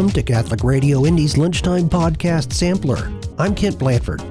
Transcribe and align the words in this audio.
Welcome 0.00 0.14
to 0.14 0.22
Catholic 0.22 0.64
Radio 0.64 1.04
Indy's 1.04 1.36
Lunchtime 1.36 1.90
Podcast 1.90 2.54
Sampler. 2.54 3.12
I'm 3.38 3.54
Kent 3.54 3.78
Blanford. 3.78 4.22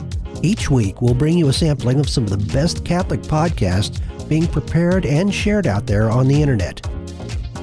Each 0.42 0.68
week, 0.72 1.00
we'll 1.00 1.14
bring 1.14 1.38
you 1.38 1.50
a 1.50 1.54
sampling 1.54 2.00
of 2.00 2.10
some 2.10 2.24
of 2.24 2.32
the 2.32 2.54
best 2.54 2.84
Catholic 2.84 3.22
podcasts 3.22 4.02
being 4.28 4.48
prepared 4.48 5.06
and 5.06 5.32
shared 5.32 5.68
out 5.68 5.86
there 5.86 6.10
on 6.10 6.28
the 6.28 6.42
internet. 6.42 6.84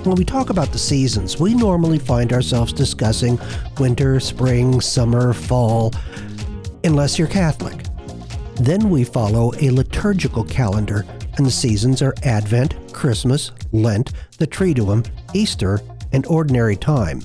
When 0.04 0.14
we 0.14 0.24
talk 0.24 0.50
about 0.50 0.70
the 0.70 0.78
seasons, 0.78 1.40
we 1.40 1.52
normally 1.52 1.98
find 1.98 2.32
ourselves 2.32 2.72
discussing 2.72 3.40
winter, 3.80 4.20
spring, 4.20 4.80
summer, 4.80 5.32
fall, 5.32 5.92
unless 6.84 7.18
you're 7.18 7.27
Catholic. 7.27 7.86
Then 8.54 8.88
we 8.88 9.02
follow 9.02 9.50
a 9.60 9.70
liturgical 9.70 10.45
calendar, 10.45 11.04
and 11.38 11.45
the 11.45 11.50
seasons 11.50 12.02
are 12.02 12.14
Advent, 12.23 12.77
Christmas, 12.92 13.50
Lent, 13.73 14.12
the 14.38 14.46
Triduum, 14.46 15.04
Easter, 15.34 15.80
and 16.12 16.24
Ordinary 16.27 16.77
Time. 16.77 17.20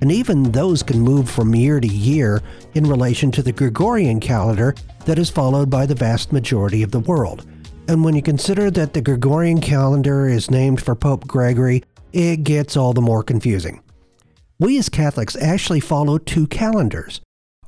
And 0.00 0.10
even 0.10 0.52
those 0.52 0.82
can 0.82 1.00
move 1.00 1.28
from 1.28 1.54
year 1.54 1.80
to 1.80 1.86
year 1.86 2.42
in 2.74 2.84
relation 2.84 3.30
to 3.32 3.42
the 3.42 3.52
Gregorian 3.52 4.20
calendar 4.20 4.74
that 5.04 5.18
is 5.18 5.30
followed 5.30 5.68
by 5.68 5.86
the 5.86 5.94
vast 5.94 6.32
majority 6.32 6.82
of 6.82 6.90
the 6.90 7.00
world. 7.00 7.46
And 7.88 8.04
when 8.04 8.14
you 8.14 8.22
consider 8.22 8.70
that 8.70 8.94
the 8.94 9.02
Gregorian 9.02 9.60
calendar 9.60 10.28
is 10.28 10.50
named 10.50 10.80
for 10.80 10.94
Pope 10.94 11.26
Gregory, 11.26 11.82
it 12.12 12.44
gets 12.44 12.76
all 12.76 12.92
the 12.92 13.00
more 13.00 13.22
confusing. 13.22 13.82
We 14.58 14.78
as 14.78 14.88
Catholics 14.88 15.36
actually 15.36 15.80
follow 15.80 16.18
two 16.18 16.46
calendars. 16.46 17.20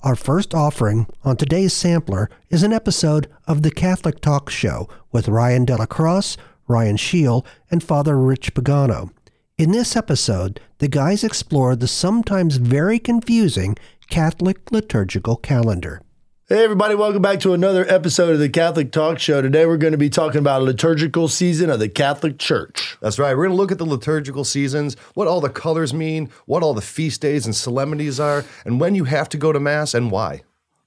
Our 0.03 0.17
first 0.17 0.55
offering 0.55 1.07
on 1.25 1.37
today's 1.37 1.73
sampler 1.73 2.29
is 2.51 2.63
an 2.63 2.73
episode 2.73 3.29
of 3.47 3.63
the 3.63 3.71
Catholic 3.71 4.21
Talk 4.21 4.51
Show 4.51 4.89
with 5.13 5.29
Ryan 5.29 5.65
Delacroix, 5.65 6.37
Ryan 6.69 6.97
Scheel, 6.97 7.47
and 7.71 7.83
Father 7.83 8.19
Rich 8.19 8.55
Pagano. 8.55 9.11
In 9.59 9.71
this 9.71 9.97
episode, 9.97 10.61
the 10.79 10.89
guys 10.89 11.23
explore 11.23 11.77
the 11.77 11.87
sometimes 11.87 12.57
very 12.57 12.99
confusing 12.99 13.77
Catholic 14.09 14.73
liturgical 14.73 15.37
calendar. 15.37 16.01
Hey, 16.49 16.65
everybody, 16.65 16.95
welcome 16.95 17.21
back 17.21 17.39
to 17.41 17.53
another 17.53 17.85
episode 17.87 18.33
of 18.33 18.39
the 18.39 18.49
Catholic 18.49 18.93
Talk 18.93 19.19
Show. 19.19 19.43
Today, 19.43 19.67
we're 19.67 19.77
going 19.77 19.93
to 19.93 19.99
be 19.99 20.09
talking 20.09 20.39
about 20.39 20.63
liturgical 20.63 21.29
season 21.29 21.69
of 21.69 21.81
the 21.81 21.91
Catholic 21.91 22.39
Church. 22.39 22.97
That's 23.03 23.19
right. 23.19 23.37
We're 23.37 23.45
going 23.45 23.57
to 23.57 23.61
look 23.61 23.71
at 23.71 23.77
the 23.77 23.85
liturgical 23.85 24.45
seasons, 24.45 24.97
what 25.13 25.29
all 25.29 25.43
the 25.43 25.51
colors 25.51 25.93
mean, 25.93 26.31
what 26.47 26.63
all 26.63 26.73
the 26.73 26.81
feast 26.81 27.21
days 27.21 27.45
and 27.45 27.55
solemnities 27.55 28.19
are, 28.19 28.47
and 28.65 28.81
when 28.81 28.95
you 28.95 29.05
have 29.05 29.29
to 29.29 29.37
go 29.37 29.53
to 29.53 29.61
Mass 29.61 29.93
and 29.93 30.11
why. 30.11 30.43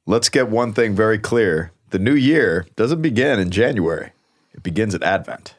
Let's 0.07 0.29
get 0.29 0.49
one 0.49 0.73
thing 0.73 0.95
very 0.95 1.19
clear 1.19 1.71
the 1.91 1.99
new 1.99 2.15
year 2.15 2.65
doesn't 2.75 3.03
begin 3.03 3.39
in 3.39 3.51
January, 3.51 4.11
it 4.55 4.63
begins 4.63 4.95
at 4.95 5.03
Advent. 5.03 5.53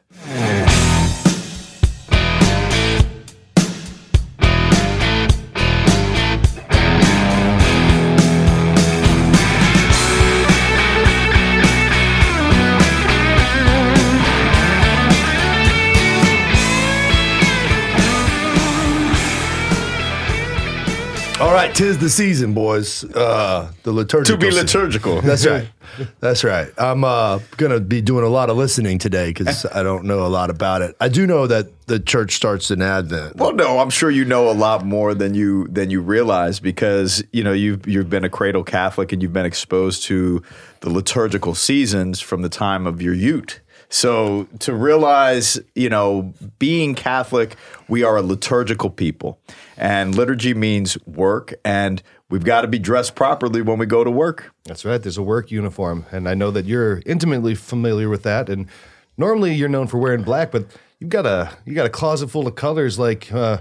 Tis 21.77 21.99
the 21.99 22.09
season, 22.09 22.55
boys. 22.55 23.05
Uh, 23.05 23.71
the 23.83 23.93
liturgical 23.93 24.37
To 24.37 24.41
be 24.41 24.51
season. 24.51 24.65
liturgical. 24.67 25.21
That's 25.21 25.47
right. 25.47 25.69
That's 26.21 26.43
right. 26.43 26.69
I'm 26.79 27.05
uh, 27.05 27.39
going 27.59 27.71
to 27.73 27.81
be 27.81 28.01
doing 28.01 28.25
a 28.25 28.29
lot 28.29 28.51
of 28.51 28.57
listening 28.57 28.99
today 28.99 29.29
because 29.29 29.67
I 29.67 29.83
don't 29.83 30.05
know 30.05 30.27
a 30.27 30.29
lot 30.29 30.51
about 30.51 30.83
it. 30.83 30.97
I 31.01 31.09
do 31.09 31.27
know 31.27 31.47
that 31.47 31.87
the 31.87 32.01
church 32.01 32.35
starts 32.35 32.71
in 32.71 32.81
Advent. 32.83 33.37
Well, 33.37 33.53
no, 33.53 33.79
I'm 33.79 33.91
sure 33.91 34.11
you 34.11 34.25
know 34.25 34.51
a 34.51 34.53
lot 34.53 34.85
more 34.85 35.15
than 35.15 35.35
you 35.35 35.69
than 35.69 35.91
you 35.91 36.01
realize 36.01 36.59
because 36.61 37.23
you 37.33 37.45
know 37.45 37.53
you've 37.53 37.87
you've 37.87 38.11
been 38.11 38.25
a 38.25 38.31
cradle 38.31 38.65
Catholic 38.65 39.13
and 39.13 39.23
you've 39.23 39.33
been 39.33 39.47
exposed 39.47 40.03
to 40.05 40.43
the 40.81 40.91
liturgical 40.91 41.55
seasons 41.55 42.21
from 42.21 42.43
the 42.43 42.49
time 42.49 42.87
of 42.87 43.01
your 43.01 43.15
youth. 43.15 43.61
So 43.89 44.49
to 44.61 44.75
realize, 44.75 45.59
you 45.75 45.89
know, 45.89 46.35
being 46.59 46.95
Catholic, 46.95 47.57
we 47.89 48.03
are 48.03 48.17
a 48.17 48.23
liturgical 48.23 48.91
people, 48.91 49.39
and 49.77 50.15
liturgy 50.15 50.55
means 50.55 50.99
work, 51.07 51.55
and 51.65 52.03
we've 52.29 52.45
got 52.45 52.63
to 52.63 52.69
be 52.69 52.79
dressed 52.79 53.15
properly 53.15 53.63
when 53.63 53.79
we 53.79 53.87
go 53.87 54.03
to 54.03 54.11
work. 54.11 54.53
That's 54.65 54.85
right. 54.85 55.01
There's 55.01 55.19
a 55.19 55.23
work 55.23 55.51
uniform, 55.51 56.07
and 56.11 56.29
I 56.29 56.35
know 56.35 56.51
that 56.51 56.67
you're 56.67 57.03
intimately 57.07 57.55
familiar 57.55 58.09
with 58.09 58.25
that. 58.25 58.49
And 58.49 58.67
normally 59.17 59.55
you're 59.55 59.69
known 59.69 59.87
for 59.87 59.99
wearing 59.99 60.23
black, 60.23 60.51
but 60.51 60.67
you've 60.99 61.11
got 61.11 61.27
a 61.27 61.57
you 61.65 61.75
got 61.75 61.87
a 61.87 61.91
closet 61.91 62.29
full 62.29 62.47
of 62.47 62.55
colors 62.55 62.99
like 62.99 63.33
uh, 63.33 63.59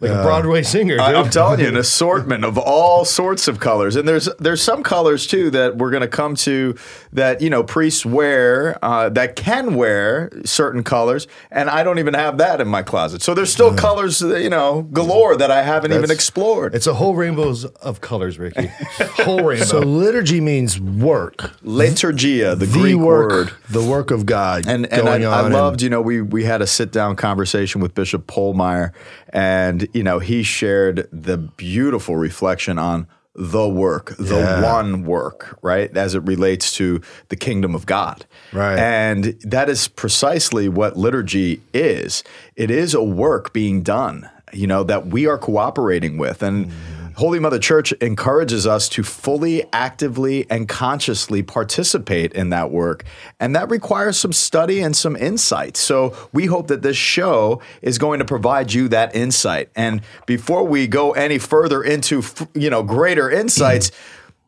like 0.00 0.12
a 0.12 0.22
Broadway 0.22 0.62
singer. 0.62 0.94
Dude. 0.94 1.00
I, 1.00 1.20
am 1.20 1.28
telling 1.28 1.58
you, 1.58 1.66
an 1.66 1.76
assortment 1.88 2.44
of 2.44 2.56
all 2.56 3.04
sorts 3.04 3.48
of 3.48 3.58
colors, 3.58 3.96
and 3.96 4.06
there's 4.06 4.28
there's 4.38 4.62
some 4.62 4.84
colors 4.84 5.26
too 5.26 5.50
that 5.50 5.76
we're 5.76 5.90
going 5.90 6.02
to 6.02 6.08
come 6.08 6.36
to 6.36 6.76
that 7.12 7.40
you 7.40 7.50
know 7.50 7.64
priests 7.64 8.06
wear 8.06 8.78
uh, 8.84 9.08
that 9.10 9.34
can 9.34 9.74
wear 9.74 10.30
certain 10.44 10.84
colors, 10.84 11.26
and 11.50 11.68
I 11.68 11.82
don't 11.82 11.98
even 11.98 12.14
have 12.14 12.38
that 12.38 12.60
in 12.60 12.68
my 12.68 12.82
closet. 12.82 13.22
So 13.22 13.34
there's 13.34 13.52
still 13.52 13.74
colors, 13.74 14.22
uh, 14.22 14.36
you 14.36 14.50
know, 14.50 14.82
galore 14.82 15.36
that 15.36 15.50
I 15.50 15.62
haven't 15.62 15.92
even 15.92 16.12
explored. 16.12 16.76
It's 16.76 16.86
a 16.86 16.94
whole 16.94 17.16
rainbows 17.16 17.64
of 17.64 18.00
colors, 18.00 18.38
Ricky. 18.38 18.66
whole 19.24 19.42
rainbow. 19.42 19.64
So 19.64 19.80
liturgy 19.80 20.40
means 20.40 20.78
work. 20.78 21.38
Liturgia, 21.64 22.56
the, 22.56 22.66
The 22.66 22.72
Greek 22.78 22.96
work, 22.96 23.30
word. 23.30 23.52
the 23.70 23.82
work 23.82 24.12
of 24.12 24.26
God. 24.26 24.66
And 24.68 24.86
and 24.92 25.08
I, 25.08 25.18
going 25.18 25.24
I 25.24 25.42
on 25.42 25.52
loved, 25.52 25.82
you 25.82 25.90
know, 25.90 26.00
we 26.00 26.22
we 26.22 26.44
had 26.44 26.62
a 26.62 26.68
sit 26.68 26.92
down 26.92 27.16
conversation 27.16 27.80
with 27.80 27.94
Bishop 27.94 28.28
Polmeyer, 28.28 28.92
and 29.30 29.87
you 29.92 30.02
know 30.02 30.18
he 30.18 30.42
shared 30.42 31.08
the 31.12 31.36
beautiful 31.36 32.16
reflection 32.16 32.78
on 32.78 33.06
the 33.34 33.68
work, 33.68 34.16
the 34.18 34.34
Yeah. 34.36 34.62
one 34.62 35.04
work, 35.04 35.58
right, 35.62 35.96
as 35.96 36.16
it 36.16 36.22
relates 36.24 36.72
to 36.72 37.00
the 37.28 37.36
kingdom 37.36 37.72
of 37.74 37.86
God, 37.86 38.26
Right. 38.52 38.76
and 38.78 39.36
that 39.44 39.68
is 39.68 39.86
precisely 39.86 40.68
what 40.68 40.96
liturgy 40.96 41.60
is. 41.72 42.24
It 42.56 42.68
is 42.70 42.94
a 42.94 43.02
work 43.02 43.52
being 43.52 43.82
done, 43.82 44.28
you 44.52 44.66
know, 44.66 44.82
that 44.82 45.06
we 45.06 45.26
are 45.26 45.38
cooperating 45.38 46.18
with, 46.18 46.42
and. 46.42 46.70
Holy 47.18 47.40
Mother 47.40 47.58
Church 47.58 47.90
encourages 47.94 48.64
us 48.64 48.88
to 48.90 49.02
fully, 49.02 49.64
actively, 49.72 50.46
and 50.48 50.68
consciously 50.68 51.42
participate 51.42 52.32
in 52.32 52.50
that 52.50 52.70
work. 52.70 53.02
And 53.40 53.56
that 53.56 53.68
requires 53.70 54.16
some 54.16 54.32
study 54.32 54.80
and 54.80 54.96
some 54.96 55.16
insight. 55.16 55.76
So 55.76 56.16
we 56.32 56.46
hope 56.46 56.68
that 56.68 56.82
this 56.82 56.96
show 56.96 57.60
is 57.82 57.98
going 57.98 58.20
to 58.20 58.24
provide 58.24 58.72
you 58.72 58.86
that 58.90 59.16
insight. 59.16 59.68
And 59.74 60.02
before 60.26 60.62
we 60.62 60.86
go 60.86 61.10
any 61.10 61.38
further 61.38 61.82
into, 61.82 62.22
you 62.54 62.70
know, 62.70 62.84
greater 62.84 63.28
insights, 63.30 63.90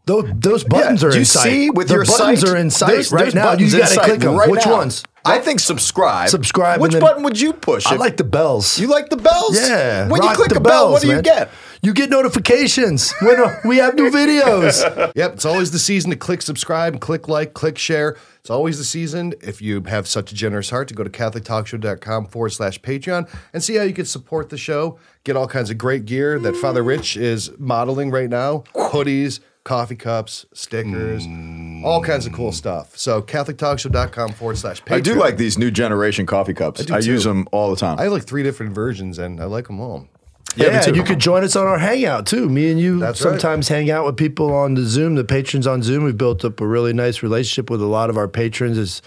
Those, 0.06 0.24
those 0.34 0.64
buttons 0.64 1.02
yeah, 1.02 1.08
are 1.08 1.10
do 1.12 1.16
in 1.16 1.20
you 1.20 1.24
sight. 1.24 1.42
see 1.44 1.70
with 1.70 1.86
the 1.86 1.94
your 1.94 2.04
buttons 2.04 2.40
sight? 2.40 2.48
are 2.48 2.56
in 2.56 2.70
sight 2.70 2.88
There's- 2.88 3.12
right 3.12 3.20
there's 3.24 3.34
now. 3.34 3.52
You 3.52 3.70
got 3.70 3.88
to 3.90 4.00
click 4.00 4.20
them. 4.20 4.34
right 4.34 4.50
Which 4.50 4.66
now. 4.66 4.72
ones? 4.78 5.04
I 5.24 5.38
think 5.38 5.60
subscribe. 5.60 6.30
Subscribe 6.30 6.80
Which 6.80 6.98
button 6.98 7.22
would 7.22 7.38
you 7.38 7.52
push? 7.52 7.86
I 7.86 7.94
If- 7.94 8.00
like 8.00 8.16
the 8.16 8.24
bells. 8.24 8.76
You 8.78 8.88
like 8.88 9.10
the 9.10 9.18
bells? 9.18 9.56
Yeah. 9.60 10.08
When 10.08 10.20
you 10.22 10.30
click 10.30 10.48
the 10.48 10.56
a 10.56 10.60
bell, 10.60 10.90
what 10.92 11.02
bells, 11.02 11.02
do 11.02 11.08
you 11.16 11.22
get? 11.22 11.50
You 11.82 11.94
get 11.94 12.10
notifications 12.10 13.10
when 13.22 13.40
uh, 13.40 13.58
we 13.64 13.78
have 13.78 13.94
new 13.94 14.10
videos. 14.10 14.80
Yep, 15.20 15.34
it's 15.34 15.44
always 15.44 15.70
the 15.70 15.78
season 15.78 16.10
to 16.10 16.16
click 16.16 16.40
subscribe, 16.42 17.00
click 17.00 17.26
like, 17.26 17.52
click 17.52 17.78
share. 17.78 18.16
It's 18.40 18.50
always 18.50 18.78
the 18.78 18.84
season. 18.84 19.34
If 19.40 19.60
you 19.60 19.82
have 19.84 20.06
such 20.06 20.30
a 20.30 20.34
generous 20.34 20.70
heart, 20.70 20.88
to 20.88 20.94
go 20.94 21.02
to 21.02 21.10
CatholicTalkShow.com 21.10 22.26
forward 22.26 22.50
slash 22.50 22.80
Patreon 22.80 23.28
and 23.52 23.62
see 23.62 23.76
how 23.76 23.82
you 23.82 23.92
can 23.92 24.04
support 24.04 24.50
the 24.50 24.56
show. 24.56 24.98
Get 25.24 25.36
all 25.36 25.48
kinds 25.48 25.70
of 25.70 25.78
great 25.78 26.04
gear 26.04 26.38
that 26.38 26.56
Father 26.56 26.82
Rich 26.82 27.16
is 27.16 27.50
modeling 27.58 28.10
right 28.10 28.30
now 28.30 28.64
hoodies, 28.74 29.40
coffee 29.64 29.96
cups, 29.96 30.46
stickers, 30.52 31.26
all 31.84 32.02
kinds 32.02 32.26
of 32.26 32.32
cool 32.32 32.52
stuff. 32.52 32.96
So, 32.96 33.22
CatholicTalkShow.com 33.22 34.32
forward 34.32 34.58
slash 34.58 34.82
Patreon. 34.82 34.96
I 34.96 35.00
do 35.00 35.14
like 35.14 35.36
these 35.38 35.58
new 35.58 35.70
generation 35.70 36.26
coffee 36.26 36.54
cups. 36.54 36.84
do 36.84 36.94
I, 36.94 36.98
use 36.98 37.24
them 37.24 37.48
all 37.52 37.70
the 37.70 37.76
time. 37.76 37.98
I 37.98 38.04
have 38.04 38.12
like 38.12 38.24
three 38.24 38.42
different 38.42 38.72
versions 38.72 39.18
and 39.18 39.40
I 39.40 39.44
like 39.46 39.66
them 39.66 39.80
all. 39.80 40.08
Yeah, 40.56 40.82
and 40.84 40.96
you 40.96 41.04
could 41.04 41.20
join 41.20 41.44
us 41.44 41.54
on 41.54 41.66
our 41.66 41.78
hangout 41.78 42.26
too. 42.26 42.48
Me 42.48 42.70
and 42.70 42.80
you 42.80 42.98
That's 42.98 43.24
right. 43.24 43.30
sometimes 43.30 43.68
hang 43.68 43.90
out 43.90 44.04
with 44.04 44.16
people 44.16 44.52
on 44.52 44.74
the 44.74 44.84
Zoom, 44.84 45.14
the 45.14 45.24
patrons 45.24 45.66
on 45.66 45.82
Zoom. 45.82 46.02
We've 46.02 46.16
built 46.16 46.44
up 46.44 46.60
a 46.60 46.66
really 46.66 46.92
nice 46.92 47.22
relationship 47.22 47.70
with 47.70 47.80
a 47.80 47.86
lot 47.86 48.10
of 48.10 48.16
our 48.16 48.26
patrons. 48.26 48.76
Is 48.76 49.00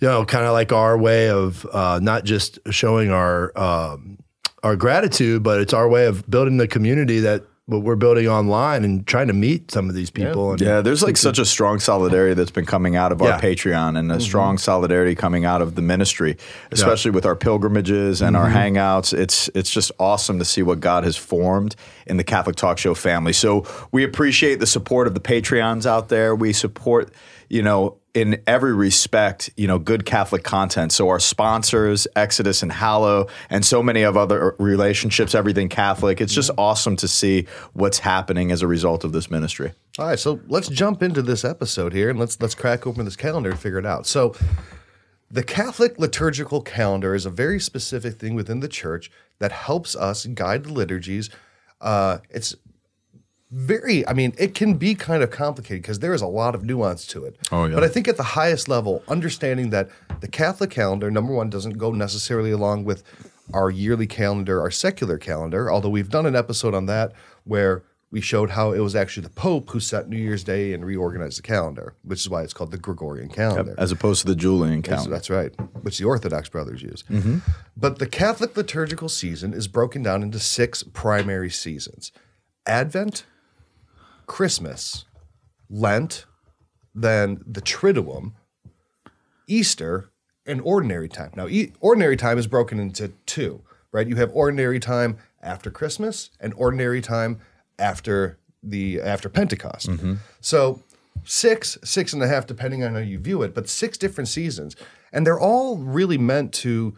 you 0.00 0.08
know, 0.08 0.24
kind 0.24 0.44
of 0.44 0.52
like 0.52 0.72
our 0.72 0.98
way 0.98 1.30
of 1.30 1.64
uh, 1.72 2.00
not 2.02 2.24
just 2.24 2.58
showing 2.70 3.10
our 3.10 3.56
um, 3.56 4.18
our 4.62 4.74
gratitude, 4.76 5.42
but 5.42 5.60
it's 5.60 5.72
our 5.72 5.88
way 5.88 6.06
of 6.06 6.28
building 6.28 6.56
the 6.56 6.66
community 6.66 7.20
that 7.20 7.44
what 7.66 7.82
we're 7.82 7.96
building 7.96 8.28
online 8.28 8.84
and 8.84 9.06
trying 9.06 9.26
to 9.26 9.32
meet 9.32 9.70
some 9.70 9.88
of 9.88 9.94
these 9.94 10.10
people. 10.10 10.52
And 10.52 10.60
Yeah, 10.60 10.82
there's 10.82 11.02
like 11.02 11.16
such 11.16 11.38
a 11.38 11.46
strong 11.46 11.78
solidarity 11.78 12.34
that's 12.34 12.50
been 12.50 12.66
coming 12.66 12.94
out 12.94 13.10
of 13.10 13.22
our 13.22 13.28
Yeah. 13.28 13.40
Patreon 13.40 13.98
and 13.98 14.10
a 14.10 14.16
mm-hmm. 14.16 14.20
strong 14.20 14.58
solidarity 14.58 15.14
coming 15.14 15.46
out 15.46 15.62
of 15.62 15.74
the 15.74 15.80
ministry, 15.80 16.36
especially 16.70 17.10
with 17.10 17.24
our 17.24 17.34
pilgrimages 17.34 18.20
and 18.20 18.36
our 18.36 18.48
mm-hmm. 18.48 18.76
hangouts. 18.76 19.16
It's 19.16 19.48
it's 19.54 19.70
just 19.70 19.92
awesome 19.98 20.38
to 20.38 20.44
see 20.44 20.62
what 20.62 20.80
God 20.80 21.04
has 21.04 21.16
formed 21.16 21.74
in 22.06 22.18
the 22.18 22.24
Catholic 22.24 22.56
Talk 22.56 22.76
Show 22.76 22.92
family. 22.92 23.32
So 23.32 23.64
we 23.92 24.04
appreciate 24.04 24.60
the 24.60 24.66
support 24.66 25.06
of 25.06 25.14
the 25.14 25.20
Patreons 25.20 25.86
out 25.86 26.10
there. 26.10 26.36
We 26.36 26.52
support, 26.52 27.14
you 27.48 27.62
know, 27.62 27.96
in 28.14 28.40
every 28.46 28.72
respect, 28.72 29.50
you 29.56 29.66
know, 29.66 29.78
good 29.78 30.06
Catholic 30.06 30.44
content. 30.44 30.92
So 30.92 31.08
our 31.08 31.18
sponsors, 31.18 32.06
Exodus 32.14 32.62
and 32.62 32.70
Hallow, 32.70 33.26
and 33.50 33.64
so 33.66 33.82
many 33.82 34.02
of 34.02 34.16
other 34.16 34.54
relationships, 34.58 35.34
everything 35.34 35.68
Catholic. 35.68 36.20
It's 36.20 36.32
just 36.32 36.52
awesome 36.56 36.94
to 36.96 37.08
see 37.08 37.46
what's 37.72 37.98
happening 37.98 38.52
as 38.52 38.62
a 38.62 38.68
result 38.68 39.02
of 39.02 39.12
this 39.12 39.30
ministry. 39.30 39.72
All 39.98 40.06
right, 40.06 40.18
so 40.18 40.40
let's 40.46 40.68
jump 40.68 41.02
into 41.02 41.22
this 41.22 41.44
episode 41.44 41.92
here 41.92 42.08
and 42.08 42.18
let's 42.18 42.40
let's 42.40 42.54
crack 42.54 42.86
open 42.86 43.04
this 43.04 43.16
calendar 43.16 43.50
and 43.50 43.58
figure 43.58 43.78
it 43.78 43.86
out. 43.86 44.06
So 44.06 44.34
the 45.30 45.42
Catholic 45.42 45.98
liturgical 45.98 46.62
calendar 46.62 47.14
is 47.14 47.26
a 47.26 47.30
very 47.30 47.58
specific 47.58 48.20
thing 48.20 48.36
within 48.36 48.60
the 48.60 48.68
church 48.68 49.10
that 49.40 49.50
helps 49.50 49.96
us 49.96 50.26
guide 50.26 50.64
the 50.64 50.72
liturgies. 50.72 51.30
Uh, 51.80 52.18
it's 52.30 52.54
very, 53.54 54.06
I 54.08 54.14
mean, 54.14 54.34
it 54.36 54.52
can 54.52 54.74
be 54.74 54.96
kind 54.96 55.22
of 55.22 55.30
complicated 55.30 55.82
because 55.82 56.00
there 56.00 56.12
is 56.12 56.22
a 56.22 56.26
lot 56.26 56.56
of 56.56 56.64
nuance 56.64 57.06
to 57.08 57.24
it. 57.24 57.36
Oh, 57.52 57.66
yeah. 57.66 57.74
But 57.76 57.84
I 57.84 57.88
think 57.88 58.08
at 58.08 58.16
the 58.16 58.22
highest 58.22 58.68
level, 58.68 59.04
understanding 59.06 59.70
that 59.70 59.90
the 60.20 60.26
Catholic 60.26 60.70
calendar, 60.70 61.08
number 61.08 61.32
one, 61.32 61.50
doesn't 61.50 61.78
go 61.78 61.92
necessarily 61.92 62.50
along 62.50 62.84
with 62.84 63.04
our 63.52 63.70
yearly 63.70 64.08
calendar, 64.08 64.60
our 64.60 64.72
secular 64.72 65.18
calendar, 65.18 65.70
although 65.70 65.88
we've 65.88 66.10
done 66.10 66.26
an 66.26 66.34
episode 66.34 66.74
on 66.74 66.86
that 66.86 67.12
where 67.44 67.84
we 68.10 68.20
showed 68.20 68.50
how 68.50 68.72
it 68.72 68.80
was 68.80 68.96
actually 68.96 69.22
the 69.22 69.30
Pope 69.30 69.70
who 69.70 69.78
set 69.78 70.08
New 70.08 70.16
Year's 70.16 70.42
Day 70.42 70.72
and 70.72 70.84
reorganized 70.84 71.38
the 71.38 71.42
calendar, 71.42 71.94
which 72.02 72.20
is 72.20 72.28
why 72.28 72.42
it's 72.42 72.52
called 72.52 72.72
the 72.72 72.78
Gregorian 72.78 73.28
calendar. 73.28 73.74
As 73.78 73.92
opposed 73.92 74.22
to 74.22 74.26
the 74.26 74.36
Julian 74.36 74.82
calendar. 74.82 75.10
That's 75.10 75.30
right, 75.30 75.52
which 75.82 75.98
the 75.98 76.04
Orthodox 76.04 76.48
brothers 76.48 76.82
use. 76.82 77.04
Mm-hmm. 77.08 77.38
But 77.76 77.98
the 77.98 78.06
Catholic 78.06 78.56
liturgical 78.56 79.08
season 79.08 79.52
is 79.52 79.68
broken 79.68 80.02
down 80.02 80.24
into 80.24 80.40
six 80.40 80.82
primary 80.82 81.50
seasons 81.50 82.10
Advent, 82.66 83.26
Christmas, 84.26 85.04
Lent, 85.68 86.26
then 86.94 87.42
the 87.46 87.60
Triduum, 87.60 88.32
Easter, 89.46 90.10
and 90.46 90.60
ordinary 90.62 91.08
time. 91.08 91.30
Now, 91.34 91.48
e- 91.48 91.72
ordinary 91.80 92.16
time 92.16 92.38
is 92.38 92.46
broken 92.46 92.78
into 92.78 93.08
two, 93.26 93.62
right? 93.92 94.06
You 94.06 94.16
have 94.16 94.30
ordinary 94.32 94.78
time 94.78 95.18
after 95.42 95.70
Christmas 95.70 96.30
and 96.40 96.52
ordinary 96.56 97.00
time 97.00 97.40
after 97.78 98.38
the 98.62 99.00
after 99.00 99.28
Pentecost. 99.28 99.88
Mm-hmm. 99.88 100.14
So 100.40 100.82
six, 101.24 101.78
six 101.84 102.12
and 102.12 102.22
a 102.22 102.28
half, 102.28 102.46
depending 102.46 102.84
on 102.84 102.94
how 102.94 103.00
you 103.00 103.18
view 103.18 103.42
it, 103.42 103.54
but 103.54 103.68
six 103.68 103.98
different 103.98 104.28
seasons, 104.28 104.76
and 105.12 105.26
they're 105.26 105.40
all 105.40 105.78
really 105.78 106.18
meant 106.18 106.52
to 106.52 106.96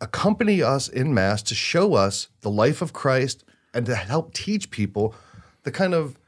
accompany 0.00 0.62
us 0.62 0.88
in 0.88 1.12
mass 1.12 1.42
to 1.42 1.54
show 1.54 1.94
us 1.94 2.28
the 2.42 2.50
life 2.50 2.82
of 2.82 2.92
Christ 2.92 3.44
and 3.74 3.84
to 3.86 3.94
help 3.94 4.32
teach 4.32 4.70
people 4.70 5.14
the 5.68 5.72
kind 5.78 5.92
of 5.92 6.18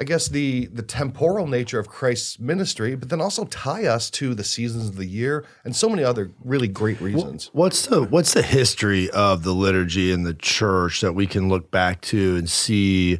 I 0.00 0.04
guess 0.04 0.28
the 0.28 0.66
the 0.66 0.82
temporal 0.82 1.48
nature 1.48 1.80
of 1.80 1.88
Christ's 1.88 2.38
ministry, 2.38 2.94
but 2.94 3.08
then 3.08 3.20
also 3.20 3.44
tie 3.46 3.86
us 3.86 4.10
to 4.10 4.32
the 4.32 4.44
seasons 4.44 4.88
of 4.88 4.94
the 4.94 5.06
year 5.06 5.44
and 5.64 5.74
so 5.74 5.88
many 5.88 6.04
other 6.04 6.30
really 6.44 6.68
great 6.68 7.00
reasons. 7.00 7.50
What's 7.52 7.86
the 7.86 8.04
what's 8.04 8.32
the 8.32 8.42
history 8.42 9.10
of 9.10 9.42
the 9.42 9.52
liturgy 9.52 10.12
in 10.12 10.22
the 10.22 10.34
church 10.34 11.00
that 11.00 11.14
we 11.14 11.26
can 11.26 11.48
look 11.48 11.72
back 11.72 12.00
to 12.02 12.36
and 12.36 12.48
see? 12.48 13.18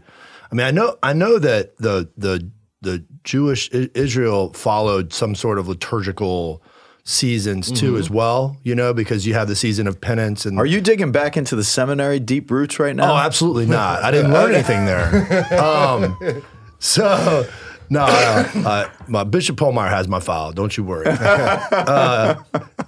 I 0.52 0.54
mean, 0.54 0.66
I 0.66 0.70
know 0.70 0.96
I 1.02 1.12
know 1.14 1.40
that 1.40 1.76
the 1.78 2.10
the 2.16 2.48
the 2.80 3.04
Jewish 3.24 3.68
Israel 3.70 4.52
followed 4.52 5.12
some 5.12 5.34
sort 5.34 5.58
of 5.58 5.66
liturgical 5.66 6.62
seasons 7.08 7.72
too 7.72 7.96
as 7.96 8.10
well, 8.10 8.58
you 8.64 8.74
know, 8.74 8.92
because 8.92 9.26
you 9.26 9.32
have 9.32 9.48
the 9.48 9.56
season 9.56 9.86
of 9.86 9.98
penance 9.98 10.44
and 10.44 10.58
Are 10.58 10.66
you 10.66 10.82
digging 10.82 11.10
back 11.10 11.38
into 11.38 11.56
the 11.56 11.64
seminary 11.64 12.20
deep 12.20 12.50
roots 12.50 12.78
right 12.78 12.94
now? 12.94 13.14
Oh, 13.14 13.16
absolutely 13.16 13.64
not. 13.64 14.04
I 14.04 14.10
didn't 14.10 14.30
learn 14.30 14.54
anything 14.54 14.84
there. 14.84 15.46
Um, 15.58 16.42
so, 16.78 17.48
no, 17.88 18.06
no 18.06 18.68
uh, 18.68 18.90
my 19.08 19.24
Bishop 19.24 19.56
Polmeyer 19.56 19.88
has 19.88 20.06
my 20.06 20.20
file. 20.20 20.52
Don't 20.52 20.76
you 20.76 20.84
worry. 20.84 21.06
Uh, 21.18 22.36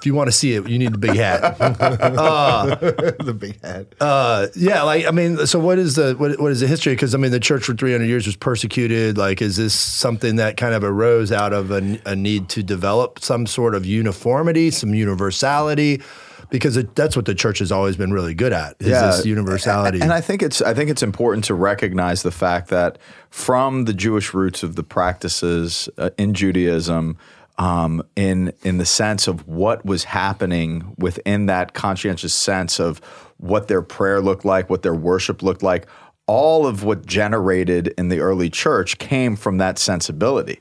if 0.00 0.06
you 0.06 0.14
want 0.14 0.28
to 0.28 0.32
see 0.32 0.54
it, 0.54 0.66
you 0.66 0.78
need 0.78 0.94
the 0.94 0.98
big 0.98 1.14
hat. 1.14 1.58
the 1.58 3.36
big 3.38 3.60
hat. 3.60 3.86
Uh, 4.00 4.46
yeah, 4.56 4.82
like 4.82 5.04
I 5.04 5.10
mean, 5.10 5.46
so 5.46 5.58
what 5.58 5.78
is 5.78 5.96
the 5.96 6.14
what, 6.16 6.40
what 6.40 6.50
is 6.50 6.60
the 6.60 6.66
history? 6.66 6.94
Because 6.94 7.14
I 7.14 7.18
mean, 7.18 7.32
the 7.32 7.40
church 7.40 7.64
for 7.64 7.74
300 7.74 8.06
years 8.06 8.24
was 8.24 8.34
persecuted. 8.34 9.18
Like, 9.18 9.42
is 9.42 9.58
this 9.58 9.74
something 9.74 10.36
that 10.36 10.56
kind 10.56 10.72
of 10.72 10.82
arose 10.82 11.30
out 11.30 11.52
of 11.52 11.70
a, 11.70 12.00
a 12.06 12.16
need 12.16 12.48
to 12.50 12.62
develop 12.62 13.18
some 13.18 13.46
sort 13.46 13.74
of 13.74 13.84
uniformity, 13.84 14.70
some 14.70 14.94
universality? 14.94 16.00
Because 16.48 16.78
it, 16.78 16.96
that's 16.96 17.14
what 17.14 17.26
the 17.26 17.34
church 17.34 17.58
has 17.58 17.70
always 17.70 17.96
been 17.96 18.12
really 18.12 18.34
good 18.34 18.54
at 18.54 18.76
is 18.80 18.88
this 18.88 19.26
universality. 19.26 20.00
And 20.00 20.14
I 20.14 20.22
think 20.22 20.42
it's 20.42 20.62
I 20.62 20.72
think 20.72 20.88
it's 20.88 21.02
important 21.02 21.44
to 21.44 21.54
recognize 21.54 22.22
the 22.22 22.32
fact 22.32 22.70
that 22.70 22.96
from 23.28 23.84
the 23.84 23.92
Jewish 23.92 24.32
roots 24.32 24.62
of 24.62 24.76
the 24.76 24.82
practices 24.82 25.90
uh, 25.98 26.08
in 26.16 26.32
Judaism, 26.32 27.18
um, 27.60 28.02
in 28.16 28.52
in 28.62 28.78
the 28.78 28.86
sense 28.86 29.28
of 29.28 29.46
what 29.46 29.84
was 29.84 30.04
happening 30.04 30.94
within 30.98 31.46
that 31.46 31.74
conscientious 31.74 32.32
sense 32.32 32.80
of 32.80 32.98
what 33.36 33.68
their 33.68 33.82
prayer 33.82 34.20
looked 34.20 34.46
like, 34.46 34.70
what 34.70 34.82
their 34.82 34.94
worship 34.94 35.42
looked 35.42 35.62
like, 35.62 35.86
all 36.26 36.66
of 36.66 36.84
what 36.84 37.04
generated 37.04 37.94
in 37.98 38.08
the 38.08 38.20
early 38.20 38.48
church 38.48 38.96
came 38.98 39.36
from 39.36 39.58
that 39.58 39.78
sensibility. 39.78 40.58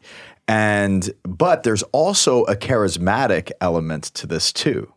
And 0.48 1.10
but 1.24 1.64
there's 1.64 1.84
also 1.84 2.44
a 2.44 2.56
charismatic 2.56 3.52
element 3.62 4.04
to 4.16 4.28
this 4.28 4.52
too. 4.52 4.92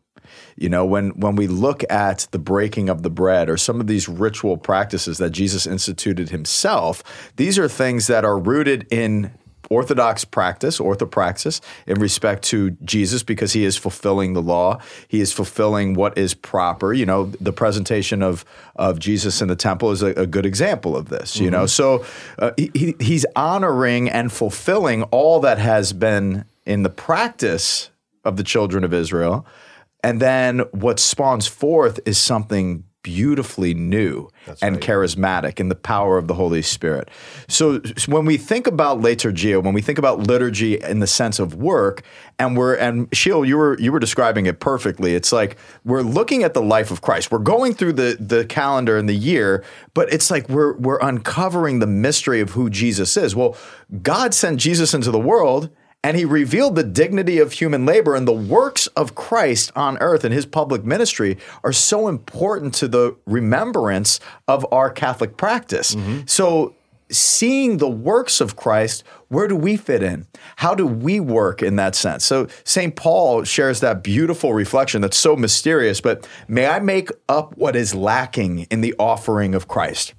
You 0.57 0.69
know, 0.69 0.85
when 0.85 1.11
when 1.11 1.37
we 1.37 1.47
look 1.47 1.85
at 1.89 2.27
the 2.33 2.39
breaking 2.41 2.89
of 2.89 3.05
the 3.05 3.11
bread 3.11 3.49
or 3.49 3.57
some 3.57 3.81
of 3.81 3.87
these 3.87 4.09
ritual 4.09 4.57
practices 4.57 5.19
that 5.19 5.31
Jesus 5.31 5.69
instituted 5.69 6.31
himself, 6.31 7.33
these 7.37 7.61
are 7.61 7.69
things 7.69 8.09
that 8.09 8.25
are 8.25 8.39
rooted 8.39 8.89
in 8.91 9.31
orthodox 9.77 10.25
practice, 10.25 10.79
orthopraxis, 10.79 11.61
in 11.87 11.99
respect 12.01 12.43
to 12.53 12.71
Jesus 12.85 13.23
because 13.23 13.53
he 13.59 13.65
is 13.65 13.77
fulfilling 13.77 14.33
the 14.35 14.43
law. 14.43 14.79
He 15.09 15.21
is 15.21 15.33
fulfilling 15.33 15.95
what 15.95 16.17
is 16.19 16.35
proper. 16.35 16.93
You 16.93 17.07
know, 17.07 17.21
the 17.41 17.53
presentation 17.53 18.23
of 18.23 18.45
of 18.77 18.99
Jesus 18.99 19.43
in 19.43 19.49
the 19.49 19.57
temple 19.57 19.91
is 19.91 20.03
a, 20.03 20.13
a 20.25 20.27
good 20.27 20.47
example 20.47 20.97
of 20.97 21.09
this. 21.09 21.37
You 21.39 21.51
know, 21.51 21.67
so 21.67 22.05
uh, 22.39 22.53
he- 22.57 22.95
he's 23.01 23.27
honoring 23.37 24.09
and 24.19 24.33
fulfilling 24.33 25.03
all 25.05 25.41
that 25.41 25.59
has 25.59 25.93
been 25.93 26.45
in 26.65 26.83
the 26.83 26.91
practice 26.91 27.91
of 28.25 28.37
the 28.37 28.45
children 28.45 28.85
of 28.85 28.93
Israel. 28.93 29.45
And 30.05 30.21
then 30.21 30.61
what 30.73 30.99
spawns 30.99 31.47
forth 31.47 32.01
is 32.05 32.19
something 32.19 32.85
beautifully 33.03 33.75
new 33.75 34.29
and 34.61 34.81
charismatic 34.81 35.59
in 35.59 35.69
the 35.69 35.75
power 35.75 36.19
of 36.19 36.29
the 36.29 36.35
Holy 36.35 36.63
Spirit. 36.63 37.09
So, 37.49 37.83
so 37.83 38.13
when 38.13 38.25
we 38.25 38.37
think 38.37 38.67
about 38.67 39.01
liturgia, 39.01 39.63
when 39.63 39.75
we 39.75 39.83
think 39.83 39.99
about 39.99 40.21
liturgy 40.21 40.81
in 40.81 41.01
the 41.01 41.07
sense 41.07 41.39
of 41.39 41.55
work, 41.55 42.03
and 42.39 42.57
we're 42.57 42.75
and 42.75 43.09
Scheel, 43.13 43.45
you 43.45 43.57
were 43.57 43.79
you 43.79 43.93
were 43.93 43.99
describing 43.99 44.47
it 44.47 44.61
perfectly. 44.61 45.15
It's 45.15 45.33
like 45.33 45.57
we're 45.85 46.03
looking 46.03 46.43
at 46.43 46.55
the 46.55 46.63
life 46.63 46.91
of 46.91 47.01
Christ. 47.01 47.31
We're 47.31 47.39
going 47.39 47.75
through 47.75 47.95
the 47.95 48.17
the 48.19 48.45
calendar 48.45 48.97
and 48.97 49.09
the 49.09 49.15
year, 49.15 49.65
but 49.95 50.13
it's 50.13 50.31
like 50.31 50.49
we're 50.49 50.77
we're 50.79 51.01
uncovering 51.01 51.79
the 51.79 51.87
mystery 51.87 52.41
of 52.41 52.51
who 52.51 52.71
Jesus 52.71 53.17
is. 53.17 53.37
Well, 53.37 53.57
God 54.03 54.35
sent 54.35 54.61
Jesus 54.61 54.95
into 54.95 55.11
the 55.11 55.21
world 55.21 55.71
and 56.05 56.17
he 56.17 56.25
revealed 56.25 56.75
the 56.75 56.83
dignity 56.83 57.39
of 57.39 57.53
human 57.53 57.87
labor 57.87 58.15
and 58.15 58.27
the 58.27 58.33
works 58.33 58.87
of 58.89 59.15
Christ 59.15 59.71
on 59.77 59.99
earth 59.99 60.25
and 60.25 60.35
his 60.35 60.47
public 60.47 60.85
ministry 60.85 61.39
are 61.63 61.73
so 61.73 62.09
important 62.09 62.75
to 62.75 62.89
the 62.89 63.17
remembrance 63.27 64.19
of 64.49 64.67
our 64.73 64.91
Catholic 64.91 65.37
practice. 65.37 65.95
Mm-hmm. 65.95 66.23
So, 66.27 66.75
seeing 67.11 67.77
the 67.77 67.91
works 67.91 68.41
of 68.41 68.57
Christ, 68.57 69.05
where 69.29 69.47
do 69.47 69.55
we 69.55 69.77
fit 69.77 70.03
in? 70.03 70.27
How 70.57 70.75
do 70.75 70.87
we 70.87 71.21
work 71.21 71.63
in 71.63 71.77
that 71.77 71.95
sense? 71.95 72.25
So, 72.25 72.49
St. 72.65 72.97
Paul 72.97 73.45
shares 73.45 73.81
that 73.81 74.03
beautiful 74.03 74.55
reflection 74.55 75.03
that's 75.03 75.19
so 75.19 75.37
mysterious, 75.37 76.01
but 76.01 76.27
may 76.49 76.67
I 76.67 76.81
make 76.81 77.11
up 77.29 77.57
what 77.57 77.77
is 77.77 77.95
lacking 77.95 78.61
in 78.71 78.81
the 78.81 78.95
offering 78.99 79.55
of 79.55 79.69
Christ? 79.69 80.15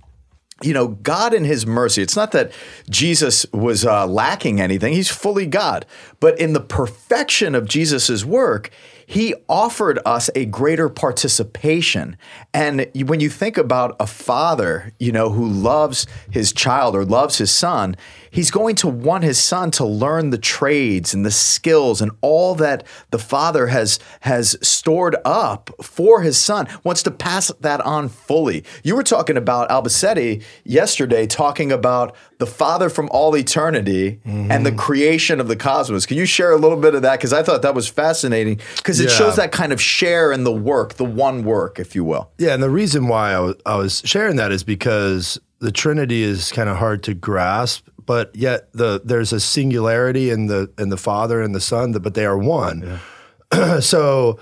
You 0.63 0.74
know, 0.74 0.89
God 0.89 1.34
in 1.34 1.43
His 1.43 1.65
mercy, 1.65 2.01
it's 2.01 2.15
not 2.15 2.32
that 2.32 2.51
Jesus 2.89 3.46
was 3.51 3.86
uh, 3.86 4.08
lacking 4.08 4.62
anything, 4.62 4.93
He's 4.93 5.10
fully 5.10 5.46
God. 5.46 5.86
But 6.20 6.39
in 6.39 6.53
the 6.53 6.62
perfection 6.62 7.55
of 7.55 7.67
Jesus' 7.67 8.24
work, 8.24 8.70
He 9.13 9.36
offered 9.48 10.00
us 10.08 10.32
a 10.34 10.46
greater 10.46 10.89
participation. 10.89 12.17
And 12.51 12.89
when 13.05 13.20
you 13.20 13.29
think 13.29 13.60
about 13.60 13.96
a 14.00 14.08
father, 14.08 14.91
you 15.00 15.12
know, 15.12 15.29
who 15.29 15.48
loves 15.48 16.08
his 16.32 16.51
child 16.51 16.96
or 16.96 17.05
loves 17.05 17.38
his 17.38 17.51
son, 17.51 17.96
he's 18.32 18.50
going 18.50 18.74
to 18.77 18.88
want 18.88 19.24
his 19.24 19.38
son 19.38 19.70
to 19.70 19.86
learn 19.86 20.32
the 20.32 20.39
trades 20.39 21.13
and 21.13 21.24
the 21.24 21.29
skills 21.29 22.01
and 22.01 22.12
all 22.22 22.55
that 22.55 22.88
the 23.12 23.20
father 23.20 23.67
has 23.67 24.00
has 24.22 24.58
stored 24.67 25.15
up 25.24 25.70
for 25.79 26.24
his 26.24 26.36
son 26.36 26.67
wants 26.84 27.03
to 27.03 27.12
pass 27.12 27.51
that 27.60 27.82
on 27.82 28.10
fully. 28.10 28.63
You 28.84 28.96
were 28.96 29.03
talking 29.03 29.38
about 29.38 29.70
Albacete 29.70 30.43
yesterday 30.63 31.27
talking 31.27 31.72
about 31.72 32.15
the 32.39 32.48
father 32.48 32.89
from 32.89 33.08
all 33.12 33.38
eternity 33.38 34.20
and 34.25 34.65
the 34.65 34.72
mm-hmm. 34.72 34.79
creation 34.79 35.39
of 35.39 35.48
the 35.48 35.55
cosmos. 35.55 36.05
Can 36.05 36.17
you 36.17 36.25
share 36.25 36.51
a 36.51 36.58
little 36.58 36.77
bit 36.77 36.96
of 36.96 37.03
that? 37.03 37.20
Because 37.20 37.32
i 37.32 37.43
thought 37.43 37.62
that 37.62 37.75
was 37.75 37.88
fascinating. 37.88 38.60
Because 38.75 39.00
it 39.03 39.10
Yeah. 39.10 39.15
shows 39.15 39.36
that 39.36 39.51
kind 39.51 39.72
of 39.74 39.81
share 39.81 40.31
in 40.31 40.43
the 40.43 40.51
work 40.51 40.95
the 40.95 41.05
one 41.05 41.43
work 41.43 41.79
if 41.79 41.95
you 41.95 42.03
will 42.03 42.29
Yeah, 42.38 42.53
and 42.53 42.63
the 42.63 42.69
reason 42.69 43.07
why 43.07 43.33
I 43.33 43.39
was, 43.39 43.55
I 43.65 43.75
was 43.75 44.01
sharing 44.05 44.36
that 44.38 44.51
is 44.51 44.63
because 44.63 45.39
the 45.60 45.72
Trinity 45.72 46.24
is 46.24 46.51
kind 46.51 46.69
of 46.69 46.77
hard 46.77 47.03
to 47.03 47.13
grasp, 47.13 47.88
but 48.05 48.36
yet 48.36 48.72
the 48.74 49.01
there's 49.03 49.31
a 49.31 49.39
singularity 49.39 50.29
in 50.29 50.48
the 50.48 50.69
in 50.77 50.89
the 50.89 50.98
Father 50.98 51.41
and 51.41 51.55
the 51.55 51.62
Son, 51.62 51.93
but 51.93 52.13
they 52.13 52.25
are 52.25 52.38
one. 52.38 53.00
so, 53.79 54.39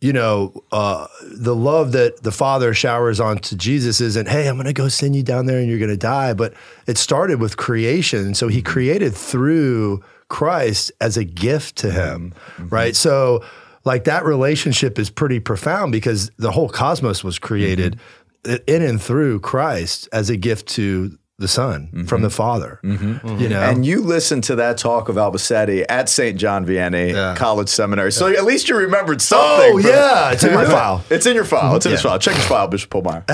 you 0.00 0.12
know, 0.12 0.52
uh, 0.72 1.06
the 1.22 1.54
love 1.54 1.92
that 1.92 2.22
the 2.22 2.32
Father 2.32 2.72
showers 2.74 3.20
onto 3.20 3.56
Jesus 3.56 4.00
isn't, 4.00 4.28
hey, 4.28 4.48
I'm 4.48 4.56
going 4.56 4.66
to 4.66 4.72
go 4.72 4.88
send 4.88 5.16
you 5.16 5.22
down 5.22 5.46
there 5.46 5.58
and 5.58 5.68
you're 5.68 5.78
going 5.78 5.90
to 5.90 5.96
die. 5.96 6.34
But 6.34 6.54
it 6.86 6.98
started 6.98 7.40
with 7.40 7.56
creation. 7.56 8.34
So 8.34 8.48
he 8.48 8.58
mm-hmm. 8.58 8.72
created 8.72 9.14
through 9.14 10.02
Christ 10.28 10.92
as 11.00 11.16
a 11.16 11.24
gift 11.24 11.76
to 11.76 11.90
him, 11.90 12.32
mm-hmm. 12.56 12.68
right? 12.68 12.92
Mm-hmm. 12.92 13.08
So, 13.08 13.44
like 13.88 14.04
that 14.04 14.26
relationship 14.26 14.98
is 14.98 15.08
pretty 15.08 15.40
profound 15.40 15.92
because 15.92 16.30
the 16.36 16.50
whole 16.50 16.68
cosmos 16.68 17.24
was 17.24 17.38
created 17.38 17.98
mm-hmm. 18.44 18.62
in 18.66 18.82
and 18.82 19.00
through 19.00 19.40
Christ 19.40 20.10
as 20.12 20.28
a 20.28 20.36
gift 20.36 20.68
to 20.68 21.18
the 21.38 21.48
Son 21.48 21.88
from 21.90 22.04
mm-hmm. 22.04 22.22
the 22.24 22.30
Father. 22.30 22.80
Mm-hmm. 22.84 23.38
You 23.40 23.48
know, 23.48 23.62
And 23.62 23.86
you 23.86 24.02
listened 24.02 24.44
to 24.44 24.56
that 24.56 24.76
talk 24.76 25.08
of 25.08 25.16
Albacete 25.16 25.86
at 25.88 26.10
St. 26.10 26.38
John 26.38 26.66
Vianney 26.66 27.14
Yeah. 27.14 27.34
College 27.34 27.70
Seminary. 27.70 28.12
So 28.12 28.26
at 28.26 28.44
least 28.44 28.68
you 28.68 28.76
remembered 28.76 29.22
something. 29.22 29.72
oh 29.72 29.78
yeah, 29.78 30.32
it's 30.32 30.44
in 30.44 30.52
my 30.52 30.66
file. 30.66 31.02
It's 31.10 31.24
in 31.24 31.34
your 31.34 31.46
file. 31.46 31.74
It's 31.76 31.86
in 31.86 31.92
his 31.92 32.02
file. 32.02 32.18
Check 32.18 32.34
his 32.34 32.44
file, 32.44 32.68
Bishop 32.68 32.90
Polmeyer. 32.90 33.24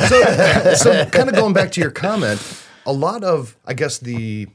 so 0.76 1.04
kind 1.06 1.28
of 1.28 1.34
going 1.34 1.52
back 1.52 1.72
to 1.72 1.80
your 1.80 1.90
comment, 1.90 2.40
a 2.86 2.92
lot 2.92 3.24
of 3.24 3.56
I 3.66 3.74
guess 3.74 3.98
the 3.98 4.46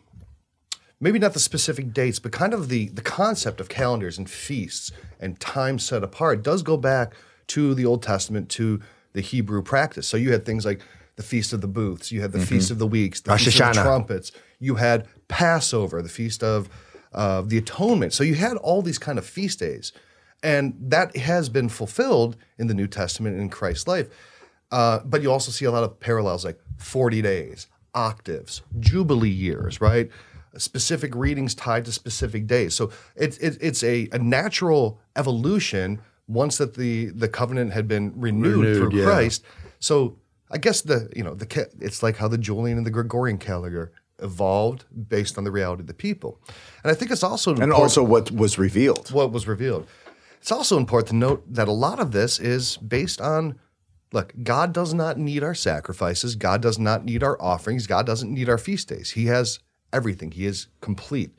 maybe 1.00 1.20
not 1.20 1.34
the 1.34 1.40
specific 1.40 1.94
dates, 1.94 2.20
but 2.20 2.32
kind 2.32 2.54
of 2.54 2.70
the 2.70 2.90
the 2.90 3.02
concept 3.02 3.60
of 3.60 3.70
calendars 3.70 4.18
and 4.18 4.30
feasts 4.30 4.92
and 5.20 5.40
time 5.40 5.80
set 5.80 6.04
apart 6.04 6.44
does 6.44 6.64
go 6.64 6.78
back 6.78 7.14
to 7.48 7.74
the 7.74 7.86
Old 7.86 8.04
Testament 8.04 8.50
to 8.50 8.82
the 9.14 9.22
Hebrew 9.22 9.62
practice. 9.62 10.08
So 10.08 10.18
you 10.18 10.32
had 10.32 10.46
things 10.46 10.66
like 10.66 10.82
the 11.16 11.24
Feast 11.24 11.52
of 11.52 11.62
the 11.62 11.68
Booths, 11.68 12.12
you 12.12 12.22
had 12.22 12.32
the 12.32 12.40
Feast 12.40 12.72
of 12.72 12.80
the 12.80 12.88
Weeks, 12.88 13.22
the 13.22 13.32
Rosh 13.32 13.46
Feast 13.46 13.60
of 13.60 13.76
the 13.76 13.82
Trumpets, 13.82 14.32
you 14.60 14.76
had 14.76 15.08
Passover, 15.28 16.02
the 16.02 16.10
Feast 16.10 16.44
of 16.44 16.70
uh, 17.14 17.42
the 17.42 17.58
Atonement. 17.58 18.14
So 18.14 18.24
you 18.24 18.36
had 18.36 18.58
all 18.58 18.82
these 18.82 19.00
kind 19.00 19.18
of 19.18 19.26
feast 19.26 19.60
days. 19.60 19.92
And 20.42 20.76
that 20.80 21.18
has 21.18 21.50
been 21.50 21.68
fulfilled 21.68 22.38
in 22.58 22.68
the 22.68 22.74
New 22.74 22.88
Testament 22.88 23.38
in 23.38 23.50
Christ's 23.50 23.88
life. 23.88 24.08
Uh, 24.72 25.00
but 25.04 25.22
you 25.22 25.32
also 25.32 25.52
see 25.52 25.66
a 25.66 25.72
lot 25.72 25.84
of 25.84 26.00
parallels 26.00 26.46
like 26.46 26.60
40 26.78 27.22
days, 27.22 27.68
octaves, 27.94 28.62
jubilee 28.80 29.30
years, 29.30 29.82
right? 29.82 30.10
Specific 30.60 31.16
readings 31.16 31.56
tied 31.56 31.86
to 31.86 31.92
specific 31.92 32.48
days. 32.48 32.76
So 32.76 32.92
it's 33.16 33.38
it, 33.38 33.58
it's 33.62 33.84
a, 33.84 34.08
a 34.12 34.20
natural 34.20 35.00
evolution 35.16 36.02
once 36.28 36.58
that 36.58 36.76
the 36.76 37.08
the 37.08 37.28
covenant 37.28 37.74
had 37.74 37.88
been 37.88 38.14
renewed, 38.16 38.58
Renewed, 38.66 38.78
through 38.92 39.00
yeah. 39.00 39.06
Christ. 39.06 39.44
So 39.80 40.18
I 40.52 40.58
guess 40.58 40.82
the 40.82 41.10
you 41.16 41.24
know 41.24 41.34
the 41.34 41.68
it's 41.80 42.04
like 42.04 42.18
how 42.18 42.28
the 42.28 42.38
Julian 42.38 42.78
and 42.78 42.86
the 42.86 42.92
Gregorian 42.92 43.38
calendar 43.38 43.92
evolved 44.22 44.86
based 45.08 45.38
on 45.38 45.46
the 45.46 45.52
reality 45.52 45.82
of 45.82 45.88
the 45.88 45.94
people, 45.94 46.40
and 46.84 46.92
I 46.92 46.94
think 46.94 47.10
it's 47.12 47.24
also 47.24 47.56
And 47.56 47.72
also 47.72 48.04
what 48.04 48.32
was 48.32 48.58
revealed. 48.58 49.12
what 49.12 49.32
was 49.32 49.48
revealed. 49.48 49.88
It's 50.42 50.52
also 50.52 50.78
important 50.78 51.10
to 51.10 51.16
note 51.16 51.44
that 51.54 51.68
a 51.68 51.74
lot 51.74 52.00
of 52.00 52.12
this 52.12 52.40
is 52.40 52.78
based 52.78 53.20
on 53.22 53.60
look, 54.12 54.34
God 54.44 54.74
does 54.74 54.94
not 54.94 55.18
need 55.18 55.44
our 55.44 55.54
sacrifices. 55.54 56.36
God 56.36 56.62
does 56.62 56.80
not 56.80 57.06
need 57.06 57.24
our 57.24 57.40
offerings. 57.42 57.88
God 57.88 58.06
doesn't 58.06 58.34
need 58.34 58.50
our 58.50 58.58
feast 58.58 58.88
days. 58.90 59.12
He 59.12 59.26
has 59.28 59.60
everything, 59.94 60.32
He 60.32 60.46
is 60.46 60.68
complete. 60.82 61.32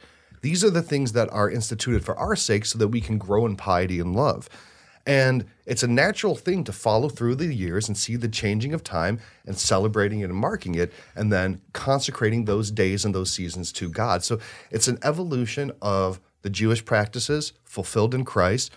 These 0.42 0.64
are 0.64 0.70
the 0.70 0.82
things 0.82 1.12
that 1.12 1.30
are 1.32 1.50
instituted 1.50 2.04
for 2.04 2.16
our 2.16 2.34
sake 2.34 2.64
so 2.64 2.78
that 2.78 2.88
we 2.88 3.00
can 3.00 3.18
grow 3.18 3.44
in 3.46 3.56
piety 3.56 4.00
and 4.00 4.16
love. 4.16 4.48
And 5.06 5.46
it's 5.66 5.82
a 5.82 5.88
natural 5.88 6.34
thing 6.34 6.62
to 6.64 6.72
follow 6.72 7.08
through 7.08 7.36
the 7.36 7.52
years 7.54 7.88
and 7.88 7.96
see 7.96 8.16
the 8.16 8.28
changing 8.28 8.74
of 8.74 8.84
time 8.84 9.18
and 9.46 9.58
celebrating 9.58 10.20
it 10.20 10.24
and 10.24 10.34
marking 10.34 10.74
it, 10.74 10.92
and 11.16 11.32
then 11.32 11.60
consecrating 11.72 12.44
those 12.44 12.70
days 12.70 13.04
and 13.04 13.14
those 13.14 13.32
seasons 13.32 13.72
to 13.72 13.88
God. 13.88 14.22
So 14.22 14.38
it's 14.70 14.88
an 14.88 14.98
evolution 15.02 15.72
of 15.80 16.20
the 16.42 16.50
Jewish 16.50 16.84
practices 16.84 17.52
fulfilled 17.64 18.14
in 18.14 18.24
Christ 18.24 18.70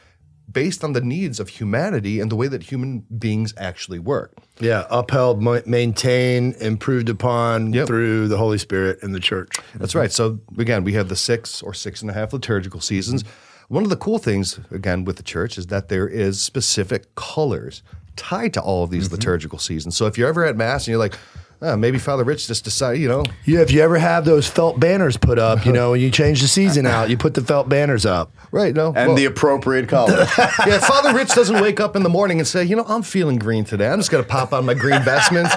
based 0.52 0.84
on 0.84 0.94
the 0.94 1.02
needs 1.02 1.40
of 1.40 1.50
humanity 1.50 2.20
and 2.20 2.32
the 2.32 2.36
way 2.36 2.48
that 2.48 2.64
human 2.64 3.00
beings 3.18 3.54
actually 3.58 4.00
work. 4.00 4.34
Yeah, 4.60 4.86
upheld, 4.90 5.42
ma- 5.42 5.62
maintained, 5.66 6.56
improved 6.56 7.10
upon 7.10 7.74
Yep. 7.74 7.88
through 7.88 8.28
the 8.28 8.38
Holy 8.38 8.58
Spirit 8.58 9.00
and 9.02 9.16
the 9.16 9.20
church. 9.20 9.56
That's 9.76 9.96
right. 9.96 10.12
So 10.12 10.40
again, 10.58 10.84
we 10.84 10.94
have 10.94 11.10
the 11.10 11.16
six 11.16 11.62
or 11.62 11.74
six 11.74 12.02
and 12.02 12.12
a 12.12 12.14
half 12.14 12.34
liturgical 12.34 12.82
seasons. 12.82 13.24
Mm-hmm. 13.24 13.74
One 13.74 13.84
of 13.84 13.90
the 13.90 13.96
cool 13.96 14.20
things, 14.20 14.60
again, 14.72 15.06
with 15.06 15.16
the 15.16 15.24
church 15.24 15.58
is 15.58 15.68
that 15.68 15.90
there 15.90 16.08
is 16.08 16.42
specific 16.42 17.16
colors 17.16 17.82
tied 18.16 18.54
to 18.54 18.62
all 18.62 18.84
of 18.84 18.92
these 18.92 19.06
mm-hmm. 19.06 19.16
liturgical 19.16 19.58
seasons. 19.58 19.98
So 19.98 20.06
if 20.06 20.18
you're 20.18 20.28
ever 20.28 20.46
at 20.46 20.56
mass 20.56 20.84
and 20.84 20.90
you're 20.90 21.00
like, 21.00 21.18
"Ah, 21.62 21.76
maybe 21.76 21.98
Father 21.98 22.24
Rich 22.24 22.48
just 22.48 22.64
decided, 22.64 23.02
you 23.02 23.08
know, 23.08 23.24
Yeah, 23.46 23.60
if 23.62 23.72
you 23.72 23.82
ever 23.82 23.98
have 23.98 24.26
those 24.26 24.48
felt 24.48 24.80
banners 24.80 25.18
put 25.18 25.40
up, 25.40 25.66
you 25.66 25.72
know, 25.72 25.92
when 25.92 26.02
you 26.02 26.10
change 26.12 26.42
the 26.42 26.48
season 26.48 26.86
out, 26.86 27.10
you 27.10 27.18
put 27.18 27.34
the 27.34 27.42
felt 27.42 27.70
banners 27.70 28.06
up. 28.06 28.32
right? 28.52 28.74
No, 28.76 28.88
And 28.96 29.10
well, 29.10 29.16
the 29.16 29.26
appropriate 29.26 29.88
color. 29.88 30.28
yeah, 30.68 30.80
Father 30.80 31.14
Rich 31.14 31.34
doesn't 31.36 31.62
wake 31.62 31.80
up 31.80 31.96
in 31.96 32.04
the 32.04 32.10
morning 32.10 32.40
and 32.40 32.48
say, 32.48 32.64
you 32.64 32.76
know, 32.76 32.86
I'm 32.88 33.02
feeling 33.04 33.38
green 33.38 33.64
today. 33.64 33.88
I'm 33.88 34.00
just 34.00 34.12
gonna 34.12 34.24
pop 34.24 34.54
on 34.54 34.66
my 34.66 34.74
green 34.74 35.02
vestments. 35.04 35.54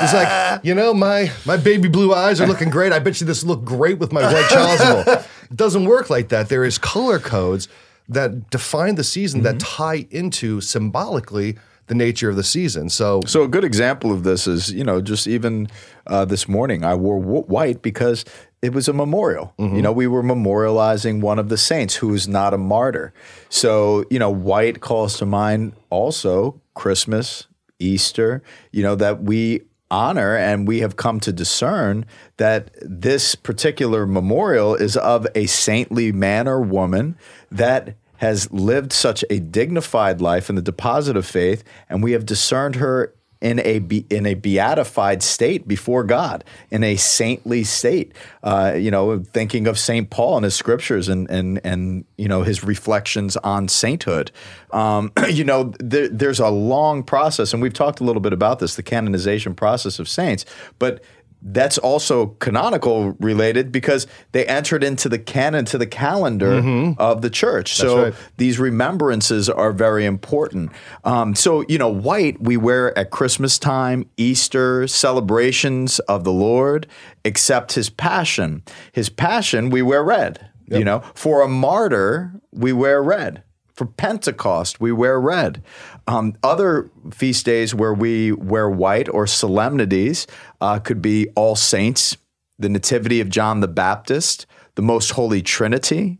He's 0.00 0.12
like, 0.12 0.64
you 0.64 0.74
know, 0.74 0.92
my 0.92 1.30
my 1.44 1.56
baby 1.56 1.88
blue 1.88 2.12
eyes 2.12 2.40
are 2.40 2.46
looking 2.46 2.68
great. 2.70 2.92
I 2.92 2.98
bet 2.98 3.20
you 3.20 3.26
this 3.26 3.42
will 3.44 3.54
look 3.56 3.64
great 3.64 3.98
with 3.98 4.12
my 4.12 4.22
white 4.22 4.46
chasuble. 4.50 5.24
It 5.50 5.56
doesn't 5.56 5.84
work 5.84 6.10
like 6.10 6.28
that. 6.30 6.48
There 6.48 6.64
is 6.64 6.78
color 6.78 7.18
codes 7.18 7.68
that 8.08 8.50
define 8.50 8.96
the 8.96 9.04
season 9.04 9.42
that 9.42 9.58
tie 9.60 10.06
into 10.10 10.60
symbolically 10.60 11.56
the 11.86 11.94
nature 11.94 12.30
of 12.30 12.36
the 12.36 12.42
season. 12.44 12.88
So 12.88 13.20
So 13.26 13.42
a 13.42 13.48
good 13.48 13.64
example 13.64 14.12
of 14.12 14.22
this 14.22 14.46
is, 14.46 14.72
you 14.72 14.84
know, 14.84 15.00
just 15.00 15.26
even 15.26 15.68
uh, 16.06 16.24
this 16.24 16.48
morning 16.48 16.84
I 16.84 16.94
wore 16.94 17.20
w- 17.20 17.42
white 17.42 17.82
because 17.82 18.24
it 18.62 18.72
was 18.72 18.88
a 18.88 18.92
memorial. 18.94 19.52
You 19.58 19.82
know, 19.82 19.92
we 19.92 20.06
were 20.06 20.22
memorializing 20.22 21.20
one 21.20 21.38
of 21.38 21.48
the 21.50 21.58
saints 21.58 21.96
who 21.96 22.14
is 22.14 22.26
not 22.26 22.54
a 22.54 22.58
martyr. 22.58 23.12
So, 23.50 24.04
you 24.10 24.18
know, 24.18 24.30
white 24.30 24.80
calls 24.80 25.18
to 25.18 25.26
mind 25.26 25.74
also 25.90 26.60
Christmas, 26.74 27.46
Easter, 27.78 28.42
you 28.72 28.82
know, 28.82 28.94
that 28.94 29.22
we 29.22 29.62
honor 29.90 30.34
and 30.34 30.66
we 30.66 30.80
have 30.80 30.96
come 30.96 31.20
to 31.20 31.32
discern 31.32 32.06
that 32.38 32.70
this 32.80 33.34
particular 33.34 34.06
memorial 34.06 34.74
is 34.74 34.96
of 34.96 35.26
a 35.34 35.44
saintly 35.46 36.10
man 36.10 36.48
or 36.48 36.60
woman 36.62 37.16
that 37.50 37.94
has 38.24 38.50
lived 38.50 38.90
such 38.90 39.22
a 39.28 39.38
dignified 39.38 40.18
life 40.18 40.48
in 40.48 40.56
the 40.56 40.62
deposit 40.62 41.14
of 41.14 41.26
faith, 41.26 41.62
and 41.90 42.02
we 42.02 42.12
have 42.12 42.24
discerned 42.24 42.76
her 42.76 43.14
in 43.42 43.58
a 43.58 43.76
in 44.08 44.24
a 44.24 44.32
beatified 44.32 45.22
state 45.22 45.68
before 45.68 46.04
God, 46.04 46.42
in 46.70 46.82
a 46.82 46.96
saintly 46.96 47.64
state. 47.64 48.14
Uh, 48.42 48.72
you 48.78 48.90
know, 48.90 49.18
thinking 49.18 49.66
of 49.66 49.78
Saint 49.78 50.08
Paul 50.08 50.38
and 50.38 50.44
his 50.44 50.54
scriptures 50.54 51.10
and 51.10 51.30
and 51.30 51.60
and 51.64 52.06
you 52.16 52.26
know 52.26 52.42
his 52.44 52.64
reflections 52.64 53.36
on 53.36 53.68
sainthood. 53.68 54.32
Um, 54.70 55.12
you 55.28 55.44
know, 55.44 55.74
there, 55.78 56.08
there's 56.08 56.40
a 56.40 56.48
long 56.48 57.02
process, 57.02 57.52
and 57.52 57.60
we've 57.60 57.74
talked 57.74 58.00
a 58.00 58.04
little 58.04 58.22
bit 58.22 58.32
about 58.32 58.58
this, 58.58 58.74
the 58.74 58.82
canonization 58.82 59.54
process 59.54 59.98
of 59.98 60.08
saints, 60.08 60.46
but 60.78 61.02
that's 61.44 61.76
also 61.76 62.28
canonical 62.38 63.12
related 63.20 63.70
because 63.70 64.06
they 64.32 64.46
entered 64.46 64.82
into 64.82 65.10
the 65.10 65.18
canon 65.18 65.66
to 65.66 65.78
the 65.78 65.86
calendar 65.86 66.94
of 66.98 67.20
the 67.20 67.28
church. 67.28 67.74
so 67.74 68.04
right. 68.04 68.14
these 68.38 68.58
remembrances 68.58 69.50
are 69.50 69.72
very 69.72 70.06
important. 70.06 70.72
Um, 71.04 71.34
so 71.34 71.64
you 71.68 71.76
know, 71.76 71.88
white 71.88 72.40
we 72.40 72.56
wear 72.56 72.96
at 72.98 73.10
Christmas 73.10 73.58
time, 73.58 74.08
Easter 74.16 74.86
celebrations 74.88 75.98
of 76.00 76.24
the 76.24 76.32
Lord, 76.32 76.86
except 77.24 77.74
His 77.74 77.90
Passion. 77.90 78.62
His 78.92 79.10
Passion 79.10 79.68
we 79.68 79.82
wear 79.82 80.02
red. 80.02 80.50
You 80.66 80.84
know, 80.84 81.00
for 81.14 81.42
a 81.42 81.48
martyr 81.48 82.32
we 82.50 82.72
wear 82.72 83.02
red. 83.02 83.42
For 83.74 83.86
Pentecost, 83.86 84.80
we 84.80 84.92
wear 84.92 85.20
red. 85.20 85.60
Um, 86.06 86.34
other 86.44 86.90
feast 87.12 87.44
days 87.44 87.74
where 87.74 87.92
we 87.92 88.30
wear 88.30 88.70
white 88.70 89.08
or 89.08 89.26
solemnities 89.26 90.28
uh, 90.64 90.78
could 90.78 91.02
be 91.02 91.28
All 91.34 91.56
Saints, 91.56 92.16
the 92.58 92.70
Nativity 92.70 93.20
of 93.20 93.28
John 93.28 93.60
the 93.60 93.68
Baptist, 93.68 94.46
the 94.76 94.82
Most 94.82 95.10
Holy 95.10 95.42
Trinity, 95.42 96.18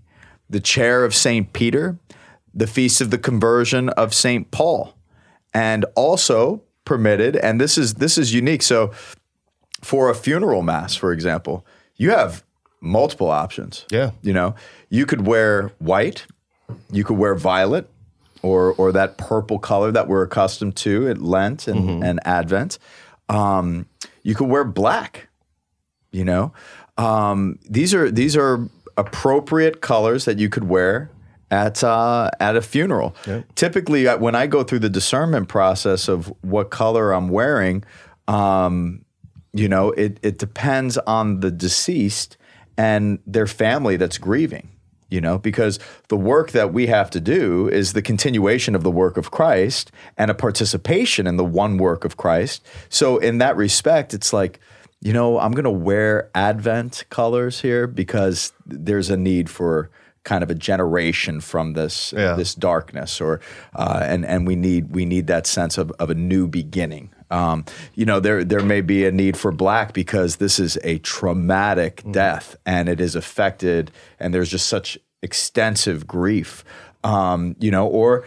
the 0.51 0.61
Chair 0.61 1.03
of 1.03 1.15
St. 1.15 1.51
Peter, 1.55 1.99
the 2.53 2.67
Feast 2.67 3.01
of 3.01 3.11
the 3.11 3.17
Conversion 3.17 3.89
of 3.91 4.13
St. 4.13 4.51
Paul, 4.51 4.95
and 5.55 5.87
also 5.97 6.63
permitted, 6.85 7.37
and 7.37 7.59
this 7.59 7.79
is 7.79 7.95
this 7.95 8.19
is 8.19 8.35
unique. 8.35 8.61
So, 8.61 8.93
for 9.81 10.11
a 10.11 10.15
funeral 10.15 10.61
mass, 10.61 10.95
for 10.95 11.11
example, 11.11 11.65
you 11.97 12.11
have 12.11 12.45
multiple 12.83 13.31
options. 13.31 13.87
Yeah. 13.91 14.11
You 14.21 14.35
know, 14.35 14.55
you 14.91 15.07
could 15.07 15.27
wear 15.27 15.73
white, 15.79 16.27
you 16.93 17.03
could 17.03 17.17
wear 17.17 17.35
violet, 17.35 17.89
or 18.43 18.75
or 18.75 18.93
that 18.93 19.17
purple 19.17 19.59
color 19.59 19.91
that 19.91 20.07
we're 20.07 20.23
accustomed 20.23 20.77
to 20.77 21.09
at 21.09 21.17
Lent 21.23 21.67
and, 21.67 22.05
and 22.05 22.21
Advent. 22.27 22.79
Um, 23.31 23.87
you 24.25 24.35
could 24.35 24.49
wear 24.49 24.65
black. 24.65 25.29
You 26.11 26.25
know, 26.25 26.53
um, 26.97 27.59
these 27.69 27.95
are 27.95 28.11
these 28.11 28.37
are 28.37 28.69
appropriate 28.97 29.81
colors 29.81 30.25
that 30.25 30.39
you 30.39 30.49
could 30.49 30.65
wear 30.65 31.11
at 31.51 31.85
uh, 31.85 32.31
at 32.41 32.57
a 32.57 32.63
funeral. 32.63 33.15
Typically, 33.55 34.09
uh, 34.09 34.19
when 34.19 34.35
I 34.35 34.47
go 34.47 34.65
through 34.65 34.81
the 34.81 34.89
discernment 34.89 35.49
process 35.49 36.09
of 36.09 36.33
what 36.43 36.71
color 36.71 37.13
I'm 37.13 37.29
wearing, 37.29 37.85
um, 38.29 39.05
you 39.53 39.69
know, 39.69 39.93
it 39.93 40.19
it 40.23 40.39
depends 40.39 40.99
on 40.99 41.41
the 41.41 41.51
deceased 41.51 42.37
and 42.77 43.21
their 43.27 43.47
family 43.47 43.97
that's 43.97 44.19
grieving 44.19 44.69
you 45.15 45.21
know, 45.21 45.39
because 45.39 45.79
the 46.09 46.17
work 46.17 46.51
that 46.51 46.73
we 46.73 46.89
have 46.89 47.09
to 47.11 47.21
do 47.21 47.69
is 47.69 47.93
the 47.93 48.03
continuation 48.03 48.75
of 48.75 48.83
the 48.83 48.91
work 48.91 49.17
of 49.17 49.31
Christ 49.31 49.93
and 50.19 50.29
a 50.31 50.35
participation 50.35 51.27
in 51.27 51.37
the 51.37 51.45
one 51.45 51.79
work 51.79 52.05
of 52.05 52.17
Christ. 52.17 52.67
So, 52.89 53.19
in 53.19 53.39
that 53.39 53.57
respect, 53.57 54.13
it's 54.13 54.33
like, 54.33 54.59
you 55.01 55.13
know, 55.13 55.39
I'm 55.39 55.53
going 55.53 55.71
to 55.75 55.79
wear 55.91 56.31
Advent 56.35 57.05
colors 57.11 57.61
here 57.61 57.87
because 57.87 58.53
there's 58.67 59.11
a 59.11 59.17
need 59.17 59.49
for 59.49 59.89
kind 60.25 60.43
of 60.43 60.51
a 60.51 60.55
generation 60.55 61.41
from 61.41 61.75
this 61.75 62.13
Yeah. 62.17 62.35
this 62.35 62.55
darkness, 62.55 63.21
or 63.21 63.41
uh, 63.77 64.01
and 64.13 64.25
and 64.27 64.47
we 64.49 64.57
need 64.57 64.83
we 64.95 65.05
need 65.05 65.27
that 65.27 65.47
sense 65.47 65.79
of, 65.79 65.91
of 65.99 66.11
a 66.11 66.15
new 66.15 66.49
beginning. 66.49 67.11
Um, 67.31 67.65
you 67.95 68.07
know, 68.07 68.21
there 68.21 68.45
there 68.45 68.63
may 68.63 68.81
be 68.81 69.07
a 69.07 69.13
need 69.13 69.37
for 69.37 69.53
black 69.53 69.93
because 69.93 70.37
this 70.37 70.59
is 70.59 70.79
a 70.85 70.99
traumatic 71.01 72.03
death, 72.11 72.57
and 72.65 72.89
it 72.89 73.01
is 73.01 73.15
affected, 73.17 73.91
and 74.21 74.33
there's 74.33 74.51
just 74.51 74.67
such 74.67 74.99
extensive 75.25 76.07
grief. 76.07 76.65
Um, 77.03 77.57
you 77.59 77.71
know, 77.71 77.87
or 77.87 78.25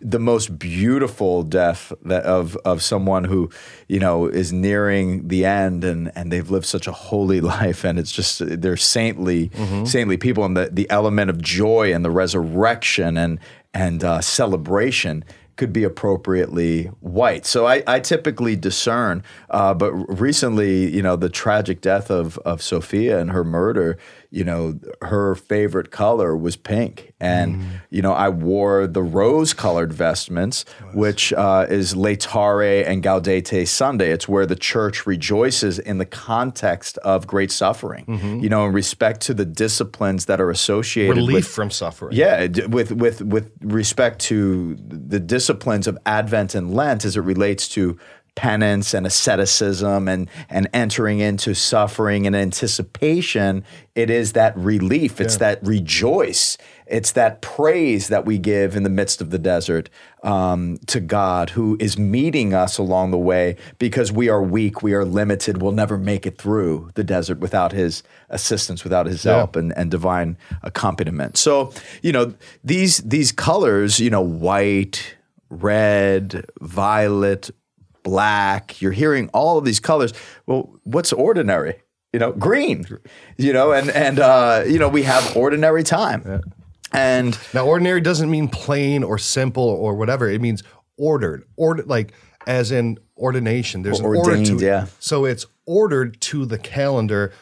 the 0.00 0.18
most 0.18 0.58
beautiful 0.58 1.42
death 1.42 1.92
that 2.04 2.22
of 2.24 2.56
of 2.64 2.82
someone 2.82 3.24
who 3.24 3.50
you 3.88 3.98
know 3.98 4.26
is 4.26 4.52
nearing 4.52 5.26
the 5.28 5.44
end 5.44 5.84
and 5.84 6.12
and 6.14 6.30
they've 6.30 6.50
lived 6.50 6.66
such 6.66 6.86
a 6.86 6.92
holy 6.92 7.40
life 7.56 7.84
and 7.84 7.98
it's 7.98 8.12
just 8.12 8.40
they're 8.60 8.76
saintly 8.76 9.50
saintly 9.84 10.16
people 10.16 10.44
and 10.44 10.56
the 10.56 10.68
the 10.70 10.88
element 10.90 11.28
of 11.30 11.40
joy 11.42 11.92
and 11.92 12.04
the 12.04 12.10
resurrection 12.10 13.16
and 13.16 13.38
and 13.74 14.04
uh, 14.04 14.20
celebration 14.20 15.24
could 15.60 15.72
be 15.74 15.84
appropriately 15.84 16.86
white. 17.00 17.44
So 17.44 17.66
I, 17.66 17.82
I 17.86 18.00
typically 18.00 18.56
discern, 18.56 19.22
uh, 19.50 19.74
but 19.74 19.92
recently, 19.92 20.90
you 20.90 21.02
know, 21.02 21.16
the 21.16 21.28
tragic 21.28 21.82
death 21.82 22.10
of 22.10 22.38
of 22.38 22.62
Sophia 22.62 23.20
and 23.20 23.30
her 23.30 23.44
murder, 23.44 23.98
you 24.30 24.44
know, 24.44 24.78
her 25.02 25.34
favorite 25.34 25.90
color 25.90 26.36
was 26.36 26.56
pink, 26.56 27.12
and 27.18 27.64
you 27.90 28.00
know, 28.00 28.12
I 28.12 28.28
wore 28.28 28.86
the 28.86 29.02
rose-colored 29.02 29.92
vestments, 29.92 30.64
which 30.94 31.32
uh, 31.32 31.66
is 31.68 31.94
Laetare 31.94 32.86
and 32.86 33.02
Gaudete 33.02 33.66
Sunday. 33.66 34.10
It's 34.12 34.28
where 34.28 34.46
the 34.46 34.56
church 34.56 35.06
rejoices 35.06 35.78
in 35.78 35.98
the 35.98 36.06
context 36.06 36.96
of 36.98 37.26
great 37.26 37.50
suffering, 37.50 38.40
you 38.40 38.48
know, 38.48 38.66
in 38.66 38.72
respect 38.72 39.20
to 39.22 39.34
the 39.34 39.44
disciplines 39.44 40.26
that 40.26 40.40
are 40.40 40.50
associated 40.50 41.16
Relief 41.16 41.34
with 41.34 41.48
from 41.48 41.70
suffering. 41.70 42.16
yeah, 42.16 42.46
with 42.68 42.92
with 42.92 43.22
with 43.22 43.50
respect 43.60 44.20
to 44.20 44.76
the 44.76 45.18
disciplines 45.18 45.86
of 45.86 45.98
Advent 46.06 46.54
and 46.54 46.72
Lent 46.72 47.04
as 47.04 47.16
it 47.16 47.22
relates 47.22 47.68
to 47.70 47.98
penance 48.34 48.94
and 48.94 49.06
asceticism 49.06 50.08
and 50.08 50.28
and 50.48 50.68
entering 50.72 51.20
into 51.20 51.54
suffering 51.54 52.26
and 52.26 52.36
anticipation, 52.36 53.64
it 53.94 54.10
is 54.10 54.32
that 54.32 54.56
relief. 54.56 55.20
It's 55.20 55.36
that 55.38 55.62
rejoice. 55.62 56.56
It's 56.86 57.12
that 57.12 57.40
praise 57.40 58.08
that 58.08 58.26
we 58.26 58.38
give 58.38 58.74
in 58.74 58.82
the 58.82 58.90
midst 58.90 59.20
of 59.20 59.30
the 59.30 59.38
desert 59.38 59.88
um, 60.24 60.78
to 60.88 60.98
God, 60.98 61.50
who 61.50 61.76
is 61.78 61.96
meeting 61.96 62.52
us 62.52 62.78
along 62.78 63.12
the 63.12 63.18
way 63.18 63.56
because 63.78 64.10
we 64.10 64.28
are 64.28 64.42
weak, 64.42 64.82
we 64.82 64.92
are 64.92 65.04
limited, 65.04 65.62
we'll 65.62 65.70
never 65.72 65.96
make 65.96 66.26
it 66.26 66.36
through 66.36 66.90
the 66.94 67.04
desert 67.04 67.38
without 67.38 67.72
His 67.72 68.02
assistance, 68.28 68.82
without 68.82 69.06
His 69.06 69.22
help 69.22 69.54
and, 69.54 69.72
and 69.76 69.90
divine 69.90 70.36
accompaniment. 70.62 71.36
So, 71.36 71.72
you 72.02 72.12
know, 72.12 72.34
these 72.64 72.98
these 72.98 73.30
colors, 73.30 74.00
you 74.00 74.10
know, 74.10 74.20
white, 74.20 75.16
red, 75.48 76.44
violet, 76.60 77.50
black, 78.02 78.80
you're 78.80 78.92
hearing 78.92 79.28
all 79.32 79.58
of 79.58 79.64
these 79.64 79.80
colors. 79.80 80.12
Well, 80.46 80.78
what's 80.84 81.12
ordinary? 81.12 81.82
You 82.12 82.18
know, 82.18 82.32
green. 82.32 82.84
You 83.36 83.52
know, 83.52 83.72
and 83.72 83.88
and 83.90 84.18
uh, 84.18 84.64
you 84.66 84.78
know, 84.78 84.88
we 84.88 85.02
have 85.04 85.36
ordinary 85.36 85.82
time. 85.84 86.42
And 86.92 87.38
Now, 87.54 87.66
ordinary 87.66 88.00
doesn't 88.00 88.28
mean 88.30 88.48
plain 88.48 89.04
or 89.04 89.16
simple 89.16 89.62
or 89.62 89.94
whatever. 89.94 90.28
It 90.28 90.40
means 90.40 90.62
ordered, 90.96 91.44
ordered, 91.56 91.86
like 91.86 92.12
as 92.48 92.72
in 92.72 92.98
ordination. 93.16 93.82
There's 93.82 94.00
an 94.00 94.06
order 94.06 94.30
Ordained, 94.30 94.46
to 94.46 94.56
it. 94.56 94.62
yeah. 94.62 94.86
So 94.98 95.24
it's 95.24 95.46
ordered 95.66 96.20
to 96.22 96.46
the 96.46 96.58
calendar, 96.58 97.32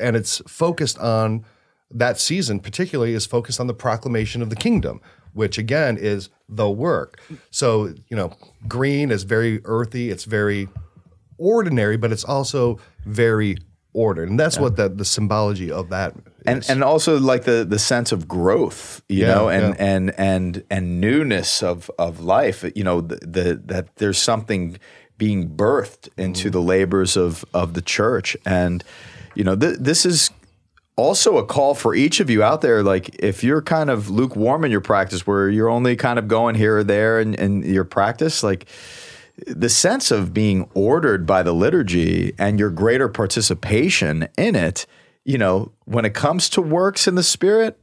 and 0.00 0.16
it's 0.16 0.42
focused 0.48 0.98
on 0.98 1.44
that 1.92 2.18
season. 2.18 2.58
Particularly, 2.58 3.14
is 3.14 3.26
focused 3.26 3.60
on 3.60 3.68
the 3.68 3.74
proclamation 3.74 4.42
of 4.42 4.50
the 4.50 4.56
kingdom, 4.56 5.00
which 5.32 5.58
again 5.58 5.96
is 5.98 6.28
the 6.48 6.68
work. 6.70 7.20
So 7.50 7.94
you 8.08 8.16
know, 8.16 8.32
green 8.68 9.10
is 9.10 9.22
very 9.24 9.60
earthy. 9.64 10.10
It's 10.10 10.24
very 10.24 10.68
ordinary, 11.38 11.96
but 11.96 12.12
it's 12.12 12.24
also 12.24 12.78
very 13.06 13.56
ordered, 13.92 14.28
and 14.28 14.38
that's 14.38 14.58
what 14.58 14.76
the 14.76 14.88
the 14.88 15.04
symbology 15.04 15.70
of 15.72 15.88
that. 15.90 16.14
and 16.46 16.64
and 16.70 16.82
also 16.84 17.18
like 17.18 17.44
the 17.44 17.64
the 17.64 17.78
sense 17.78 18.12
of 18.12 18.26
growth 18.28 19.02
you 19.08 19.24
Yeah, 19.26 19.34
know 19.34 19.48
and 19.48 19.74
yeah. 19.74 19.84
and 19.94 20.14
and 20.18 20.64
and 20.70 21.00
newness 21.00 21.62
of 21.62 21.90
of 21.98 22.20
life 22.20 22.64
you 22.74 22.84
know 22.84 23.00
the, 23.00 23.16
the 23.16 23.60
that 23.66 23.96
there's 23.96 24.18
something 24.18 24.78
being 25.18 25.48
birthed 25.56 26.08
into 26.16 26.48
Mm-hmm. 26.48 26.52
the 26.52 26.60
labors 26.62 27.16
of 27.16 27.44
of 27.52 27.74
the 27.74 27.82
church 27.82 28.36
and 28.46 28.84
you 29.34 29.44
know 29.44 29.56
th- 29.56 29.78
this 29.80 30.06
is 30.06 30.30
also 31.00 31.38
a 31.38 31.44
call 31.44 31.74
for 31.74 31.94
each 31.94 32.20
of 32.20 32.30
you 32.30 32.42
out 32.42 32.60
there 32.60 32.82
like 32.82 33.14
if 33.18 33.42
you're 33.42 33.62
kind 33.62 33.90
of 33.90 34.10
lukewarm 34.10 34.64
in 34.64 34.70
your 34.70 34.80
practice 34.80 35.26
where 35.26 35.48
you're 35.48 35.68
only 35.68 35.96
kind 35.96 36.18
of 36.18 36.28
going 36.28 36.54
here 36.54 36.78
or 36.78 36.84
there 36.84 37.20
in, 37.20 37.34
in 37.34 37.62
your 37.62 37.84
practice 37.84 38.42
like 38.42 38.66
the 39.46 39.68
sense 39.68 40.10
of 40.10 40.34
being 40.34 40.68
ordered 40.74 41.26
by 41.26 41.42
the 41.42 41.52
liturgy 41.52 42.32
and 42.38 42.58
your 42.58 42.70
greater 42.70 43.08
participation 43.08 44.28
in 44.36 44.54
it, 44.54 44.86
you 45.24 45.38
know, 45.38 45.72
when 45.84 46.04
it 46.04 46.14
comes 46.14 46.48
to 46.50 46.62
works 46.62 47.06
in 47.06 47.14
the 47.14 47.22
spirit, 47.22 47.78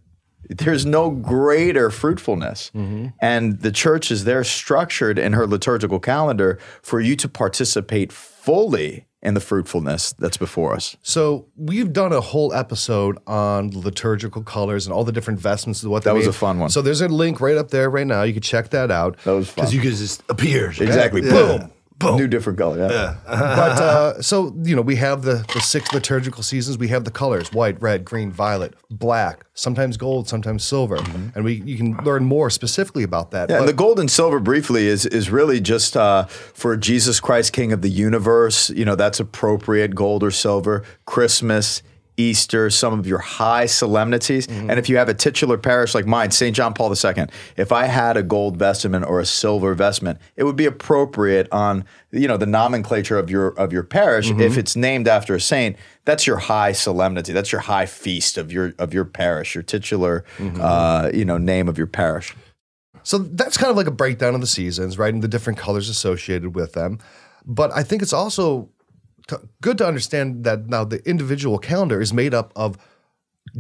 there's 0.50 0.86
no 0.86 1.10
greater 1.10 1.90
fruitfulness. 1.90 2.72
Mm-hmm. 2.74 3.08
And 3.20 3.60
the 3.62 3.72
church 3.72 4.12
is 4.12 4.24
there 4.24 4.44
structured 4.44 5.20
in 5.20 5.34
her 5.34 5.46
liturgical 5.46 6.00
calendar 6.00 6.60
for 6.82 7.00
you 7.00 7.16
to 7.18 7.28
participate 7.28 8.12
fully 8.12 9.07
in 9.24 9.34
the 9.34 9.40
fruitfulness 9.40 10.14
that's 10.14 10.38
before 10.38 10.76
us. 10.76 10.96
So 11.02 11.48
we've 11.56 11.92
done 11.92 12.14
a 12.14 12.22
whole 12.22 12.54
episode 12.54 13.18
on 13.26 13.72
liturgical 13.72 14.44
colors 14.44 14.86
and 14.86 14.94
all 14.94 15.04
the 15.04 15.12
different 15.12 15.40
vestments 15.40 15.82
and 15.82 15.92
what 15.92 16.04
That 16.04 16.14
was 16.14 16.26
mean. 16.26 16.30
a 16.30 16.34
fun 16.34 16.60
one. 16.60 16.70
So 16.70 16.82
there's 16.84 17.02
a 17.02 17.08
link 17.08 17.42
right 17.42 17.58
up 17.58 17.70
there 17.72 17.90
right 17.90 18.06
now. 18.06 18.22
You 18.24 18.34
can 18.34 18.44
check 18.44 18.70
that 18.70 18.92
out. 18.92 19.18
That 19.24 19.32
was 19.34 19.48
fun. 19.50 19.56
Because 19.56 19.74
you 19.74 19.82
could 19.82 19.96
just 19.96 20.22
appear. 20.30 20.70
Exactly. 20.70 21.24
Yeah. 21.24 21.32
Boom. 21.32 21.72
Boom. 22.00 22.18
New 22.18 22.28
different 22.28 22.60
color. 22.60 22.78
Yeah. 22.78 23.16
but 23.26 23.82
uh, 23.82 24.22
so 24.22 24.54
you 24.62 24.76
know, 24.76 24.84
we 24.84 24.98
have 24.98 25.24
the 25.24 25.44
the 25.54 25.62
six 25.62 25.92
liturgical 25.94 26.44
seasons. 26.44 26.78
We 26.78 26.90
have 26.90 27.06
the 27.06 27.12
colors: 27.12 27.52
white, 27.52 27.82
red, 27.82 28.06
green, 28.06 28.32
violet, 28.32 28.76
black. 28.92 29.46
Sometimes 29.56 29.98
gold, 29.98 30.28
sometimes 30.28 30.64
silver, 30.64 30.98
and 31.34 31.44
we 31.44 31.54
you 31.66 31.76
can 31.78 31.98
learn 32.06 32.24
more 32.24 32.52
specifically 32.52 33.02
about 33.04 33.32
that. 33.32 33.50
Mm-hmm. 33.50 33.52
Yeah, 33.52 33.58
But- 33.58 33.62
and 33.62 33.70
the 33.70 33.74
gold 33.74 34.00
and 34.00 34.12
silver 34.12 34.40
briefly 34.40 34.86
is 34.88 35.06
is 35.08 35.32
really 35.32 35.60
just 35.60 35.98
uh, 35.98 36.26
for 36.26 36.78
Jesus 36.78 37.20
Christ, 37.20 37.52
King 37.54 37.72
of 37.74 37.82
the 37.82 37.90
universe. 37.90 38.70
You 38.70 38.86
know, 38.86 38.96
that's 38.96 39.20
appropriate 39.20 39.96
gold 39.96 40.24
or 40.24 40.30
silver. 40.32 40.84
Christmas, 41.08 41.82
Easter, 42.18 42.70
some 42.70 43.00
of 43.00 43.08
your 43.08 43.20
high 43.20 43.68
solemnities. 43.68 44.48
Mm-hmm. 44.48 44.72
And 44.72 44.80
if 44.80 44.90
you 44.90 44.98
have 44.98 45.08
a 45.08 45.14
titular 45.14 45.58
parish 45.58 45.94
like 45.96 46.06
mine, 46.06 46.32
St. 46.32 46.56
John 46.56 46.74
Paul 46.74 46.90
II, 46.92 47.26
if 47.56 47.72
I 47.72 47.86
had 47.86 48.18
a 48.18 48.24
gold 48.24 48.58
vestment 48.58 49.06
or 49.06 49.20
a 49.20 49.26
silver 49.26 49.74
vestment, 49.76 50.20
it 50.36 50.44
would 50.44 50.56
be 50.56 50.66
appropriate 50.66 51.48
on 51.52 51.86
you 52.12 52.28
know 52.28 52.38
the 52.38 52.46
nomenclature 52.46 53.18
of 53.18 53.30
your 53.30 53.50
of 53.50 53.72
your 53.72 53.84
parish. 53.84 54.30
Mm-hmm. 54.30 54.42
If 54.42 54.58
it's 54.58 54.76
named 54.76 55.08
after 55.08 55.36
a 55.36 55.42
saint, 55.42 55.78
that's 56.06 56.26
your 56.26 56.38
high 56.38 56.72
solemnity. 56.72 57.34
That's 57.34 57.52
your 57.52 57.62
high 57.62 57.86
feast 57.86 58.38
of 58.38 58.52
your 58.52 58.74
of 58.80 58.94
your 58.94 59.06
parish, 59.06 59.56
your 59.56 59.64
titular 59.64 60.26
Mm-hmm. 60.38 60.62
uh, 60.62 61.10
you 61.14 61.26
know 61.26 61.38
name 61.38 61.68
of 61.68 61.78
your 61.78 61.88
parish. 61.88 62.36
So 63.04 63.18
that's 63.20 63.58
kind 63.58 63.72
of 63.72 63.78
like 63.78 63.88
a 63.88 63.92
breakdown 63.92 64.36
of 64.36 64.42
the 64.42 64.48
seasons, 64.48 64.98
right? 64.98 65.14
And 65.14 65.24
the 65.24 65.28
different 65.28 65.58
colors 65.58 65.88
associated 65.88 66.56
with 66.56 66.74
them. 66.74 67.00
But 67.46 67.72
I 67.74 67.84
think 67.84 68.02
it's 68.02 68.14
also 68.14 68.70
t- 69.28 69.36
good 69.62 69.78
to 69.80 69.88
understand 69.88 70.44
that 70.44 70.68
now 70.68 70.84
the 70.84 71.08
individual 71.08 71.60
calendar 71.60 72.02
is 72.02 72.14
made 72.14 72.34
up 72.34 72.52
of 72.56 72.78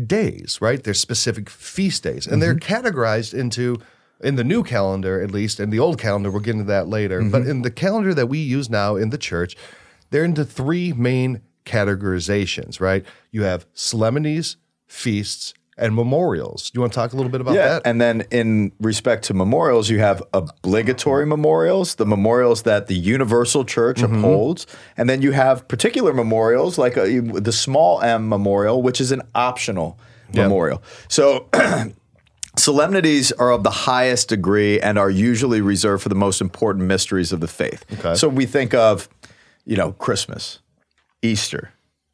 days, 0.05 0.59
right? 0.61 0.83
There's 0.83 0.99
specific 0.99 1.49
feast 1.49 2.03
days, 2.03 2.27
and 2.27 2.41
they're 2.41 2.55
mm-hmm. 2.55 2.87
categorized 2.87 3.33
into 3.33 3.77
in 4.19 4.35
the 4.35 4.43
new 4.43 4.63
calendar, 4.63 5.21
at 5.21 5.31
least, 5.31 5.59
in 5.59 5.69
the 5.69 5.79
old 5.79 5.99
calendar, 5.99 6.31
we'll 6.31 6.41
get 6.41 6.53
into 6.53 6.63
that 6.65 6.87
later. 6.87 7.21
But 7.21 7.41
mm-hmm. 7.41 7.51
in 7.51 7.61
the 7.61 7.71
calendar 7.71 8.13
that 8.13 8.27
we 8.27 8.39
use 8.39 8.69
now 8.69 8.95
in 8.95 9.11
the 9.11 9.17
church, 9.17 9.55
they're 10.09 10.23
into 10.23 10.43
three 10.43 10.93
main 10.93 11.41
categorizations, 11.65 12.79
right? 12.79 13.05
You 13.31 13.43
have 13.43 13.67
solemnities, 13.73 14.57
feasts, 14.87 15.53
and 15.77 15.93
memorials. 15.95 16.71
Do 16.71 16.77
you 16.77 16.81
want 16.81 16.93
to 16.93 16.97
talk 16.99 17.13
a 17.13 17.15
little 17.15 17.31
bit 17.31 17.39
about 17.41 17.53
Yeah, 17.55 17.67
that? 17.67 17.81
and 17.85 18.01
then 18.01 18.23
in 18.31 18.71
respect 18.79 19.25
to 19.25 19.33
memorials, 19.33 19.89
you 19.89 19.99
have 19.99 20.23
obligatory 20.33 21.25
memorials, 21.25 21.95
the 21.95 22.05
memorials 22.05 22.63
that 22.63 22.87
the 22.87 22.95
Universal 22.95 23.65
Church 23.65 23.99
Mm-hmm. 24.01 24.15
upholds, 24.17 24.65
and 24.97 25.07
then 25.09 25.21
you 25.21 25.31
have 25.33 25.67
particular 25.67 26.13
memorials 26.13 26.77
like 26.77 26.97
uh 26.97 27.05
the 27.41 27.51
small 27.51 28.01
M 28.01 28.27
memorial, 28.27 28.81
which 28.81 28.99
is 28.99 29.11
an 29.11 29.21
optional 29.35 29.97
memorial. 30.33 30.81
So. 31.09 31.47
Solemnities 32.57 33.31
are 33.33 33.51
of 33.51 33.61
the 33.63 33.69
highest 33.69 34.29
degree 34.29 34.79
and 34.81 34.97
are 34.97 35.11
usually 35.11 35.61
reserved 35.61 36.01
for 36.01 36.09
the 36.09 36.15
most 36.15 36.41
important 36.41 36.85
mysteries 36.85 37.31
of 37.31 37.39
the 37.39 37.47
faith. 37.47 37.85
Okay. 37.99 38.15
So 38.15 38.27
we 38.27 38.47
think 38.47 38.73
of, 38.73 39.07
you 39.63 39.77
know, 39.77 39.91
Christmas, 39.91 40.57
Easter, 41.21 41.71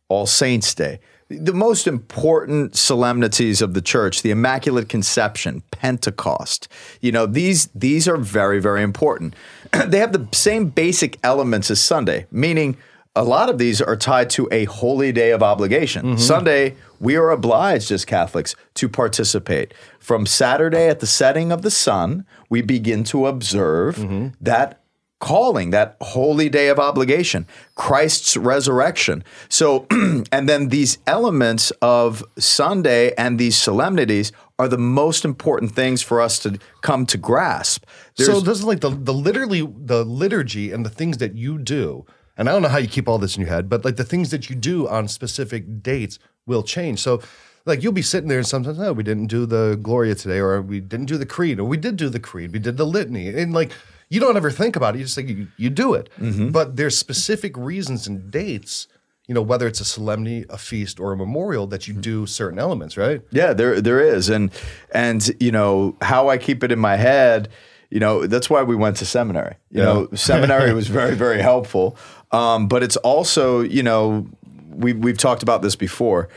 All 0.10 0.26
Saints 0.26 0.76
Day. 0.76 1.00
The 1.40 1.54
most 1.54 1.88
important 1.88 2.76
solemnities 2.76 3.62
of 3.62 3.74
the 3.74 3.82
church, 3.82 4.22
the 4.22 4.32
Immaculate 4.32 4.90
Conception, 4.90 5.62
Pentecost. 5.72 6.68
You 7.02 7.12
know, 7.12 7.26
these 7.26 7.68
these 7.76 8.08
are 8.08 8.18
very 8.18 8.60
very 8.60 8.84
important. 8.84 9.36
they 9.86 10.00
have 10.00 10.14
the 10.14 10.28
same 10.32 10.70
basic 10.70 11.18
elements 11.24 11.72
as 11.72 11.82
Sunday, 11.82 12.26
meaning 12.32 12.78
a 13.16 13.24
lot 13.24 13.50
of 13.50 13.58
these 13.58 13.82
are 13.82 13.96
tied 13.96 14.30
to 14.32 14.48
a 14.52 14.66
holy 14.66 15.12
day 15.12 15.32
of 15.32 15.44
obligation. 15.44 16.06
Mm-hmm. 16.06 16.18
Sunday, 16.18 16.76
we 17.00 17.16
are 17.16 17.30
obliged 17.30 17.92
as 17.92 18.06
Catholics 18.06 18.56
to 18.76 18.90
participate. 18.90 19.74
From 20.00 20.26
Saturday 20.26 20.88
at 20.88 21.00
the 21.00 21.08
setting 21.08 21.52
of 21.52 21.62
the 21.62 21.70
sun, 21.70 22.26
we 22.50 22.62
begin 22.62 23.04
to 23.06 23.28
observe 23.28 23.98
mm-hmm. 23.98 24.30
that 24.42 24.83
calling, 25.24 25.70
that 25.70 25.96
holy 26.02 26.50
day 26.50 26.68
of 26.68 26.80
obligation, 26.80 27.48
Christ's 27.76 28.36
resurrection. 28.36 29.24
So, 29.48 29.88
and 30.34 30.50
then 30.50 30.68
these 30.68 30.98
elements 31.08 31.72
of 31.82 32.24
Sunday 32.38 33.14
and 33.18 33.40
these 33.40 33.58
solemnities 33.58 34.34
are 34.60 34.68
the 34.68 34.78
most 34.78 35.24
important 35.24 35.72
things 35.72 36.02
for 36.02 36.20
us 36.20 36.40
to 36.40 36.60
come 36.82 37.06
to 37.06 37.18
grasp. 37.18 37.86
so 38.16 38.26
There's- 38.26 38.44
this 38.44 38.58
is 38.60 38.66
like 38.66 38.82
the 38.82 38.90
the 38.90 39.14
literally 39.14 39.64
the 39.94 40.04
liturgy 40.04 40.74
and 40.74 40.86
the 40.86 40.90
things 41.00 41.18
that 41.20 41.36
you 41.36 41.58
do. 41.58 42.06
And 42.38 42.50
I 42.50 42.52
don't 42.52 42.62
know 42.62 42.74
how 42.76 42.80
you 42.80 42.88
keep 42.98 43.08
all 43.08 43.20
this 43.20 43.36
in 43.38 43.42
your 43.44 43.50
head, 43.56 43.70
but 43.70 43.86
like 43.86 43.96
the 43.96 44.10
things 44.14 44.30
that 44.32 44.50
you 44.50 44.56
do 44.58 44.88
on 44.88 45.08
specific 45.08 45.82
dates 45.82 46.20
will 46.46 46.64
change. 46.64 47.00
So 47.00 47.22
like 47.66 47.82
you'll 47.82 47.94
be 47.94 48.02
sitting 48.14 48.28
there 48.30 48.40
and 48.40 48.48
sometimes, 48.48 48.80
oh, 48.80 48.92
we 48.92 49.04
didn't 49.04 49.28
do 49.28 49.46
the 49.46 49.80
Gloria 49.82 50.16
today, 50.16 50.40
or 50.40 50.62
we 50.62 50.80
didn't 50.82 51.06
do 51.14 51.18
the 51.18 51.26
Creed, 51.26 51.60
or 51.60 51.64
we 51.64 51.78
did 51.78 51.96
do 51.96 52.10
the 52.10 52.20
Creed, 52.20 52.52
we 52.52 52.60
did 52.60 52.76
the 52.78 52.86
litany. 52.86 53.30
And 53.30 53.54
like 53.54 53.72
you 54.14 54.20
don't 54.20 54.38
ever 54.38 54.52
think 54.52 54.76
about 54.76 54.94
it. 54.94 55.00
You 55.00 55.06
just 55.06 55.16
think 55.16 55.30
you, 55.30 55.48
you 55.58 55.70
do 55.70 55.94
it. 55.96 56.10
But 56.52 56.76
there's 56.76 56.96
specific 56.98 57.58
reasons 57.58 58.06
and 58.08 58.30
dates, 58.30 58.88
you 59.28 59.34
know, 59.34 59.42
whether 59.42 59.66
it's 59.68 59.80
a 59.82 59.86
solemnity, 59.86 60.46
a 60.50 60.58
feast, 60.58 61.00
or 61.00 61.14
a 61.14 61.18
memorial 61.18 61.66
that 61.68 61.88
you 61.88 61.94
do 61.96 62.26
certain 62.28 62.60
elements, 62.60 62.96
right? 62.98 63.22
Yeah, 63.32 63.54
there 63.54 63.82
there 63.82 64.00
is, 64.00 64.30
and 64.30 64.52
and 64.94 65.20
you 65.40 65.52
know 65.52 65.96
how 66.02 66.30
I 66.30 66.38
keep 66.38 66.64
it 66.64 66.72
in 66.72 66.80
my 66.80 66.96
head. 66.96 67.50
You 67.90 68.00
know 68.00 68.28
that's 68.28 68.50
why 68.50 68.62
we 68.64 68.76
went 68.76 68.98
to 68.98 69.06
seminary. 69.06 69.56
You 69.72 69.82
know, 69.82 70.08
seminary 70.16 70.74
was 70.74 70.88
very 70.88 71.16
very 71.16 71.42
helpful. 71.42 71.96
Um, 72.32 72.68
but 72.68 72.84
it's 72.84 72.98
also 72.98 73.62
you 73.62 73.84
know 73.84 74.28
we 74.70 74.94
we've 74.94 75.18
talked 75.18 75.44
about 75.44 75.62
this 75.62 75.76
before. 75.76 76.28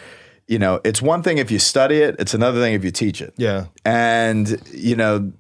You 0.48 0.58
know, 0.60 0.80
it's 0.84 1.02
one 1.02 1.22
thing 1.22 1.38
if 1.38 1.50
you 1.50 1.58
study 1.58 1.96
it; 1.96 2.14
it's 2.18 2.32
another 2.34 2.60
thing 2.60 2.74
if 2.74 2.84
you 2.84 2.92
teach 2.92 3.20
it. 3.20 3.34
Yeah. 3.36 3.66
and 3.84 4.60
you 4.72 4.96
know. 4.96 5.32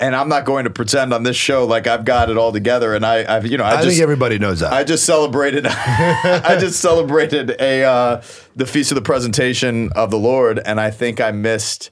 And 0.00 0.16
I'm 0.16 0.28
not 0.28 0.46
going 0.46 0.64
to 0.64 0.70
pretend 0.70 1.12
on 1.12 1.22
this 1.24 1.36
show 1.36 1.66
like 1.66 1.86
I've 1.86 2.06
got 2.06 2.30
it 2.30 2.38
all 2.38 2.52
together. 2.52 2.94
And 2.94 3.04
I, 3.04 3.36
I've, 3.36 3.46
you 3.46 3.58
know, 3.58 3.64
I, 3.64 3.72
I 3.72 3.76
just, 3.82 3.88
think 3.88 4.02
everybody 4.02 4.38
knows 4.38 4.60
that. 4.60 4.72
I 4.72 4.82
just 4.82 5.04
celebrated. 5.04 5.66
I 5.68 6.56
just 6.58 6.80
celebrated 6.80 7.50
a 7.60 7.84
uh, 7.84 8.22
the 8.56 8.66
feast 8.66 8.90
of 8.90 8.94
the 8.96 9.02
presentation 9.02 9.92
of 9.92 10.10
the 10.10 10.18
Lord, 10.18 10.58
and 10.58 10.80
I 10.80 10.90
think 10.90 11.20
I 11.20 11.32
missed 11.32 11.90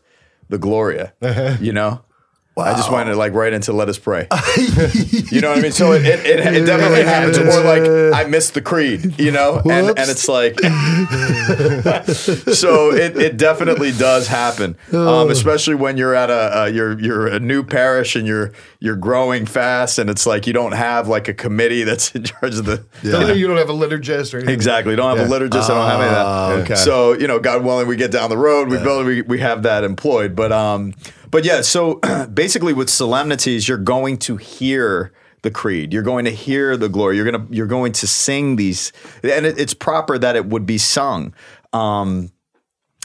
the 0.49 0.59
Gloria. 0.59 1.13
You 1.61 1.73
know, 1.73 2.03
I 2.59 2.75
just 2.75 2.91
went 2.91 3.15
like 3.17 3.33
right 3.33 3.53
into 3.53 3.73
let 3.73 3.89
us 3.89 3.99
pray. 3.99 4.27
you 5.31 5.41
know 5.41 5.51
what 5.51 5.59
I 5.59 5.63
mean? 5.63 5.73
So 5.73 5.93
it, 5.93 6.05
it, 6.05 6.27
it, 6.27 6.55
it 6.55 6.67
definitely 6.67 7.05
happens 7.05 7.39
more 7.39 7.63
like 7.63 7.83
I 8.15 8.29
missed 8.29 8.55
the 8.55 8.63
creed. 8.63 9.19
You 9.19 9.31
know, 9.31 9.59
and 9.59 9.89
and 9.89 10.11
it's 10.11 10.29
like 10.29 10.61
so 12.55 12.93
it, 12.93 13.17
it 13.17 13.37
definitely 13.37 13.93
does 13.93 14.29
happen, 14.29 14.77
um, 14.93 15.31
especially 15.31 15.75
when 15.75 15.97
you're 15.97 16.15
at 16.15 16.31
a, 16.31 16.65
a 16.65 16.69
you're 16.71 16.99
you're 17.01 17.27
a 17.27 17.41
new 17.41 17.63
parish 17.63 18.17
and 18.17 18.27
you're 18.27 18.53
you're 18.81 18.97
growing 18.97 19.47
fast, 19.47 19.99
and 19.99 20.11
it's 20.11 20.27
like 20.27 20.47
you 20.47 20.53
don't 20.53 20.73
have 20.73 21.09
like 21.09 21.29
a 21.29 21.35
committee 21.35 21.85
that's 21.85 22.15
in 22.15 22.25
charge 22.25 22.57
of 22.57 22.65
the 22.65 22.85
You, 23.03 23.13
know, 23.13 23.33
you 23.33 23.47
don't 23.47 23.57
have 23.57 23.71
a 23.71 23.75
liturgist 23.75 24.35
or 24.35 24.39
anything. 24.39 24.55
Exactly. 24.55 24.93
You 24.93 24.97
Don't 24.97 25.17
have 25.17 25.29
a 25.29 25.31
liturgist. 25.31 25.65
I 25.65 25.69
don't 25.69 25.89
have 25.89 26.01
any 26.01 26.09
of 26.09 26.15
that. 26.15 26.27
Ah, 26.27 26.51
okay. 26.63 26.75
So 26.75 27.13
you 27.13 27.27
know, 27.27 27.39
God 27.39 27.65
willing, 27.65 27.87
we 27.87 27.97
get 27.97 28.11
down 28.11 28.31
the 28.31 28.39
road. 28.39 28.69
We 28.69 28.79
build. 28.79 29.07
We, 29.07 29.23
we 29.23 29.41
have 29.41 29.63
that 29.63 29.85
employed. 29.85 30.37
But 30.37 30.53
um, 30.53 30.95
but 31.31 31.45
yeah. 31.45 31.61
So 31.61 31.95
basically, 32.33 32.73
with 32.73 32.91
solemnities, 32.91 33.69
you're 33.69 33.79
going 33.79 34.19
to 34.19 34.37
hear 34.37 35.13
the 35.43 35.51
creed. 35.51 35.93
You're 35.93 36.03
going 36.03 36.25
to 36.25 36.31
hear 36.31 36.77
the 36.77 36.89
glory. 36.89 37.17
You're 37.17 37.31
gonna 37.31 37.47
you're 37.51 37.67
going 37.67 37.93
to 37.93 38.07
sing 38.07 38.57
these, 38.57 38.93
and 39.23 39.47
it, 39.47 39.59
it's 39.59 39.75
proper 39.75 40.19
that 40.19 40.37
it 40.37 40.47
would 40.47 40.67
be 40.67 40.79
sung. 40.79 41.35
Um, 41.73 42.31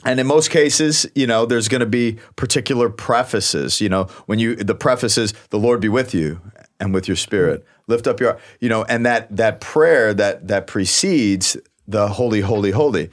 and 0.06 0.20
in 0.20 0.28
most 0.28 0.50
cases, 0.50 1.06
you 1.16 1.28
know, 1.28 1.46
there's 1.46 1.68
going 1.68 1.80
to 1.80 1.86
be 1.86 2.20
particular 2.36 2.90
prefaces. 2.90 3.80
You 3.80 3.90
know, 3.90 4.06
when 4.26 4.40
you 4.40 4.56
the 4.56 4.76
preface 4.76 5.18
is 5.18 5.34
"The 5.50 5.60
Lord 5.60 5.82
be 5.82 5.90
with 5.90 6.14
you 6.14 6.42
and 6.80 6.94
with 6.94 7.08
your 7.08 7.18
spirit." 7.18 7.66
Lift 7.88 8.08
up 8.08 8.22
your, 8.22 8.40
you 8.62 8.70
know, 8.70 8.84
and 8.86 9.06
that 9.06 9.36
that 9.36 9.60
prayer 9.60 10.14
that 10.14 10.48
that 10.48 10.68
precedes 10.68 11.58
the 11.88 12.08
holy, 12.08 12.40
holy, 12.42 12.72
holy. 12.72 13.10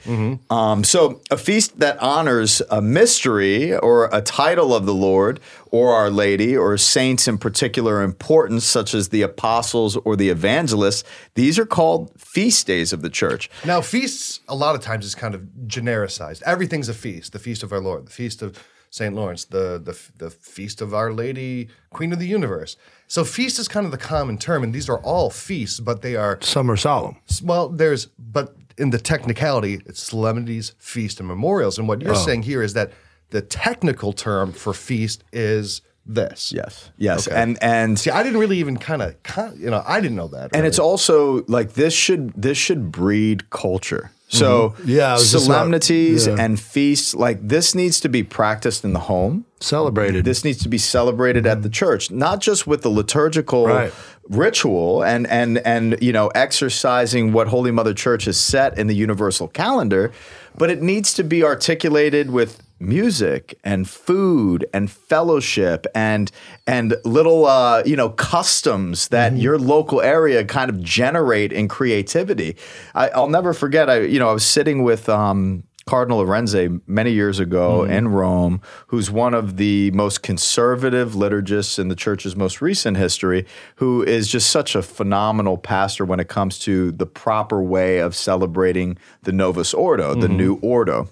Um, 0.49 0.83
so 0.83 1.21
a 1.29 1.37
feast 1.37 1.79
that 1.79 1.97
honors 2.01 2.61
a 2.69 2.81
mystery 2.81 3.75
or 3.75 4.09
a 4.13 4.21
title 4.21 4.73
of 4.73 4.85
the 4.85 4.93
Lord 4.93 5.39
or 5.71 5.93
Our 5.93 6.09
Lady 6.09 6.55
or 6.55 6.77
saints 6.77 7.27
in 7.27 7.37
particular 7.37 8.01
importance, 8.01 8.63
such 8.65 8.93
as 8.93 9.09
the 9.09 9.23
apostles 9.23 9.97
or 9.97 10.15
the 10.15 10.29
evangelists, 10.29 11.03
these 11.35 11.59
are 11.59 11.65
called 11.65 12.11
feast 12.19 12.65
days 12.67 12.93
of 12.93 13.01
the 13.01 13.09
church. 13.09 13.49
Now, 13.65 13.81
feasts 13.81 14.39
a 14.47 14.55
lot 14.55 14.75
of 14.75 14.81
times 14.81 15.05
is 15.05 15.15
kind 15.15 15.35
of 15.35 15.41
genericized. 15.67 16.41
Everything's 16.43 16.87
a 16.89 16.93
feast. 16.93 17.33
The 17.33 17.39
feast 17.39 17.63
of 17.63 17.71
our 17.73 17.81
Lord, 17.81 18.05
the 18.07 18.11
feast 18.11 18.41
of 18.41 18.57
Saint 18.89 19.15
Lawrence, 19.15 19.45
the 19.45 19.79
the 19.83 19.97
the 20.17 20.29
feast 20.29 20.81
of 20.81 20.93
Our 20.93 21.13
Lady, 21.13 21.69
Queen 21.91 22.11
of 22.11 22.19
the 22.19 22.27
Universe. 22.27 22.75
So 23.07 23.23
feast 23.23 23.57
is 23.59 23.67
kind 23.69 23.85
of 23.85 23.91
the 23.93 23.97
common 23.97 24.37
term, 24.37 24.63
and 24.63 24.73
these 24.73 24.89
are 24.89 24.99
all 24.99 25.29
feasts, 25.29 25.79
but 25.79 26.01
they 26.01 26.15
are 26.17 26.37
Some 26.41 26.69
are 26.69 26.75
solemn. 26.77 27.15
well. 27.41 27.69
There's 27.69 28.07
but 28.19 28.55
in 28.81 28.89
the 28.89 28.97
technicality, 28.97 29.81
it's 29.85 30.01
solemnities, 30.01 30.73
feast, 30.79 31.19
and 31.19 31.27
memorials. 31.27 31.77
And 31.77 31.87
what 31.87 32.01
you're 32.01 32.11
oh. 32.11 32.25
saying 32.25 32.43
here 32.43 32.63
is 32.63 32.73
that 32.73 32.91
the 33.29 33.41
technical 33.41 34.11
term 34.11 34.51
for 34.51 34.73
feast 34.73 35.23
is 35.31 35.81
this. 36.05 36.51
Yes. 36.51 36.91
Yes. 36.97 37.27
Okay. 37.27 37.41
And 37.41 37.61
and 37.61 37.99
See, 37.99 38.09
I 38.09 38.23
didn't 38.23 38.39
really 38.39 38.57
even 38.57 38.77
kind 38.77 39.01
of, 39.01 39.15
you 39.57 39.69
know, 39.69 39.83
I 39.85 40.01
didn't 40.01 40.17
know 40.17 40.27
that. 40.29 40.55
and 40.55 40.65
it's 40.65 40.79
also 40.79 41.45
like 41.47 41.73
this 41.73 41.93
should 41.93 42.33
this 42.35 42.57
should 42.57 42.91
breed 42.91 43.49
culture. 43.49 44.11
So 44.27 44.69
mm-hmm. 44.69 44.89
Yeah, 44.89 45.17
just 45.17 45.33
about- 45.33 45.43
solemnities 45.43 46.25
yeah. 46.25 46.37
and 46.39 46.59
feasts 46.59 47.13
like 47.13 47.45
this 47.45 47.75
needs 47.75 47.99
to 47.99 48.09
be 48.09 48.23
practiced 48.23 48.85
in 48.85 48.93
the 48.93 48.99
home. 48.99 49.45
Celebrated. 49.59 50.25
This 50.25 50.43
needs 50.43 50.63
to 50.63 50.69
be 50.69 50.77
celebrated 50.77 51.45
at 51.45 51.61
the 51.61 51.69
church, 51.69 52.09
not 52.09 52.39
just 52.39 52.65
with 52.65 52.81
the 52.81 52.89
liturgical 52.89 53.67
Right. 53.67 53.93
Ritual 54.31 55.03
and 55.03 55.27
and 55.27 55.57
and 55.59 55.97
you 56.01 56.13
know 56.13 56.27
exercising 56.29 57.33
what 57.33 57.47
Holy 57.47 57.71
Mother 57.71 57.93
Church 57.93 58.25
has 58.25 58.39
set 58.39 58.77
in 58.77 58.87
the 58.87 58.95
universal 58.95 59.47
calendar, 59.47 60.11
but 60.57 60.69
it 60.69 60.81
needs 60.81 61.13
to 61.15 61.23
be 61.23 61.43
articulated 61.43 62.31
with 62.31 62.63
music 62.79 63.57
and 63.63 63.87
food 63.87 64.65
and 64.73 64.89
fellowship 64.89 65.85
and 65.93 66.31
and 66.65 66.95
little 67.05 67.45
uh, 67.45 67.83
you 67.85 67.95
know 67.95 68.09
customs 68.09 69.09
that 69.09 69.37
your 69.37 69.59
local 69.59 70.01
area 70.01 70.43
kind 70.43 70.69
of 70.69 70.81
generate 70.81 71.51
in 71.51 71.67
creativity. 71.67 72.55
I, 72.95 73.09
I'll 73.09 73.29
never 73.29 73.53
forget. 73.53 73.89
I 73.89 74.01
you 74.01 74.19
know 74.19 74.29
I 74.29 74.33
was 74.33 74.45
sitting 74.45 74.83
with. 74.83 75.07
Um, 75.09 75.63
Cardinal 75.85 76.23
Arinze 76.23 76.79
many 76.85 77.11
years 77.11 77.39
ago 77.39 77.83
in 77.83 78.07
Rome, 78.09 78.61
who's 78.87 79.09
one 79.09 79.33
of 79.33 79.57
the 79.57 79.91
most 79.91 80.21
conservative 80.21 81.13
liturgists 81.13 81.79
in 81.79 81.87
the 81.87 81.95
church's 81.95 82.35
most 82.35 82.61
recent 82.61 82.97
history, 82.97 83.45
who 83.77 84.03
is 84.03 84.27
just 84.27 84.49
such 84.49 84.75
a 84.75 84.83
phenomenal 84.83 85.57
pastor 85.57 86.05
when 86.05 86.19
it 86.19 86.27
comes 86.27 86.59
to 86.59 86.91
the 86.91 87.07
proper 87.07 87.61
way 87.63 87.97
of 87.97 88.15
celebrating 88.15 88.97
the 89.23 89.31
Novus 89.31 89.73
Ordo, 89.73 90.13
the 90.13 90.29
new 90.29 90.55
Ordo. 90.61 91.09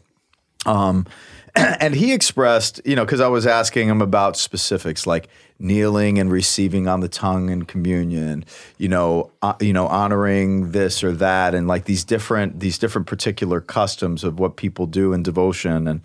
Um, 0.65 1.08
and 1.55 1.95
he 1.95 2.13
expressed, 2.13 2.82
you 2.86 2.95
know, 2.95 3.05
because 3.05 3.21
I 3.21 3.27
was 3.27 3.47
asking 3.47 3.88
him 3.88 4.01
about 4.01 4.38
specifics 4.38 5.08
like 5.08 5.29
kneeling 5.60 6.17
and 6.17 6.32
receiving 6.32 6.88
on 6.88 7.02
the 7.02 7.10
tongue 7.10 7.50
in 7.50 7.65
communion, 7.65 8.45
you 8.78 8.88
know, 8.88 9.32
uh, 9.41 9.54
you 9.60 9.74
know, 9.74 9.88
honoring 9.88 10.72
this 10.72 11.04
or 11.04 11.12
that, 11.12 11.54
and 11.54 11.67
like 11.67 11.86
these 11.86 12.04
different 12.04 12.60
these 12.60 12.78
different 12.78 13.08
particular 13.08 13.62
customs 13.62 14.24
of 14.24 14.39
what 14.39 14.56
people 14.56 14.88
do 14.88 15.13
in 15.13 15.22
devotion, 15.22 15.88
and 15.88 16.02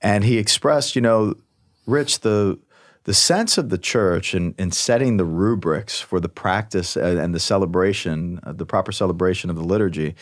and 0.00 0.24
he 0.24 0.38
expressed, 0.38 0.96
you 0.96 1.02
know, 1.02 1.34
Rich 1.86 2.20
the 2.20 2.58
the 3.04 3.14
sense 3.14 3.58
of 3.58 3.68
the 3.68 3.78
church 3.78 4.34
in, 4.34 4.54
in 4.58 4.72
setting 4.72 5.18
the 5.18 5.24
rubrics 5.24 6.00
for 6.00 6.20
the 6.20 6.28
practice 6.28 6.96
and, 6.96 7.18
and 7.18 7.34
the 7.34 7.40
celebration, 7.40 8.40
uh, 8.42 8.52
the 8.52 8.64
proper 8.64 8.92
celebration 8.92 9.50
of 9.50 9.56
the 9.56 9.62
liturgy, 9.62 10.14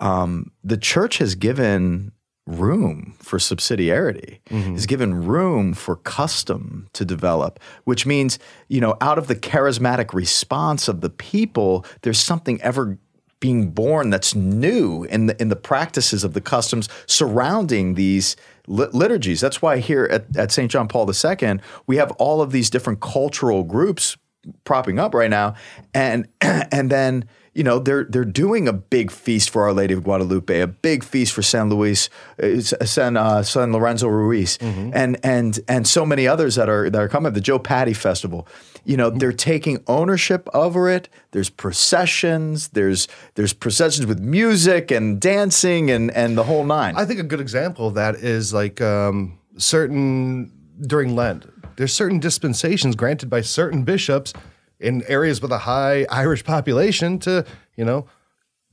um, 0.00 0.50
the 0.64 0.76
church 0.76 1.18
has 1.18 1.36
given 1.36 2.10
room 2.46 3.14
for 3.18 3.38
subsidiarity. 3.38 4.38
Mm-hmm. 4.50 4.72
Has 4.74 4.86
given 4.86 5.26
room 5.26 5.72
for 5.72 5.96
custom 5.96 6.88
to 6.92 7.04
develop 7.04 7.58
which 7.84 8.04
means 8.04 8.38
you 8.68 8.80
know 8.80 8.96
out 9.00 9.18
of 9.18 9.28
the 9.28 9.36
charismatic 9.36 10.12
response 10.12 10.88
of 10.88 11.00
the 11.00 11.10
people 11.10 11.84
there's 12.02 12.18
something 12.18 12.60
ever 12.60 12.98
being 13.40 13.70
born 13.70 14.10
that's 14.10 14.34
new 14.34 15.04
in 15.04 15.26
the 15.26 15.40
in 15.40 15.48
the 15.48 15.56
practices 15.56 16.24
of 16.24 16.32
the 16.32 16.40
customs 16.40 16.88
surrounding 17.06 17.94
these 17.94 18.36
liturgies. 18.66 19.40
That's 19.40 19.60
why 19.60 19.78
here 19.78 20.08
at, 20.10 20.34
at 20.36 20.50
st 20.50 20.70
john 20.70 20.88
paul 20.88 21.10
ii 21.10 21.58
we 21.86 21.96
have 21.96 22.10
all 22.12 22.40
of 22.40 22.52
these 22.52 22.70
different 22.70 23.00
cultural 23.00 23.62
groups 23.62 24.16
propping 24.64 24.98
up 24.98 25.14
right 25.14 25.30
now 25.30 25.54
and 25.92 26.26
and 26.40 26.90
then 26.90 27.26
you 27.54 27.62
know 27.62 27.78
they're 27.78 28.04
they're 28.04 28.24
doing 28.24 28.66
a 28.66 28.72
big 28.72 29.10
feast 29.10 29.50
for 29.50 29.62
Our 29.62 29.72
Lady 29.72 29.94
of 29.94 30.02
Guadalupe, 30.02 30.60
a 30.60 30.66
big 30.66 31.04
feast 31.04 31.32
for 31.32 31.42
San 31.42 31.70
Luis, 31.70 32.10
uh, 32.42 32.60
San 32.60 33.16
uh, 33.16 33.42
San 33.42 33.72
Lorenzo 33.72 34.08
Ruiz, 34.08 34.58
and 34.60 35.18
and 35.22 35.60
and 35.68 35.86
so 35.86 36.04
many 36.04 36.26
others 36.26 36.56
that 36.56 36.68
are 36.68 36.90
that 36.90 37.00
are 37.00 37.08
coming. 37.08 37.32
The 37.32 37.40
Joe 37.40 37.60
Patty 37.60 37.92
Festival, 37.92 38.48
you 38.84 38.96
know, 38.96 39.08
they're 39.08 39.32
taking 39.32 39.82
ownership 39.86 40.48
over 40.52 40.88
it. 40.90 41.08
There's 41.30 41.48
processions. 41.48 42.68
There's 42.68 43.06
there's 43.36 43.52
processions 43.52 44.06
with 44.06 44.18
music 44.18 44.90
and 44.90 45.20
dancing 45.20 45.90
and 45.90 46.10
and 46.10 46.36
the 46.36 46.44
whole 46.44 46.64
nine. 46.64 46.96
I 46.96 47.04
think 47.04 47.20
a 47.20 47.24
good 47.24 47.40
example 47.40 47.86
of 47.86 47.94
that 47.94 48.16
is 48.16 48.52
like 48.52 48.80
um, 48.80 49.38
certain 49.56 50.52
during 50.80 51.14
Lent. 51.14 51.46
There's 51.76 51.92
certain 51.92 52.18
dispensations 52.18 52.96
granted 52.96 53.30
by 53.30 53.40
certain 53.40 53.84
bishops 53.84 54.32
in 54.80 55.02
areas 55.08 55.40
with 55.40 55.52
a 55.52 55.58
high 55.58 56.06
Irish 56.10 56.44
population 56.44 57.18
to, 57.20 57.44
you 57.76 57.84
know, 57.84 58.06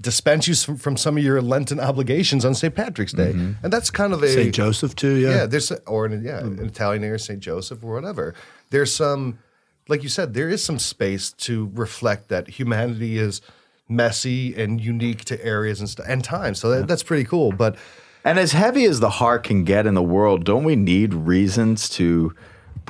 dispense 0.01 0.47
you 0.47 0.55
from, 0.55 0.77
from 0.77 0.97
some 0.97 1.17
of 1.17 1.23
your 1.23 1.41
Lenten 1.41 1.79
obligations 1.79 2.43
on 2.43 2.55
St. 2.55 2.73
Patrick's 2.73 3.13
Day, 3.13 3.33
mm-hmm. 3.33 3.63
and 3.63 3.71
that's 3.71 3.91
kind 3.91 4.13
of 4.13 4.23
a 4.23 4.29
St. 4.29 4.53
Joseph 4.53 4.95
too. 4.95 5.15
Yeah. 5.15 5.29
yeah, 5.29 5.45
there's 5.45 5.71
or 5.85 6.07
in, 6.07 6.23
yeah, 6.23 6.41
mm-hmm. 6.41 6.59
an 6.59 6.65
Italian 6.65 7.03
area, 7.03 7.19
Saint 7.19 7.39
Joseph 7.39 7.83
or 7.83 7.93
whatever. 7.93 8.33
There's 8.71 8.93
some, 8.93 9.39
like 9.87 10.03
you 10.03 10.09
said, 10.09 10.33
there 10.33 10.49
is 10.49 10.63
some 10.63 10.79
space 10.79 11.31
to 11.33 11.71
reflect 11.73 12.29
that 12.29 12.47
humanity 12.47 13.17
is 13.17 13.41
messy 13.87 14.55
and 14.55 14.81
unique 14.81 15.25
to 15.25 15.45
areas 15.45 15.79
and 15.79 15.89
st- 15.89 16.07
and 16.07 16.23
time. 16.23 16.55
So 16.55 16.69
that, 16.69 16.87
that's 16.87 17.03
pretty 17.03 17.25
cool. 17.25 17.51
But 17.51 17.75
And 18.23 18.39
as 18.39 18.53
heavy 18.53 18.85
as 18.85 18.99
the 18.99 19.09
heart 19.09 19.43
can 19.43 19.63
get 19.63 19.85
in 19.85 19.93
the 19.93 20.03
world, 20.03 20.45
don't 20.45 20.63
we 20.63 20.75
need 20.75 21.13
reasons 21.13 21.89
to 21.89 22.33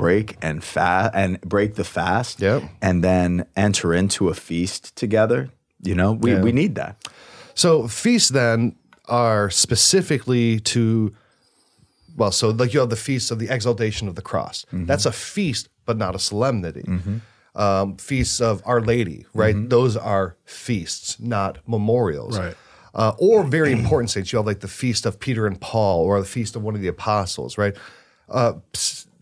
break 0.02 0.28
and 0.42 0.64
fast 0.64 1.12
and 1.14 1.40
break 1.42 1.76
the 1.76 1.84
fast 1.84 2.42
Yep. 2.42 2.64
and 2.82 3.04
then 3.04 3.46
enter 3.56 3.94
into 3.94 4.30
a 4.30 4.34
feast 4.34 4.96
together? 4.96 5.50
You 5.84 5.96
know, 5.96 6.12
we, 6.24 6.32
Yeah. 6.32 6.42
we 6.42 6.52
need 6.52 6.74
that. 6.76 6.94
so 7.54 7.88
feasts 7.88 8.30
then 8.30 8.76
are 9.08 9.50
specifically 9.50 10.60
to, 10.74 11.14
well, 12.18 12.32
so 12.32 12.50
like 12.50 12.74
you 12.74 12.80
have 12.80 12.90
the 12.90 13.04
feast 13.10 13.32
of 13.32 13.38
the 13.40 13.50
exaltation 13.50 14.08
of 14.08 14.16
the 14.16 14.22
cross. 14.32 14.66
That's 14.72 15.06
a 15.06 15.12
feast, 15.12 15.70
but 15.86 15.98
not 15.98 16.16
a 16.16 16.20
solemnity. 16.20 16.84
Um, 17.54 17.98
feasts 17.98 18.40
of 18.40 18.62
Our 18.66 18.82
Lady, 18.82 19.26
right? 19.34 19.56
Those 19.70 19.98
are 19.98 20.36
feasts, 20.46 21.20
not 21.20 21.58
memorials. 21.68 22.38
Right. 22.40 22.56
Uh, 22.94 23.14
or 23.20 23.44
very 23.44 23.72
important 23.80 24.10
saints. 24.10 24.32
You 24.32 24.38
have 24.40 24.46
like 24.52 24.62
the 24.62 24.68
feast 24.82 25.06
of 25.06 25.20
Peter 25.20 25.46
and 25.48 25.60
Paul, 25.60 25.98
or 26.08 26.20
the 26.20 26.26
feast 26.38 26.56
of 26.56 26.62
one 26.64 26.76
of 26.76 26.82
the 26.82 26.88
apostles, 26.98 27.58
right? 27.58 27.76
Uh, 28.30 28.54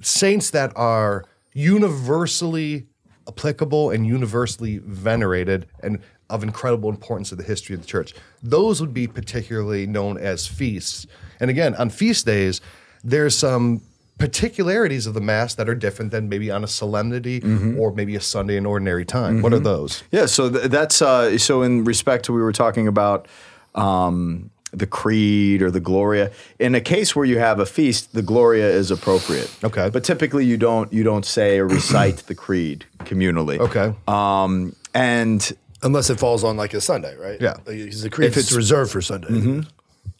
saints 0.01 0.51
that 0.51 0.71
are 0.75 1.25
universally 1.53 2.87
applicable 3.27 3.91
and 3.91 4.05
universally 4.05 4.79
venerated 4.79 5.67
and 5.83 5.99
of 6.29 6.43
incredible 6.43 6.89
importance 6.89 7.29
to 7.29 7.35
the 7.35 7.43
history 7.43 7.73
of 7.73 7.81
the 7.81 7.87
church. 7.87 8.13
Those 8.43 8.81
would 8.81 8.93
be 8.93 9.07
particularly 9.07 9.87
known 9.87 10.17
as 10.17 10.45
feasts. 10.45 11.07
And 11.39 11.49
again, 11.49 11.73
on 11.75 11.89
feast 11.89 12.25
days, 12.25 12.61
there's 13.03 13.35
some 13.35 13.81
particularities 14.19 15.07
of 15.07 15.13
the 15.13 15.21
mass 15.21 15.55
that 15.55 15.69
are 15.69 15.75
different 15.75 16.11
than 16.11 16.29
maybe 16.29 16.51
on 16.51 16.63
a 16.63 16.67
solemnity 16.67 17.41
or 17.77 17.93
maybe 17.93 18.15
a 18.15 18.21
Sunday 18.21 18.57
in 18.57 18.65
ordinary 18.65 19.05
time. 19.05 19.41
What 19.41 19.53
are 19.53 19.59
those? 19.59 20.03
Yeah, 20.11 20.25
so 20.27 20.49
th- 20.49 20.65
that's 20.65 21.01
uh, 21.01 21.37
so 21.37 21.61
in 21.61 21.85
respect 21.85 22.25
to 22.25 22.33
we 22.33 22.41
were 22.41 22.51
talking 22.51 22.87
about 22.87 23.27
um, 23.75 24.51
the 24.71 24.85
creed 24.87 25.61
or 25.61 25.71
the 25.71 25.79
Gloria. 25.79 26.31
In 26.59 26.75
a 26.75 26.81
case 26.81 27.15
where 27.15 27.25
you 27.25 27.39
have 27.39 27.59
a 27.59 27.65
feast, 27.65 28.13
the 28.13 28.21
Gloria 28.21 28.69
is 28.69 28.91
appropriate. 28.91 29.49
Okay. 29.63 29.89
but 29.89 30.03
typically 30.03 30.45
you 30.45 30.57
don't 30.57 30.91
you 30.93 31.03
don't 31.03 31.25
say 31.25 31.59
or 31.59 31.67
recite 31.67 32.17
the 32.27 32.35
creed 32.35 32.85
communally. 32.99 33.59
Okay. 33.59 33.93
um, 34.07 34.75
and 34.93 35.51
Unless 35.81 36.09
it 36.09 36.19
falls 36.19 36.43
on 36.43 36.57
like 36.57 36.73
a 36.73 36.81
Sunday, 36.81 37.15
right? 37.15 37.39
Yeah. 37.39 37.53
Because 37.65 38.01
the 38.03 38.09
creed 38.09 38.27
If 38.31 38.35
is 38.37 38.45
it's- 38.47 38.57
reserved 38.57 38.91
for 38.91 39.01
Sunday. 39.01 39.63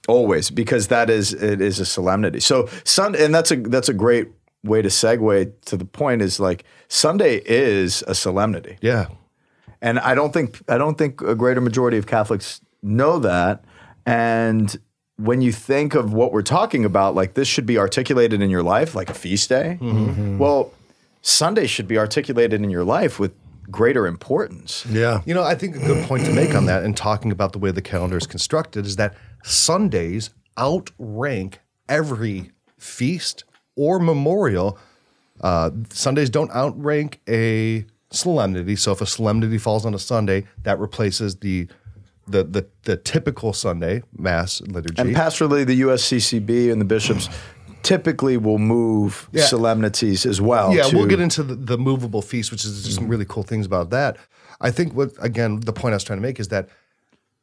Always, 0.08 0.50
because 0.50 0.88
that 0.88 1.10
is 1.10 1.34
it 1.34 1.62
is 1.62 1.80
a 1.80 1.86
solemnity. 1.86 2.40
So 2.40 2.68
Sunday, 2.84 3.24
and 3.26 3.36
that's 3.36 3.52
a 3.52 3.58
that's 3.58 3.90
a 3.90 3.94
great 3.94 4.30
way 4.64 4.82
to 4.82 4.88
segue 4.90 5.52
to 5.66 5.78
the 5.78 5.86
point. 5.86 6.22
Is 6.24 6.40
like 6.40 6.64
Sunday 6.88 7.42
is 7.46 8.04
a 8.08 8.16
solemnity, 8.16 8.78
Yeah. 8.82 9.08
and 9.82 10.00
I 10.00 10.16
don't 10.16 10.32
think 10.34 10.62
I 10.68 10.78
don't 10.80 10.98
think 10.98 11.22
a 11.22 11.36
greater 11.36 11.62
majority 11.62 11.98
of 11.98 12.08
Catholics 12.08 12.60
know 12.82 13.20
that. 13.20 13.64
And 14.06 14.80
when 15.18 15.42
you 15.42 15.52
think 15.52 15.96
of 15.96 16.14
what 16.14 16.32
we're 16.32 16.42
talking 16.42 16.86
about, 16.86 17.16
like 17.16 17.34
this 17.34 17.48
should 17.48 17.66
be 17.66 17.78
articulated 17.78 18.42
in 18.42 18.50
your 18.50 18.64
life, 18.64 18.96
like 18.96 19.10
a 19.10 19.14
feast 19.14 19.50
day. 19.50 19.78
Well, 19.82 20.72
Sunday 21.22 21.68
should 21.68 21.88
be 21.88 21.98
articulated 21.98 22.62
in 22.62 22.70
your 22.70 22.86
life 22.86 23.20
with 23.20 23.34
greater 23.70 24.08
importance. 24.08 24.86
Yeah. 24.90 25.22
You 25.26 25.34
know, 25.34 25.44
I 25.44 25.56
think 25.56 25.76
a 25.76 25.80
good 25.80 26.08
point 26.08 26.26
to 26.26 26.32
make 26.32 26.56
on 26.56 26.66
that 26.66 26.84
and 26.84 26.96
talking 26.96 27.32
about 27.32 27.52
the 27.52 27.60
way 27.60 27.72
the 27.72 27.82
calendar 27.82 28.18
is 28.18 28.26
constructed 28.26 28.86
is 28.86 28.96
that 28.96 29.16
Sundays 29.44 30.32
outrank 30.58 31.60
every 31.88 32.52
feast 32.78 33.44
or 33.76 34.00
memorial. 34.00 34.78
Uh, 35.42 35.72
Sundays 35.90 36.30
don't 36.30 36.52
outrank 36.52 37.20
a 37.28 37.86
solemnity. 38.12 38.76
So 38.76 38.92
if 38.92 39.02
a 39.02 39.06
solemnity 39.06 39.58
falls 39.58 39.86
on 39.86 39.94
a 39.94 40.00
Sunday, 40.00 40.46
that 40.64 40.80
replaces 40.80 41.38
the 41.38 41.68
the 42.30 42.44
the, 42.44 42.68
the 42.84 42.98
typical 42.98 43.54
Sunday 43.54 44.04
mass 44.18 44.62
liturgy. 44.62 45.02
And 45.02 45.16
pastorally, 45.16 45.66
the 45.66 45.82
USCCB 45.82 46.72
and 46.72 46.80
the 46.80 46.86
bishops 46.86 47.30
typically 47.84 48.38
will 48.38 48.60
move 48.60 49.30
Yeah. 49.32 49.46
solemnities 49.46 50.26
as 50.26 50.42
well. 50.42 50.74
Yeah, 50.74 50.88
we'll 50.92 51.06
get 51.06 51.20
into 51.20 51.44
the, 51.44 51.56
the 51.56 51.78
movable 51.78 52.22
feast, 52.22 52.52
which 52.52 52.66
is 52.66 52.84
just 52.84 52.96
some 52.96 53.04
mm-hmm. 53.04 53.12
really 53.12 53.26
cool 53.26 53.44
things 53.44 53.66
about 53.66 53.90
that. 53.92 54.18
I 54.62 54.72
think 54.72 54.94
what 54.94 55.12
again 55.20 55.62
the 55.62 55.74
point 55.74 55.94
I 55.94 55.96
was 55.96 56.04
trying 56.04 56.20
to 56.20 56.24
make 56.24 56.40
is 56.40 56.50
that 56.50 56.70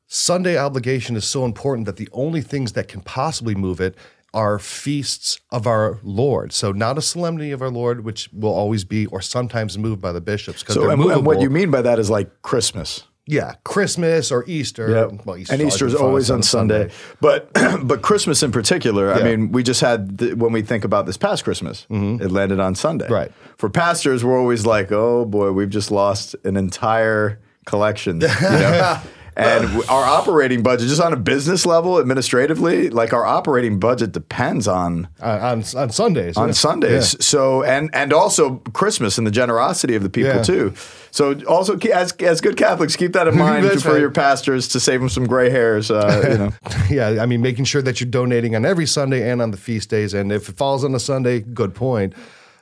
Sunday 0.07 0.57
obligation 0.57 1.17
is 1.17 1.25
so 1.25 1.45
important 1.45 1.87
that 1.87 1.97
the 1.97 2.09
only 2.13 2.41
things 2.41 2.73
that 2.73 2.87
can 2.87 3.01
possibly 3.01 3.55
move 3.55 3.81
it 3.81 3.97
are 4.35 4.59
feasts 4.59 5.41
of 5.51 5.67
our 5.67 5.99
Lord. 6.03 6.53
So 6.53 6.71
not 6.71 6.99
a 6.99 7.03
solemnity 7.03 7.53
of 7.53 7.63
our 7.63 7.71
Lord, 7.71 8.05
which 8.05 8.29
will 8.33 8.53
always 8.53 8.85
be 8.85 9.07
or 9.07 9.21
sometimes 9.21 9.79
moved 9.79 10.01
by 10.01 10.13
the 10.13 10.21
bishops 10.21 10.63
So, 10.69 10.91
and, 10.91 11.03
and 11.03 11.27
what 11.27 11.41
you 11.41 11.49
mean 11.49 11.71
by 11.71 11.83
that 11.83 11.99
is 11.99 12.11
like 12.11 12.43
Christmas. 12.43 13.05
Yeah, 13.27 13.55
Christmas 13.65 14.31
or 14.31 14.45
Easter. 14.47 15.09
Well, 15.25 15.37
Easter 15.37 15.53
and 15.53 15.63
Easter 15.63 15.87
is 15.87 15.95
always 15.95 16.29
fun 16.29 16.37
on 16.37 16.43
Sunday, 16.43 16.91
but 17.21 17.51
but 17.83 18.01
Christmas 18.03 18.43
in 18.43 18.53
particular. 18.53 19.13
I 19.13 19.23
mean, 19.23 19.53
we 19.53 19.63
just 19.63 19.81
had 19.81 20.19
the, 20.19 20.35
when 20.35 20.53
we 20.53 20.63
think 20.63 20.85
about 20.85 21.07
this 21.07 21.17
past 21.17 21.43
Christmas, 21.43 21.87
it 21.91 22.31
landed 22.31 22.61
on 22.61 22.75
Sunday. 22.75 23.07
Mm-hmm. 23.07 23.15
Right. 23.15 23.33
For 23.57 23.69
pastors, 23.69 24.25
we're 24.25 24.39
always 24.39 24.65
like, 24.65 24.93
oh 24.93 25.25
boy, 25.25 25.51
we've 25.53 25.71
just 25.71 25.91
lost 25.91 26.37
an 26.45 26.57
entire 26.57 27.41
collection. 27.65 28.21
You 28.21 28.29
know? 28.29 29.01
and 29.37 29.67
our 29.91 30.05
operating 30.05 30.63
budget, 30.63 30.89
just 30.89 31.01
on 31.01 31.13
a 31.13 31.17
business 31.17 31.67
level, 31.67 31.99
administratively, 32.01 32.89
like 32.91 33.13
our 33.13 33.27
operating 33.27 33.79
budget 33.79 34.13
depends 34.13 34.67
on 34.67 35.09
Uh, 35.21 35.39
on 35.53 35.65
on 35.77 35.91
Sundays. 35.91 36.37
on 36.37 36.49
yeah. 36.49 36.53
Sundays. 36.55 37.17
So 37.25 37.63
and 37.63 37.91
and 37.95 38.13
also 38.13 38.57
Christmas 38.73 39.19
and 39.19 39.27
the 39.27 39.31
generosity 39.31 39.95
of 39.95 40.03
the 40.03 40.09
people 40.11 40.37
Yeah. 40.37 40.43
too. 40.43 40.73
So 41.11 41.35
also 41.47 41.77
as 41.93 42.13
as 42.13 42.41
good 42.41 42.57
Catholics, 42.57 42.97
keep 42.97 43.13
that 43.13 43.29
in 43.29 43.37
mind 43.47 43.67
for 43.83 43.93
right. 43.93 44.01
your 44.01 44.11
pastors 44.11 44.69
to 44.69 44.81
save 44.81 45.01
them 45.01 45.09
some 45.11 45.27
gray 45.27 45.51
hairs. 45.51 45.91
Uh, 45.91 46.25
you 46.31 46.39
know, 46.39 46.53
yeah, 47.15 47.23
I 47.23 47.27
mean, 47.27 47.43
making 47.43 47.67
sure 47.67 47.83
that 47.83 48.01
you're 48.01 48.11
donating 48.11 48.57
on 48.57 48.65
every 48.65 48.87
Sunday 48.87 49.31
and 49.31 49.43
on 49.43 49.51
the 49.51 49.57
feast 49.59 49.91
days. 49.91 50.15
And 50.15 50.33
if 50.33 50.49
it 50.49 50.57
falls 50.57 50.83
on 50.85 50.95
a 50.95 51.01
Sunday, 51.01 51.41
good 51.41 51.75
point. 51.75 52.15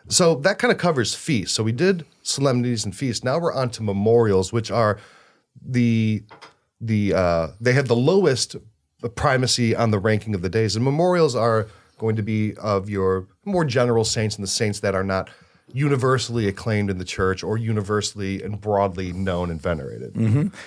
So 0.08 0.34
that 0.42 0.58
kind 0.58 0.70
of 0.72 0.78
covers 0.78 1.14
feasts. 1.14 1.54
So 1.56 1.62
we 1.62 1.72
did 1.72 2.04
solemnities 2.22 2.84
and 2.84 2.94
feasts. 2.94 3.24
Now 3.24 3.38
we're 3.38 3.54
on 3.54 3.70
to 3.70 3.82
memorials, 3.82 4.52
which 4.52 4.70
are 4.70 4.98
the 5.66 6.22
the 6.86 7.14
uh, 7.14 7.48
they 7.60 7.72
have 7.72 7.88
the 7.88 7.96
lowest 7.96 8.56
primacy 9.14 9.74
on 9.74 9.90
the 9.90 9.98
ranking 9.98 10.34
of 10.34 10.42
the 10.42 10.48
days. 10.48 10.76
And 10.76 10.84
memorials 10.84 11.34
are 11.34 11.66
going 11.98 12.16
to 12.16 12.22
be 12.22 12.54
of 12.56 12.88
your 12.88 13.26
more 13.44 13.64
general 13.64 14.04
saints 14.04 14.36
and 14.36 14.42
the 14.42 14.48
saints 14.48 14.80
that 14.80 14.94
are 14.94 15.04
not 15.04 15.30
universally 15.72 16.46
acclaimed 16.46 16.90
in 16.90 16.98
the 16.98 17.04
church 17.04 17.42
or 17.42 17.56
universally 17.56 18.42
and 18.42 18.60
broadly 18.60 19.12
known 19.12 19.50
and 19.50 19.60
venerated. 19.60 20.14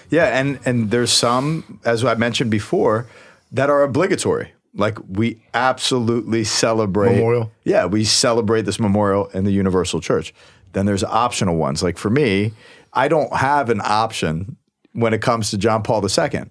yeah, 0.10 0.40
and 0.40 0.60
and 0.66 0.92
there's 0.92 1.12
some, 1.12 1.80
as 1.86 2.04
I 2.04 2.16
mentioned 2.16 2.52
before, 2.52 3.08
that 3.52 3.70
are 3.70 3.84
obligatory. 3.84 4.54
Like 4.74 4.98
we 5.08 5.42
absolutely 5.54 6.44
celebrate 6.44 7.16
Memorial? 7.16 7.52
Yeah, 7.64 7.86
we 7.86 8.04
celebrate 8.04 8.64
this 8.64 8.80
memorial 8.80 9.28
in 9.30 9.44
the 9.44 9.52
Universal 9.52 10.02
Church. 10.02 10.34
Then 10.74 10.86
there's 10.86 11.04
optional 11.04 11.56
ones. 11.56 11.82
Like 11.82 11.98
for 11.98 12.12
me, 12.12 12.54
I 12.94 13.08
don't 13.08 13.36
have 13.36 13.70
an 13.70 13.82
option 13.84 14.58
when 14.98 15.14
it 15.14 15.22
comes 15.22 15.52
to 15.52 15.58
John 15.60 15.84
Paul 15.84 16.04
II. 16.04 16.46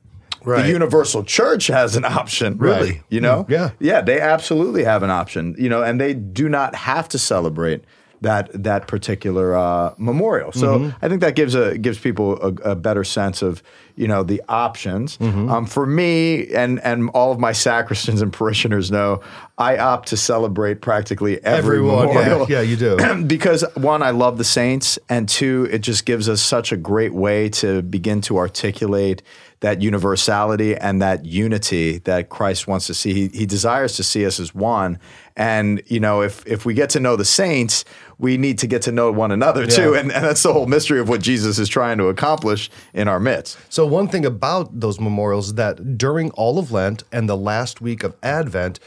Right. 0.45 0.63
The 0.63 0.69
Universal 0.69 1.25
Church 1.25 1.67
has 1.67 1.97
an 1.97 2.05
option. 2.05 2.57
Really? 2.59 3.03
You 3.11 3.21
know? 3.21 3.45
Yeah. 3.49 3.71
Yeah, 3.81 4.03
they 4.03 4.21
absolutely 4.21 4.85
have 4.85 5.03
an 5.03 5.11
option. 5.11 5.57
You 5.59 5.69
know, 5.69 5.83
and 5.83 6.01
they 6.01 6.15
do 6.15 6.49
not 6.49 6.77
have 6.77 7.09
to 7.09 7.19
celebrate 7.19 7.83
that 8.21 8.51
that 8.63 8.87
particular 8.87 9.57
uh, 9.57 9.95
memorial. 9.99 10.53
So 10.53 10.79
Mm-hmm. 10.79 11.05
I 11.05 11.09
think 11.09 11.21
that 11.23 11.35
gives 11.35 11.55
a 11.55 11.77
gives 11.77 11.99
people 11.99 12.41
a, 12.41 12.71
a 12.71 12.77
better 12.77 13.05
sense 13.05 13.43
of 13.43 13.63
you 13.97 14.07
know 14.07 14.23
the 14.23 14.43
options. 14.49 15.19
Mm-hmm. 15.19 15.51
Um, 15.51 15.67
for 15.67 15.87
me 15.87 16.53
and 16.55 16.81
and 16.81 17.11
all 17.11 17.33
of 17.33 17.39
my 17.39 17.53
sacristans 17.53 18.23
and 18.23 18.33
parishioners 18.33 18.91
know 18.91 19.21
I 19.59 19.79
opt 19.79 20.09
to 20.09 20.19
celebrate 20.19 20.83
practically 20.83 21.43
every 21.43 21.79
Everyone, 21.79 22.09
yeah, 22.09 22.15
memorial. 22.15 22.47
yeah, 22.51 22.61
you 22.61 22.77
do. 22.77 23.25
because 23.27 23.65
one, 23.75 24.03
I 24.03 24.11
love 24.11 24.37
the 24.37 24.45
saints, 24.45 24.99
and 25.09 25.27
two, 25.27 25.67
it 25.71 25.79
just 25.79 26.05
gives 26.05 26.29
us 26.29 26.43
such 26.43 26.73
a 26.73 26.77
great 26.77 27.15
way 27.15 27.49
to 27.51 27.81
begin 27.81 28.21
to 28.23 28.37
articulate 28.37 29.23
that 29.61 29.81
universality 29.81 30.77
and 30.77 31.01
that 31.01 31.25
unity 31.25 31.99
that 32.01 32.29
Christ 32.29 32.67
wants 32.67 32.87
to 32.89 32.95
see. 32.95 33.15
He, 33.15 33.29
he 33.29 33.47
desires 33.47 33.97
to 33.97 34.05
see 34.05 34.27
us 34.27 34.39
as 34.39 34.55
one. 34.55 34.99
And 35.37 35.83
you 35.87 36.01
know, 36.01 36.21
if 36.21 36.47
if 36.47 36.67
we 36.67 36.75
get 36.75 36.91
to 36.91 37.01
know 37.01 37.17
the 37.17 37.25
saints, 37.25 37.87
we 38.19 38.37
need 38.37 38.59
to 38.59 38.67
get 38.67 38.83
to 38.83 38.93
know 38.93 39.11
one 39.11 39.33
another 39.33 39.67
too. 39.67 39.95
And, 39.95 40.13
and 40.13 40.23
that's 40.23 40.43
the 40.43 40.53
whole 40.53 40.67
mystery 40.67 41.01
of 41.01 41.09
what 41.09 41.23
Jesus 41.23 41.59
is 41.59 41.71
trying 41.71 41.97
to 41.97 42.09
accomplish 42.09 42.71
in 42.93 43.09
our 43.09 43.19
midst. 43.19 43.57
So 43.71 43.87
one 43.87 44.09
thing 44.09 44.27
about 44.27 44.81
those 44.81 45.01
memorials 45.01 45.49
is 45.49 45.55
that 45.55 45.97
during 45.97 46.31
all 46.33 46.59
of 46.59 46.71
Lent 46.73 47.05
and 47.11 47.27
the 47.27 47.37
last 47.37 47.81
week 47.81 48.05
of 48.05 48.15
Advent, 48.23 48.79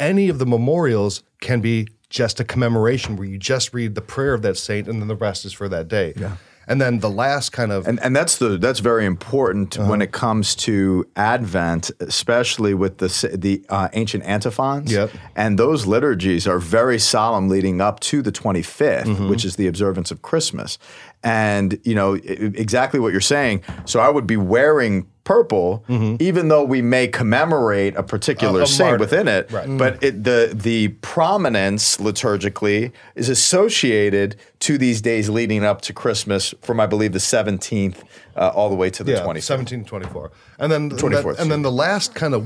any 0.00 0.28
of 0.28 0.38
the 0.40 0.46
memorials 0.46 1.22
can 1.40 1.60
be 1.60 1.86
just 2.08 2.40
a 2.40 2.44
commemoration 2.44 3.16
where 3.16 3.28
you 3.28 3.38
just 3.38 3.72
read 3.72 3.94
the 3.94 4.00
prayer 4.02 4.34
of 4.34 4.42
that 4.42 4.56
saint 4.56 4.88
and 4.88 5.00
then 5.00 5.06
the 5.08 5.14
rest 5.14 5.44
is 5.44 5.52
for 5.52 5.68
that 5.68 5.86
day. 5.86 6.12
Yeah. 6.16 6.36
And 6.66 6.80
then 6.80 7.00
the 7.00 7.10
last 7.10 7.50
kind 7.50 7.72
of 7.72 7.86
And 7.88 7.98
and 8.00 8.14
that's 8.14 8.38
the 8.38 8.56
that's 8.58 8.78
very 8.80 9.04
important 9.04 9.76
Uh-huh. 9.76 9.90
when 9.90 10.00
it 10.02 10.12
comes 10.12 10.54
to 10.66 11.04
Advent, 11.16 11.90
especially 12.00 12.74
with 12.74 12.98
the 12.98 13.08
the 13.36 13.64
uh, 13.68 13.88
ancient 13.92 14.24
antiphons. 14.24 14.92
Yep. 14.92 15.10
And 15.34 15.58
those 15.58 15.86
liturgies 15.86 16.46
are 16.46 16.58
very 16.60 16.98
solemn, 16.98 17.48
leading 17.48 17.80
up 17.80 17.98
to 18.00 18.22
the 18.22 18.30
25th, 18.32 19.04
Mm-hmm. 19.06 19.28
which 19.30 19.44
is 19.44 19.56
the 19.56 19.66
observance 19.66 20.10
of 20.14 20.22
Christmas. 20.22 20.78
And 21.24 21.78
you 21.84 21.94
know 21.94 22.14
exactly 22.14 23.00
what 23.00 23.12
you're 23.12 23.20
saying. 23.36 23.62
So 23.84 24.00
I 24.00 24.08
would 24.08 24.26
be 24.26 24.36
wearing 24.36 25.06
purple, 25.30 25.84
even 26.18 26.48
though 26.48 26.64
we 26.64 26.82
may 26.82 27.06
commemorate 27.06 27.94
a 27.96 28.02
particular 28.02 28.50
Mm-hmm. 28.50 28.60
A- 28.62 28.64
a 28.64 28.66
saint 28.66 28.90
martyr. 28.90 28.98
within 29.04 29.28
it. 29.28 29.50
Right. 29.52 29.78
But 29.82 30.02
it, 30.02 30.24
the 30.24 30.50
the 30.52 30.88
prominence 31.02 31.98
liturgically 31.98 32.90
is 33.14 33.28
associated 33.28 34.34
to 34.66 34.76
these 34.76 35.00
days 35.00 35.28
leading 35.28 35.62
up 35.64 35.82
to 35.82 35.92
Christmas, 35.92 36.52
from 36.62 36.80
I 36.80 36.86
believe 36.86 37.12
the 37.12 37.20
17th 37.20 37.98
uh, 38.36 38.48
all 38.56 38.68
the 38.68 38.74
way 38.82 38.90
to 38.90 39.04
the 39.04 39.12
yeah, 39.12 39.24
25th. 39.24 39.42
17 39.44 39.84
24. 39.84 40.32
And 40.58 40.72
then 40.72 40.90
24th, 40.90 41.38
and 41.38 41.48
then 41.50 41.62
the 41.62 41.70
last 41.86 42.14
kind 42.14 42.34
of 42.34 42.44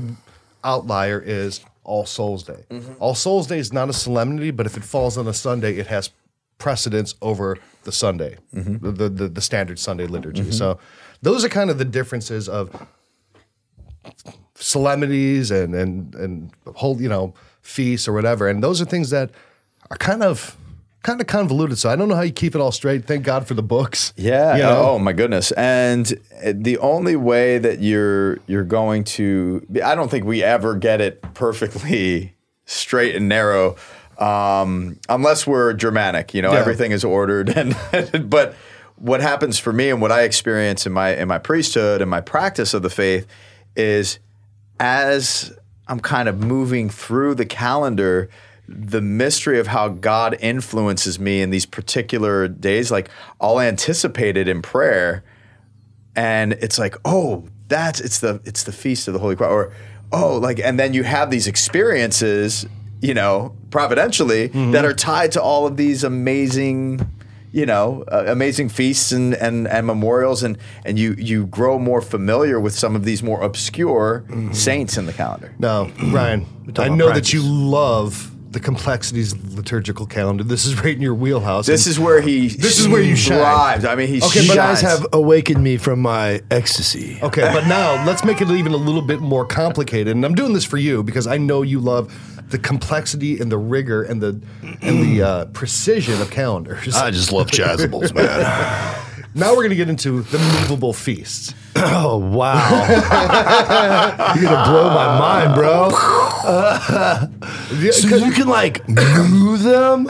outlier 0.63 1.19
is 1.19 1.61
All 1.83 2.05
Souls 2.05 2.43
Day. 2.43 2.61
All 2.99 3.15
Souls 3.15 3.47
Day 3.47 3.57
is 3.59 3.73
not 3.73 3.89
a 3.89 3.93
solemnity, 3.93 4.51
but 4.51 4.65
if 4.67 4.77
it 4.77 4.83
falls 4.83 5.17
on 5.17 5.27
a 5.27 5.33
Sunday, 5.33 5.77
it 5.77 5.87
has 5.87 6.11
precedence 6.59 7.15
over 7.21 7.57
the 7.83 7.91
Sunday, 7.91 8.37
the, 8.53 8.91
the, 8.91 9.09
the, 9.09 9.27
the 9.27 9.41
standard 9.41 9.77
Sunday 9.79 10.07
liturgy. 10.07 10.51
So 10.51 10.79
those 11.25 11.43
are 11.45 11.49
kind 11.49 11.69
of 11.69 11.77
the 11.77 11.85
differences 11.85 12.47
of 12.47 12.69
solemnities 14.55 15.51
and 15.51 15.75
and 15.75 16.15
and 16.15 16.51
whole 16.75 17.01
you 17.01 17.09
know 17.09 17.33
feasts 17.61 18.07
or 18.07 18.13
whatever 18.13 18.47
and 18.47 18.63
those 18.63 18.81
are 18.81 18.85
things 18.85 19.09
that 19.09 19.29
are 19.91 19.97
kind 19.97 20.23
of 20.23 20.55
kind 21.03 21.19
of 21.19 21.27
convoluted 21.27 21.77
so 21.77 21.89
i 21.89 21.95
don't 21.95 22.07
know 22.07 22.15
how 22.15 22.21
you 22.21 22.31
keep 22.31 22.55
it 22.55 22.61
all 22.61 22.71
straight 22.71 23.05
thank 23.05 23.23
god 23.23 23.45
for 23.47 23.53
the 23.53 23.63
books 23.63 24.13
Yeah. 24.15 24.55
you 24.55 24.63
know? 24.63 24.89
Oh 24.91 24.99
my 24.99 25.13
goodness. 25.13 25.51
And 25.51 26.05
the 26.43 26.77
only 26.79 27.15
way 27.15 27.57
that 27.59 27.79
you're 27.79 28.39
you're 28.47 28.63
going 28.63 29.03
to 29.17 29.65
I 29.83 29.93
don't 29.95 30.09
think 30.09 30.25
we 30.25 30.41
ever 30.41 30.75
get 30.75 31.01
it 31.01 31.21
perfectly 31.33 32.35
straight 32.65 33.15
and 33.15 33.27
narrow 33.29 33.75
um, 34.17 34.97
unless 35.09 35.45
we're 35.45 35.73
Germanic. 35.73 36.33
You 36.33 36.41
know, 36.41 36.53
Yeah. 36.53 36.59
everything 36.59 36.91
is 36.91 37.03
ordered 37.03 37.49
and 37.57 37.75
but 38.29 38.55
what 38.97 39.21
happens 39.21 39.59
for 39.59 39.73
me 39.73 39.89
and 39.89 40.01
what 40.01 40.11
I 40.11 40.23
experience 40.23 40.85
in 40.85 40.93
my 40.93 41.15
in 41.15 41.27
my 41.27 41.37
priesthood 41.37 42.01
and 42.01 42.09
my 42.09 42.21
practice 42.21 42.73
of 42.73 42.81
the 42.81 42.89
faith 42.89 43.27
is 43.75 44.19
as 44.79 45.53
I'm 45.87 45.99
kind 45.99 46.27
of 46.27 46.39
moving 46.39 46.89
through 46.89 47.35
the 47.35 47.45
calendar, 47.45 48.29
the 48.67 49.01
mystery 49.01 49.59
of 49.59 49.67
how 49.67 49.89
God 49.89 50.37
influences 50.39 51.19
me 51.19 51.41
in 51.41 51.49
these 51.49 51.65
particular 51.65 52.47
days, 52.47 52.91
like 52.91 53.09
I'll 53.39 53.59
anticipate 53.59 54.37
it 54.37 54.47
in 54.47 54.61
prayer, 54.61 55.23
and 56.15 56.53
it's 56.53 56.79
like, 56.79 56.95
oh, 57.05 57.47
that's 57.67 57.99
it's 57.99 58.19
the 58.19 58.41
it's 58.45 58.63
the 58.63 58.71
feast 58.71 59.07
of 59.07 59.13
the 59.13 59.19
Holy 59.19 59.35
Cross, 59.35 59.51
or 59.51 59.73
oh, 60.11 60.37
like, 60.37 60.59
and 60.59 60.79
then 60.79 60.93
you 60.93 61.03
have 61.03 61.29
these 61.29 61.47
experiences, 61.47 62.65
you 63.01 63.13
know, 63.13 63.55
providentially 63.69 64.49
mm-hmm. 64.49 64.71
that 64.71 64.85
are 64.85 64.93
tied 64.93 65.31
to 65.33 65.41
all 65.41 65.67
of 65.67 65.77
these 65.77 66.03
amazing 66.03 67.07
you 67.55 67.65
know, 67.65 68.03
uh, 68.11 68.25
amazing 68.27 68.67
feasts 68.67 69.13
and, 69.13 69.33
and, 69.33 69.65
and 69.65 69.87
memorials, 69.87 70.43
and, 70.43 70.57
and 70.83 70.99
you, 70.99 71.15
you 71.17 71.45
grow 71.47 71.79
more 71.79 72.01
familiar 72.01 72.59
with 72.59 72.73
some 72.73 72.97
of 72.97 73.05
these 73.05 73.23
more 73.23 73.41
obscure 73.41 74.25
saints 74.51 74.97
in 74.97 75.05
the 75.05 75.13
calendar. 75.13 75.55
No, 75.57 75.89
Ryan, 76.11 76.45
I 76.77 76.89
know 76.89 77.05
about 77.05 77.15
that 77.15 77.31
you 77.31 77.41
love 77.41 78.31
the 78.51 78.59
complexities 78.59 79.31
of 79.31 79.51
the 79.51 79.55
liturgical 79.57 80.05
calendar. 80.05 80.43
This 80.43 80.65
is 80.65 80.77
right 80.81 80.95
in 80.95 81.01
your 81.01 81.13
wheelhouse. 81.15 81.65
This 81.65 81.87
is 81.87 81.97
where 81.97 82.19
he 82.19 82.49
This 82.49 82.79
is 82.79 82.89
where 82.89 83.01
you 83.01 83.15
shine. 83.15 83.85
I 83.85 83.95
mean, 83.95 84.09
he 84.09 84.21
Okay, 84.21 84.41
You 84.41 84.47
but 84.49 84.55
guys 84.55 84.81
have 84.81 85.05
awakened 85.13 85.63
me 85.63 85.77
from 85.77 86.01
my 86.01 86.41
ecstasy. 86.51 87.19
okay, 87.21 87.41
but 87.53 87.67
now 87.67 88.05
let's 88.05 88.23
make 88.25 88.41
it 88.41 88.49
even 88.49 88.73
a 88.73 88.77
little 88.77 89.01
bit 89.01 89.19
more 89.21 89.45
complicated. 89.45 90.15
And 90.15 90.25
I'm 90.25 90.35
doing 90.35 90.53
this 90.53 90.65
for 90.65 90.77
you 90.77 91.03
because 91.03 91.25
I 91.27 91.37
know 91.37 91.61
you 91.61 91.79
love 91.79 92.13
the 92.55 92.61
complexity 92.61 93.37
and 93.41 93.51
the 93.51 93.57
rigor 93.57 94.03
and 94.03 94.21
the 94.21 94.41
and 94.81 95.03
the 95.03 95.21
uh, 95.21 95.45
precision 95.47 96.21
of 96.21 96.31
calendars. 96.31 96.95
I 96.95 97.11
just 97.11 97.33
love 97.33 97.47
chasubles, 97.47 98.15
man. 98.15 98.95
now 99.35 99.49
we're 99.49 99.57
going 99.57 99.71
to 99.71 99.75
get 99.75 99.89
into 99.89 100.21
the 100.21 100.37
movable 100.37 100.93
feasts. 100.93 101.53
oh 101.75 102.17
wow! 102.17 102.69
You're 104.35 104.43
gonna 104.43 104.71
blow 104.71 104.89
my 104.89 105.19
mind, 105.19 105.55
bro. 105.55 105.91
So 107.91 108.15
you 108.15 108.31
can 108.31 108.47
like 108.47 108.87
move 108.87 109.63
them. 109.63 110.07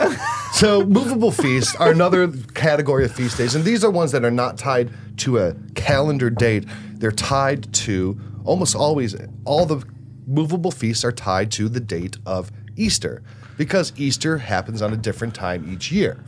So 0.52 0.84
movable 0.84 1.32
feasts 1.32 1.74
are 1.76 1.90
another 1.90 2.28
category 2.54 3.06
of 3.06 3.12
feast 3.12 3.38
days, 3.38 3.54
and 3.54 3.64
these 3.64 3.82
are 3.82 3.90
ones 3.90 4.12
that 4.12 4.24
are 4.24 4.30
not 4.30 4.58
tied 4.58 4.90
to 5.18 5.38
a 5.38 5.54
calendar 5.74 6.28
date. 6.30 6.64
They're 6.92 7.10
tied 7.10 7.72
to 7.74 8.20
almost 8.44 8.76
always 8.76 9.16
all 9.44 9.64
the 9.66 9.82
movable 10.26 10.70
feasts 10.70 11.04
are 11.04 11.12
tied 11.12 11.50
to 11.52 11.68
the 11.68 11.80
date 11.80 12.18
of 12.26 12.50
Easter 12.76 13.22
because 13.56 13.92
Easter 13.96 14.38
happens 14.38 14.82
on 14.82 14.92
a 14.92 14.96
different 14.96 15.34
time 15.34 15.72
each 15.72 15.90
year. 15.90 16.22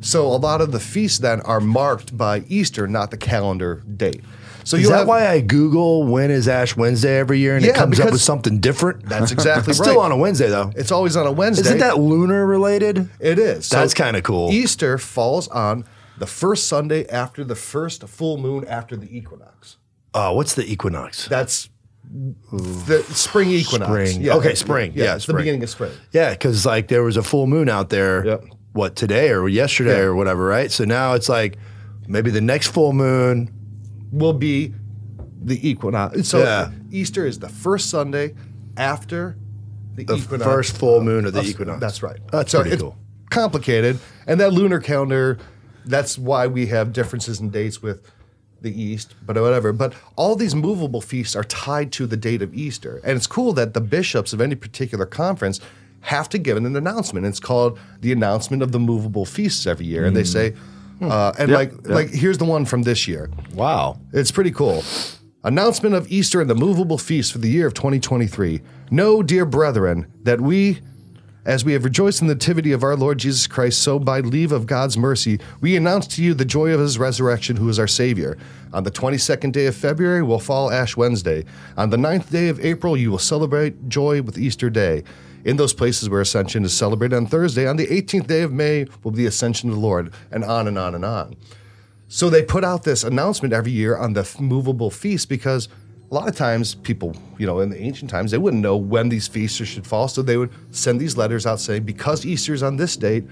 So 0.00 0.26
a 0.26 0.36
lot 0.36 0.60
of 0.60 0.72
the 0.72 0.80
feasts 0.80 1.18
then 1.18 1.40
are 1.42 1.60
marked 1.60 2.16
by 2.16 2.40
Easter, 2.48 2.86
not 2.86 3.10
the 3.10 3.16
calendar 3.16 3.82
date. 3.96 4.22
So 4.64 4.76
Is 4.76 4.88
that 4.88 4.98
have, 4.98 5.08
why 5.08 5.26
I 5.26 5.40
Google 5.40 6.04
when 6.04 6.30
is 6.30 6.46
Ash 6.46 6.76
Wednesday 6.76 7.18
every 7.18 7.38
year 7.38 7.56
and 7.56 7.64
Yeah, 7.64 7.72
it 7.72 7.76
comes 7.76 7.98
up 7.98 8.12
with 8.12 8.20
something 8.20 8.60
different? 8.60 9.08
That's 9.08 9.32
exactly 9.32 9.62
right. 9.62 9.68
It's 9.68 9.80
right. 9.80 9.86
still 9.86 10.00
on 10.00 10.12
a 10.12 10.16
Wednesday 10.16 10.48
though. 10.48 10.72
It's 10.76 10.92
always 10.92 11.16
on 11.16 11.26
a 11.26 11.32
Wednesday. 11.32 11.64
Isn't 11.64 11.78
that 11.78 11.98
lunar 11.98 12.46
related? 12.46 13.08
It 13.18 13.38
is. 13.38 13.68
That's 13.68 13.94
kinda 13.94 14.22
cool. 14.22 14.52
Easter 14.52 14.98
falls 14.98 15.48
on 15.48 15.84
the 16.18 16.26
first 16.26 16.68
Sunday 16.68 17.08
after 17.08 17.42
the 17.42 17.56
first 17.56 18.06
full 18.08 18.38
moon 18.38 18.64
after 18.66 18.96
the 18.96 19.16
equinox. 19.16 19.78
Oh, 20.14 20.34
what's 20.34 20.54
the 20.54 20.70
equinox? 20.70 21.26
That's 21.26 21.68
the 22.52 23.02
spring 23.10 23.50
equinox. 23.50 23.90
Spring. 24.12 24.28
Okay, 24.30 24.54
spring. 24.54 24.92
Yeah, 24.94 25.16
it's 25.16 25.26
the 25.26 25.34
beginning 25.34 25.62
of 25.62 25.70
spring. 25.70 25.92
Yeah, 26.12 26.30
because 26.30 26.66
like 26.66 26.88
there 26.88 27.02
was 27.02 27.16
a 27.16 27.22
full 27.22 27.46
moon 27.46 27.68
out 27.68 27.88
there. 27.90 28.24
Yep. 28.26 28.44
What 28.72 28.96
today 28.96 29.30
or 29.30 29.48
yesterday 29.48 29.98
Yeah. 29.98 30.04
or 30.04 30.14
whatever, 30.14 30.46
right? 30.46 30.70
So 30.70 30.84
now 30.84 31.12
it's 31.14 31.28
like 31.28 31.58
maybe 32.08 32.30
the 32.30 32.40
next 32.40 32.68
full 32.68 32.92
moon. 32.92 33.50
Will 34.10 34.32
be 34.34 34.74
the 35.42 35.66
equinox. 35.68 36.28
So 36.28 36.38
Yeah. 36.40 36.70
Easter 36.90 37.26
is 37.26 37.38
the 37.38 37.48
first 37.48 37.88
Sunday 37.90 38.34
after 38.76 39.36
the, 39.94 40.04
The 40.04 40.14
equinox. 40.16 40.44
first 40.44 40.76
full 40.76 41.00
moon 41.02 41.24
of 41.26 41.32
the 41.32 41.42
equinox. 41.42 41.80
That's 41.80 42.02
right. 42.02 42.18
That's 42.30 42.52
so 42.52 42.60
pretty 42.60 42.74
it's 42.74 42.82
cool. 42.82 42.96
Complicated, 43.30 43.98
and 44.26 44.38
that 44.40 44.52
lunar 44.52 44.80
calendar. 44.80 45.38
That's 45.84 46.16
why 46.18 46.46
we 46.46 46.66
have 46.66 46.92
differences 46.92 47.40
in 47.40 47.50
dates 47.50 47.82
with 47.82 48.02
the 48.62 48.82
East, 48.82 49.14
but 49.24 49.40
whatever. 49.40 49.72
But 49.72 49.94
all 50.16 50.36
these 50.36 50.54
movable 50.54 51.00
feasts 51.00 51.36
are 51.36 51.44
tied 51.44 51.92
to 51.92 52.06
the 52.06 52.16
date 52.16 52.42
of 52.42 52.54
Easter, 52.54 53.00
and 53.04 53.16
it's 53.16 53.26
cool 53.26 53.52
that 53.54 53.74
the 53.74 53.80
bishops 53.80 54.32
of 54.32 54.40
any 54.40 54.54
particular 54.54 55.06
conference 55.06 55.60
have 56.02 56.28
to 56.30 56.38
give 56.38 56.56
an 56.56 56.74
announcement. 56.74 57.26
It's 57.26 57.40
called 57.40 57.78
the 58.00 58.12
announcement 58.12 58.62
of 58.62 58.72
the 58.72 58.80
movable 58.80 59.24
feasts 59.24 59.66
every 59.66 59.86
year, 59.86 60.04
and 60.04 60.16
they 60.16 60.24
say, 60.24 60.54
uh, 61.00 61.32
and 61.38 61.52
like 61.52 61.86
like 61.88 62.10
here's 62.10 62.38
the 62.38 62.44
one 62.44 62.64
from 62.64 62.82
this 62.82 63.08
year. 63.08 63.30
Wow. 63.54 63.98
It's 64.12 64.30
pretty 64.30 64.50
cool. 64.50 64.84
Announcement 65.44 65.94
of 65.94 66.10
Easter 66.10 66.40
and 66.40 66.48
the 66.48 66.54
movable 66.54 66.98
feast 66.98 67.32
for 67.32 67.38
the 67.38 67.48
year 67.48 67.66
of 67.66 67.74
2023. 67.74 68.60
Know, 68.90 69.22
dear 69.22 69.44
brethren, 69.44 70.06
that 70.22 70.40
we, 70.40 70.80
as 71.44 71.64
we 71.64 71.72
have 71.72 71.84
rejoiced 71.84 72.20
in 72.20 72.28
the 72.28 72.34
nativity 72.34 72.70
of 72.70 72.84
our 72.84 72.94
Lord 72.94 73.18
Jesus 73.18 73.46
Christ, 73.48 73.82
so 73.82 73.98
by 73.98 74.20
leave 74.20 74.52
of 74.52 74.66
God's 74.66 74.96
mercy, 74.96 75.40
we 75.60 75.76
announce 75.76 76.06
to 76.08 76.22
you 76.22 76.34
the 76.34 76.44
joy 76.44 76.72
of 76.72 76.78
his 76.78 76.98
resurrection, 76.98 77.56
who 77.56 77.68
is 77.68 77.78
our 77.80 77.88
Savior. 77.88 78.38
On 78.72 78.84
the 78.84 78.92
22nd 78.92 79.50
day 79.50 79.66
of 79.66 79.74
February 79.74 80.22
will 80.22 80.38
fall 80.38 80.70
Ash 80.70 80.96
Wednesday. 80.96 81.44
On 81.76 81.90
the 81.90 81.96
9th 81.96 82.30
day 82.30 82.48
of 82.48 82.64
April, 82.64 82.96
you 82.96 83.10
will 83.10 83.18
celebrate 83.18 83.88
joy 83.88 84.22
with 84.22 84.38
Easter 84.38 84.70
Day. 84.70 85.02
In 85.44 85.56
those 85.56 85.72
places 85.72 86.08
where 86.08 86.20
Ascension 86.20 86.64
is 86.64 86.72
celebrated 86.72 87.16
on 87.16 87.26
Thursday, 87.26 87.66
on 87.66 87.76
the 87.76 87.88
18th 87.88 88.28
day 88.28 88.42
of 88.42 88.52
May 88.52 88.86
will 89.02 89.10
be 89.10 89.18
the 89.18 89.26
Ascension 89.26 89.68
of 89.68 89.74
the 89.74 89.80
Lord, 89.80 90.12
and 90.30 90.44
on 90.44 90.68
and 90.68 90.78
on 90.78 90.94
and 90.94 91.04
on. 91.04 91.34
So 92.06 92.30
they 92.30 92.42
put 92.42 92.62
out 92.62 92.84
this 92.84 93.02
announcement 93.02 93.52
every 93.52 93.72
year 93.72 93.96
on 93.96 94.12
the 94.12 94.30
movable 94.38 94.90
feast 94.90 95.28
because 95.28 95.68
a 96.12 96.14
lot 96.14 96.28
of 96.28 96.36
times 96.36 96.74
people, 96.74 97.16
you 97.38 97.46
know, 97.46 97.60
in 97.60 97.70
the 97.70 97.80
ancient 97.80 98.10
times, 98.10 98.30
they 98.32 98.38
wouldn't 98.38 98.62
know 98.62 98.76
when 98.76 99.08
these 99.08 99.26
feasts 99.26 99.56
should 99.66 99.86
fall. 99.86 100.08
So 100.08 100.20
they 100.20 100.36
would 100.36 100.50
send 100.70 101.00
these 101.00 101.16
letters 101.16 101.46
out 101.46 101.58
saying, 101.58 101.84
because 101.84 102.26
Easter's 102.26 102.62
on 102.62 102.76
this 102.76 102.98
date, 102.98 103.24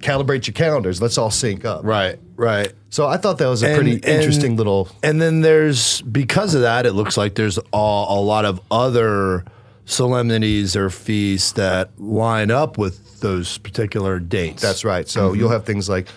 calibrate 0.00 0.46
your 0.46 0.52
calendars. 0.52 1.00
Let's 1.00 1.16
all 1.16 1.30
sync 1.30 1.64
up. 1.64 1.82
Right, 1.82 2.18
right. 2.36 2.74
So 2.90 3.08
I 3.08 3.16
thought 3.16 3.38
that 3.38 3.48
was 3.48 3.62
a 3.62 3.68
And- 3.68 3.76
pretty 3.76 3.94
and- 3.94 4.04
interesting 4.04 4.56
little. 4.56 4.90
And 5.02 5.20
then 5.20 5.40
there's 5.40 6.02
because 6.02 6.54
of 6.54 6.60
that, 6.60 6.84
it 6.84 6.92
looks 6.92 7.16
like 7.16 7.36
there's 7.36 7.56
a, 7.56 7.62
a 7.72 8.20
lot 8.20 8.44
of 8.44 8.60
other 8.70 9.46
solemnities 9.86 10.76
or 10.76 10.90
feasts 10.90 11.52
that 11.52 11.98
line 11.98 12.50
up 12.50 12.76
with 12.76 13.20
those 13.20 13.56
particular 13.56 14.18
dates. 14.18 14.60
That's 14.60 14.84
right. 14.84 15.08
So 15.08 15.30
mm-hmm. 15.30 15.40
you'll 15.40 15.50
have 15.50 15.64
things 15.64 15.88
like 15.88 16.08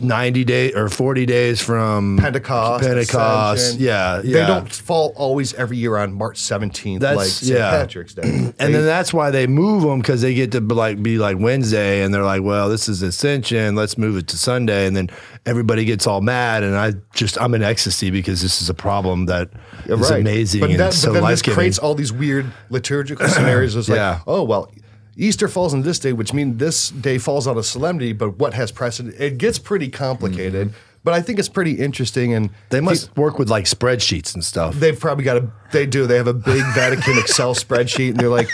90 0.00 0.44
days 0.44 0.74
or 0.74 0.88
40 0.88 1.26
days 1.26 1.60
from 1.60 2.18
Pentecost. 2.18 2.84
Pentecost. 2.84 3.60
Ascension. 3.62 3.84
Yeah, 3.86 4.20
They 4.22 4.28
yeah. 4.30 4.46
don't 4.46 4.70
fall 4.72 5.12
always 5.16 5.54
every 5.54 5.76
year 5.78 5.96
on 5.96 6.12
March 6.12 6.38
17th, 6.38 7.00
That's- 7.00 7.16
like 7.16 7.28
St. 7.28 7.58
yeah. 7.58 7.70
Patrick's 7.70 8.14
Day. 8.14 8.22
and 8.24 8.54
They- 8.58 8.72
then 8.72 8.84
that's 8.84 9.14
why 9.14 9.30
they 9.30 9.46
move 9.46 9.82
them 9.82 10.00
because 10.00 10.20
they 10.22 10.34
get 10.34 10.52
to 10.52 10.60
be 10.60 10.74
like 10.74 11.02
be 11.02 11.18
like 11.18 11.38
Wednesday, 11.38 12.02
and 12.02 12.12
they're 12.12 12.22
like, 12.24 12.42
"Well, 12.42 12.68
this 12.68 12.88
is 12.88 13.02
Ascension. 13.02 13.74
Let's 13.74 13.96
move 13.96 14.16
it 14.16 14.28
to 14.28 14.36
Sunday." 14.36 14.86
And 14.86 14.96
then 14.96 15.08
everybody 15.46 15.84
gets 15.84 16.06
all 16.06 16.20
mad, 16.20 16.62
and 16.62 16.76
I 16.76 16.94
just 17.14 17.40
I'm 17.40 17.54
in 17.54 17.62
ecstasy 17.62 18.10
because 18.10 18.42
this 18.42 18.60
is 18.60 18.68
a 18.68 18.74
problem 18.74 19.26
that 19.26 19.50
is 19.86 20.10
right. 20.10 20.20
amazing 20.20 20.60
But, 20.60 20.70
and 20.70 20.80
that, 20.80 20.92
so 20.94 21.12
but 21.12 21.20
then 21.20 21.30
this 21.30 21.42
creates 21.42 21.78
all 21.78 21.94
these 21.94 22.12
weird 22.12 22.46
liturgical 22.70 23.26
scenarios. 23.28 23.74
It's 23.76 23.88
like, 23.88 23.96
Yeah. 24.06 24.20
oh 24.26 24.42
well, 24.42 24.70
Easter 25.16 25.48
falls 25.48 25.72
on 25.74 25.82
this 25.82 25.98
day, 25.98 26.12
which 26.12 26.32
means 26.32 26.58
this 26.58 26.90
day 26.90 27.18
falls 27.18 27.46
on 27.46 27.56
a 27.56 27.62
solemnity. 27.62 28.12
But 28.12 28.38
what 28.38 28.54
has 28.54 28.70
precedent? 28.70 29.14
It 29.18 29.38
gets 29.38 29.58
pretty 29.58 29.88
complicated. 29.88 30.74
But 31.04 31.14
I 31.14 31.22
think 31.22 31.38
it's 31.38 31.48
pretty 31.48 31.72
interesting, 31.74 32.34
and 32.34 32.50
Mm-hmm. 32.50 32.56
They 32.70 32.80
must 32.80 33.16
work 33.16 33.38
with 33.38 33.48
like 33.48 33.64
spreadsheets 33.64 34.34
and 34.34 34.44
stuff. 34.44 34.74
they've 34.74 34.98
probably 34.98 35.24
got 35.24 35.36
a. 35.36 35.50
They 35.72 35.86
do. 35.86 36.06
They 36.06 36.16
have 36.16 36.26
a 36.26 36.34
big 36.34 36.64
Vatican 36.74 37.16
Excel 37.18 37.54
spreadsheet, 37.64 38.10
and 38.10 38.18
they're 38.18 38.28
like, 38.28 38.48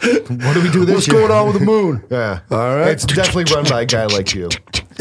"What 0.00 0.54
do 0.54 0.62
we 0.62 0.70
do 0.70 0.84
this 0.86 0.94
What's 0.96 1.08
year?" 1.08 1.20
going 1.20 1.30
on 1.30 1.46
with 1.48 1.58
the 1.58 1.64
moon? 1.66 2.02
Yeah. 2.10 2.40
All 2.50 2.76
right. 2.76 2.88
It's 2.88 3.04
definitely 3.04 3.52
run 3.54 3.64
by 3.68 3.82
a 3.82 3.86
guy 3.86 4.06
like 4.06 4.34
you. 4.34 4.48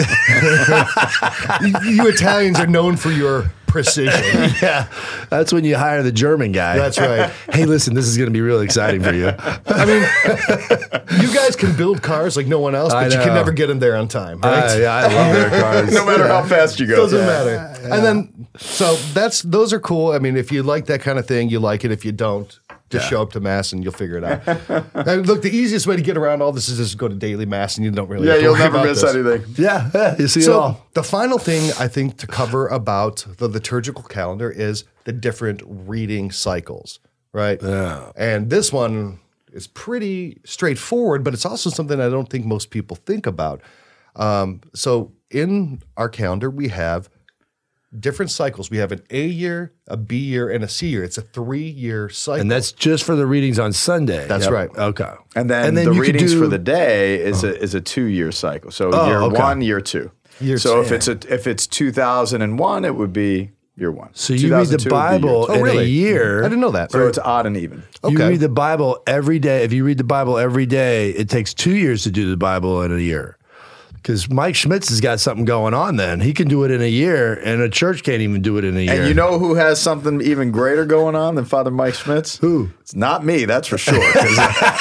You 1.84 2.08
Italians 2.08 2.60
are 2.60 2.68
known 2.68 2.98
for 2.98 3.10
your 3.12 3.52
precision. 3.76 4.54
yeah, 4.62 4.88
that's 5.30 5.52
when 5.52 5.66
you 5.66 5.76
hire 5.76 6.02
the 6.02 6.12
German 6.14 6.54
guy. 6.54 6.78
That's 6.78 6.98
right. 6.98 7.30
hey, 7.52 7.66
listen, 7.66 7.94
this 7.94 8.08
is 8.08 8.18
going 8.18 8.30
to 8.30 8.34
be 8.34 8.40
really 8.40 8.64
exciting 8.64 9.04
for 9.04 9.14
you. 9.14 9.34
I 9.68 9.86
mean, 9.86 11.22
you 11.22 11.34
guys 11.36 11.58
can 11.58 11.76
build 11.76 12.02
cars 12.02 12.38
like 12.38 12.48
no 12.48 12.60
one 12.60 12.74
else, 12.74 12.94
but 12.94 13.12
you 13.12 13.18
can 13.18 13.34
never 13.34 13.52
get 13.52 13.68
them 13.68 13.80
there 13.80 13.98
on 13.98 14.08
time, 14.08 14.40
right? 14.40 14.64
I, 14.64 14.80
yeah, 14.80 14.94
I 14.94 15.14
love 15.14 15.36
their 15.36 15.62
cars. 15.62 15.94
no 15.94 16.06
matter 16.06 16.26
how 16.26 16.46
fast 16.46 16.80
you 16.80 16.88
go. 16.88 16.96
Doesn't 16.96 17.20
matter. 17.20 17.58
And 17.84 18.06
then, 18.06 18.48
so 18.56 18.96
that's 19.14 19.42
those 19.42 19.74
are 19.74 19.80
cool. 19.80 20.14
I 20.14 20.20
mean, 20.20 20.38
if 20.38 20.54
you 20.54 20.64
like 20.64 20.86
that 20.86 21.02
kind 21.02 21.20
of 21.20 21.28
thing, 21.28 21.50
you 21.50 21.60
like 21.60 21.84
it. 21.84 21.92
If 21.92 22.06
you 22.06 22.14
don't, 22.14 22.58
just 22.90 23.10
show 23.10 23.22
up 23.22 23.32
to 23.34 23.40
mass 23.40 23.74
and 23.74 23.84
you'll 23.84 23.94
figure 23.94 24.18
it 24.18 24.24
out. 24.24 24.86
and 25.08 25.26
look, 25.28 25.42
the 25.42 25.50
easiest 25.56 25.88
way 25.88 25.96
to 25.96 26.02
get 26.02 26.18
around 26.18 26.42
all 26.42 26.52
this 26.52 26.70
is 26.70 26.78
just 26.78 26.98
go 26.98 27.08
to 27.08 27.16
daily 27.16 27.46
mass, 27.46 27.78
and 27.78 27.86
you 27.86 27.92
don't 27.92 28.08
really. 28.08 28.28
Yeah, 28.28 28.36
you'll 28.38 28.56
never 28.58 28.84
miss 28.84 29.02
this. 29.02 29.16
anything. 29.16 29.44
Yeah, 29.58 29.90
yeah, 29.94 30.16
you 30.20 30.28
see 30.28 30.42
it 30.42 30.44
So 30.44 30.60
all. 30.60 30.86
the 30.94 31.04
final 31.04 31.38
thing 31.40 31.72
I 31.80 31.88
think 31.88 32.18
to 32.18 32.28
cover 32.28 32.68
about 32.68 33.26
the 33.38 33.48
liturgical 33.48 34.04
calendar 34.04 34.50
is 34.52 34.84
the 35.06 35.14
different 35.14 35.62
reading 35.66 36.32
cycles, 36.32 37.00
right? 37.34 37.60
Yeah. 37.62 38.12
And 38.16 38.50
this 38.50 38.72
one 38.72 39.20
is 39.52 39.68
pretty 39.68 40.42
straightforward, 40.46 41.24
but 41.24 41.34
it's 41.34 41.46
also 41.46 41.70
something 41.70 42.00
I 42.00 42.10
don't 42.10 42.30
think 42.30 42.46
most 42.46 42.70
people 42.70 42.96
think 42.98 43.26
about. 43.26 43.62
Um, 44.16 44.62
so 44.74 45.12
in 45.32 45.82
our 45.98 46.10
calendar, 46.10 46.50
we 46.50 46.68
have 46.70 47.10
different 48.00 48.32
cycles. 48.32 48.70
We 48.70 48.78
have 48.78 48.92
an 48.92 49.02
A 49.10 49.26
year, 49.26 49.74
a 49.88 49.98
B 49.98 50.18
year, 50.18 50.50
and 50.50 50.64
a 50.64 50.68
C 50.68 50.88
year. 50.88 51.04
It's 51.04 51.18
a 51.18 51.22
three-year 51.22 52.10
cycle. 52.10 52.42
And 52.42 52.52
that's 52.52 52.72
just 52.72 53.04
for 53.04 53.16
the 53.16 53.26
readings 53.26 53.60
on 53.60 53.74
Sunday. 53.74 54.28
That's 54.28 54.48
right. 54.50 54.70
Okay. 54.76 55.12
And 55.36 55.50
then, 55.50 55.76
the 55.76 55.84
you 55.84 55.90
could 55.92 56.00
readings 56.00 56.32
do- 56.34 56.40
for 56.40 56.48
the 56.48 56.58
day 56.60 57.20
is 57.22 57.44
a 57.44 57.60
is 57.62 57.74
a 57.76 57.82
two 57.82 58.06
year 58.06 58.32
cycle. 58.32 58.72
So 58.72 58.92
Oh, 58.94 59.08
year 59.08 59.22
okay. 59.22 59.40
one, 59.42 59.62
year 59.62 59.82
two. 59.82 60.12
Year 60.40 60.58
so 60.58 60.76
two. 60.76 60.82
if 60.86 60.92
it's 60.92 61.08
a 61.08 61.34
if 61.34 61.48
it's 61.48 61.66
two 61.68 61.92
thousand 61.92 62.42
and 62.42 62.60
one, 62.60 62.84
it 62.86 62.96
would 62.96 63.14
be 63.14 63.52
year 63.78 63.92
one. 63.92 64.10
So 64.14 64.34
you 64.34 64.52
read 64.56 64.68
the 64.68 64.78
2002 64.78 64.78
would 64.78 64.90
be 64.90 64.96
year 64.96 65.30
Bible 65.32 65.46
two. 65.48 65.52
Oh, 65.52 65.56
in 65.56 65.62
really? 65.64 65.84
a 65.84 65.88
year. 65.88 66.40
I 66.40 66.44
didn't 66.48 66.62
know 66.62 66.72
that. 66.72 66.92
So 66.92 67.08
it's 67.08 67.18
odd 67.18 67.46
and 67.46 67.58
even. 67.58 67.84
Okay. 68.04 68.14
You 68.14 68.30
read 68.30 68.40
the 68.40 68.50
Bible 68.50 69.02
every 69.08 69.40
day. 69.40 69.64
If 69.64 69.74
you 69.74 69.84
read 69.84 69.98
the 69.98 70.04
Bible 70.06 70.38
every 70.38 70.66
day, 70.66 71.10
it 71.12 71.30
takes 71.30 71.54
two 71.54 71.76
years 71.76 72.04
to 72.04 72.12
do 72.12 72.30
the 72.30 72.38
Bible 72.38 72.82
in 72.84 72.92
a 72.94 72.98
year. 73.00 73.38
Because 74.06 74.30
Mike 74.30 74.54
Schmitz 74.54 74.90
has 74.90 75.02
got 75.02 75.20
something 75.20 75.46
going 75.46 75.74
on 75.74 75.96
then. 75.96 76.20
He 76.20 76.32
can 76.32 76.48
do 76.48 76.64
it 76.64 76.70
in 76.70 76.80
a 76.80 76.88
year, 76.88 77.34
and 77.34 77.60
a 77.60 77.68
church 77.68 78.04
can't 78.04 78.22
even 78.22 78.44
do 78.44 78.60
it 78.60 78.64
in 78.64 78.78
a 78.78 78.82
year. 78.82 79.00
And 79.00 79.08
you 79.08 79.16
know 79.16 79.40
who 79.40 79.56
has 79.56 79.82
something 79.82 80.22
even 80.22 80.52
greater 80.52 80.86
going 80.86 81.16
on 81.16 81.34
than 81.34 81.44
Father 81.44 81.72
Mike 81.72 81.96
Schmitz? 81.96 82.38
Who? 82.38 82.70
It's 82.82 82.94
not 82.94 83.26
me, 83.26 83.46
that's 83.46 83.68
for 83.68 83.80
sure. 83.80 84.00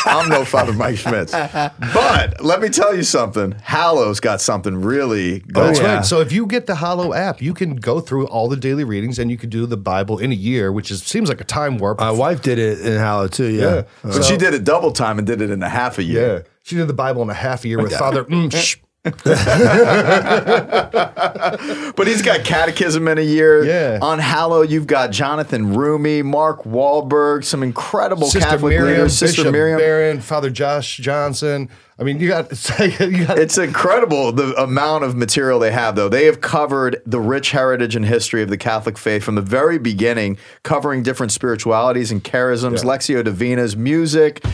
I'm 0.05 0.29
no 0.29 0.45
Father 0.45 0.75
Mike 0.75 0.99
Schmitz. 0.99 1.33
But 1.33 2.45
let 2.45 2.61
me 2.61 2.69
tell 2.69 2.95
you 2.95 3.03
something. 3.03 3.53
Hallow's 3.63 4.21
got 4.21 4.43
something 4.43 4.83
really 4.83 5.39
going. 5.41 5.69
That's 5.69 5.81
yeah. 5.81 5.95
right. 5.95 6.05
So 6.05 6.21
if 6.21 6.31
you 6.31 6.45
get 6.45 6.67
the 6.67 6.75
Hallow 6.75 7.15
app, 7.15 7.41
you 7.41 7.55
can 7.55 7.77
go 7.77 8.01
through 8.01 8.27
all 8.27 8.51
the 8.51 8.59
daily 8.59 8.85
readings 8.85 9.19
and 9.19 9.31
you 9.31 9.39
can 9.39 9.49
do 9.49 9.65
the 9.65 9.79
Bible 9.79 10.19
in 10.19 10.33
a 10.33 10.35
year, 10.35 10.71
which 10.71 10.91
is 10.91 11.03
seems 11.03 11.31
like 11.31 11.41
a 11.41 11.45
time 11.45 11.79
warp. 11.79 11.99
My 11.99 12.11
wife 12.11 12.43
did 12.43 12.59
it 12.59 12.81
in 12.83 12.99
Hallow 12.99 13.29
too. 13.29 13.49
Yeah. 13.49 13.75
Yeah. 13.75 13.83
But 14.03 14.25
she 14.25 14.37
did 14.37 14.53
it 14.53 14.65
double 14.65 14.93
time 14.93 15.17
and 15.17 15.27
did 15.27 15.41
it 15.41 15.49
in 15.49 15.63
a 15.63 15.69
half 15.71 15.97
a 15.97 16.03
year. 16.03 16.37
yeah, 16.37 16.43
she 16.63 16.77
did 16.77 16.89
the 16.89 16.93
Bible 16.93 17.23
in 17.23 17.31
a 17.31 17.35
half 17.35 17.65
a 17.65 17.69
year 17.69 17.81
with 17.83 17.95
Father. 17.95 18.25
Mm, 18.25 18.55
shh. 18.55 18.77
But 21.97 22.09
he's 22.09 22.23
got 22.23 22.45
catechism 22.45 23.07
in 23.09 23.19
a 23.19 23.23
year. 23.23 23.65
Yeah. 23.65 23.99
On 24.03 24.19
Hallow, 24.19 24.63
you've 24.63 24.87
got 24.87 25.11
Jonathan 25.11 25.75
Roumie, 25.75 26.25
Mark 26.25 26.65
Wahlberg, 26.65 27.45
some 27.45 27.63
incredible 27.63 28.27
Sister 28.27 28.49
Catholic 28.49 28.71
Miriam, 28.71 28.89
leaders, 28.89 29.17
Sister 29.17 29.43
Bishop 29.43 29.53
Miriam. 29.53 29.79
Barron, 29.79 30.21
Father 30.21 30.51
Josh 30.51 30.97
Johnson. 30.97 31.69
I 31.99 32.03
mean, 32.03 32.19
you 32.19 32.29
got 32.29 32.47
it's 32.51 32.79
you 32.79 33.27
got 33.27 33.39
It's 33.39 33.59
incredible 33.59 34.33
the 34.33 34.55
amount 34.61 35.05
of 35.05 35.15
material 35.15 35.59
they 35.59 35.71
have, 35.71 35.95
though. 35.97 36.09
They 36.09 36.27
have 36.27 36.41
covered 36.41 37.01
the 37.07 37.21
rich 37.21 37.53
heritage 37.53 37.95
and 37.95 38.05
history 38.05 38.43
of 38.43 38.49
the 38.49 38.59
Catholic 38.59 38.99
faith 38.99 39.23
from 39.23 39.37
the 39.37 39.43
very 39.43 39.79
beginning, 39.79 40.39
covering 40.63 41.03
different 41.03 41.33
spiritualities 41.33 42.11
and 42.11 42.23
charisms, 42.23 42.85
Lectio 42.85 43.23
Divina's 43.23 43.77
music. 43.77 44.45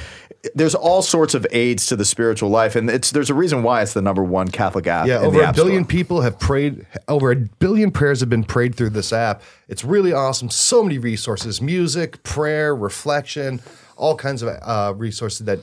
There's 0.55 0.75
all 0.75 1.03
sorts 1.03 1.35
of 1.35 1.47
aids 1.51 1.85
to 1.87 1.97
the 1.97 2.05
spiritual 2.05 2.49
life, 2.49 2.75
and 2.75 2.89
it's 2.89 3.11
there's 3.11 3.29
a 3.29 3.35
reason 3.35 3.63
why 3.63 3.83
it's 3.83 3.93
the 3.93 4.01
number 4.01 4.25
one 4.25 4.49
Catholic 4.49 4.87
app. 4.87 5.07
Yeah, 5.07 5.19
over 5.19 5.43
a 5.43 5.53
billion 5.53 5.85
Store. 5.85 5.91
people 5.91 6.21
have 6.23 6.39
prayed. 6.39 6.87
Over 7.09 7.33
a 7.33 7.37
billion 7.37 7.91
prayers 7.91 8.21
have 8.21 8.31
been 8.31 8.45
prayed 8.45 8.75
through 8.75 8.91
this 8.91 9.13
app. 9.13 9.43
It's 9.69 9.85
really 9.85 10.15
awesome. 10.15 10.49
So 10.49 10.83
many 10.83 10.97
resources: 10.97 11.61
music, 11.61 12.23
prayer, 12.23 12.75
reflection, 12.75 13.61
all 14.01 14.17
kinds 14.17 14.43
of 14.43 14.49
uh, 14.49 14.95
resources 14.97 15.45
that 15.47 15.59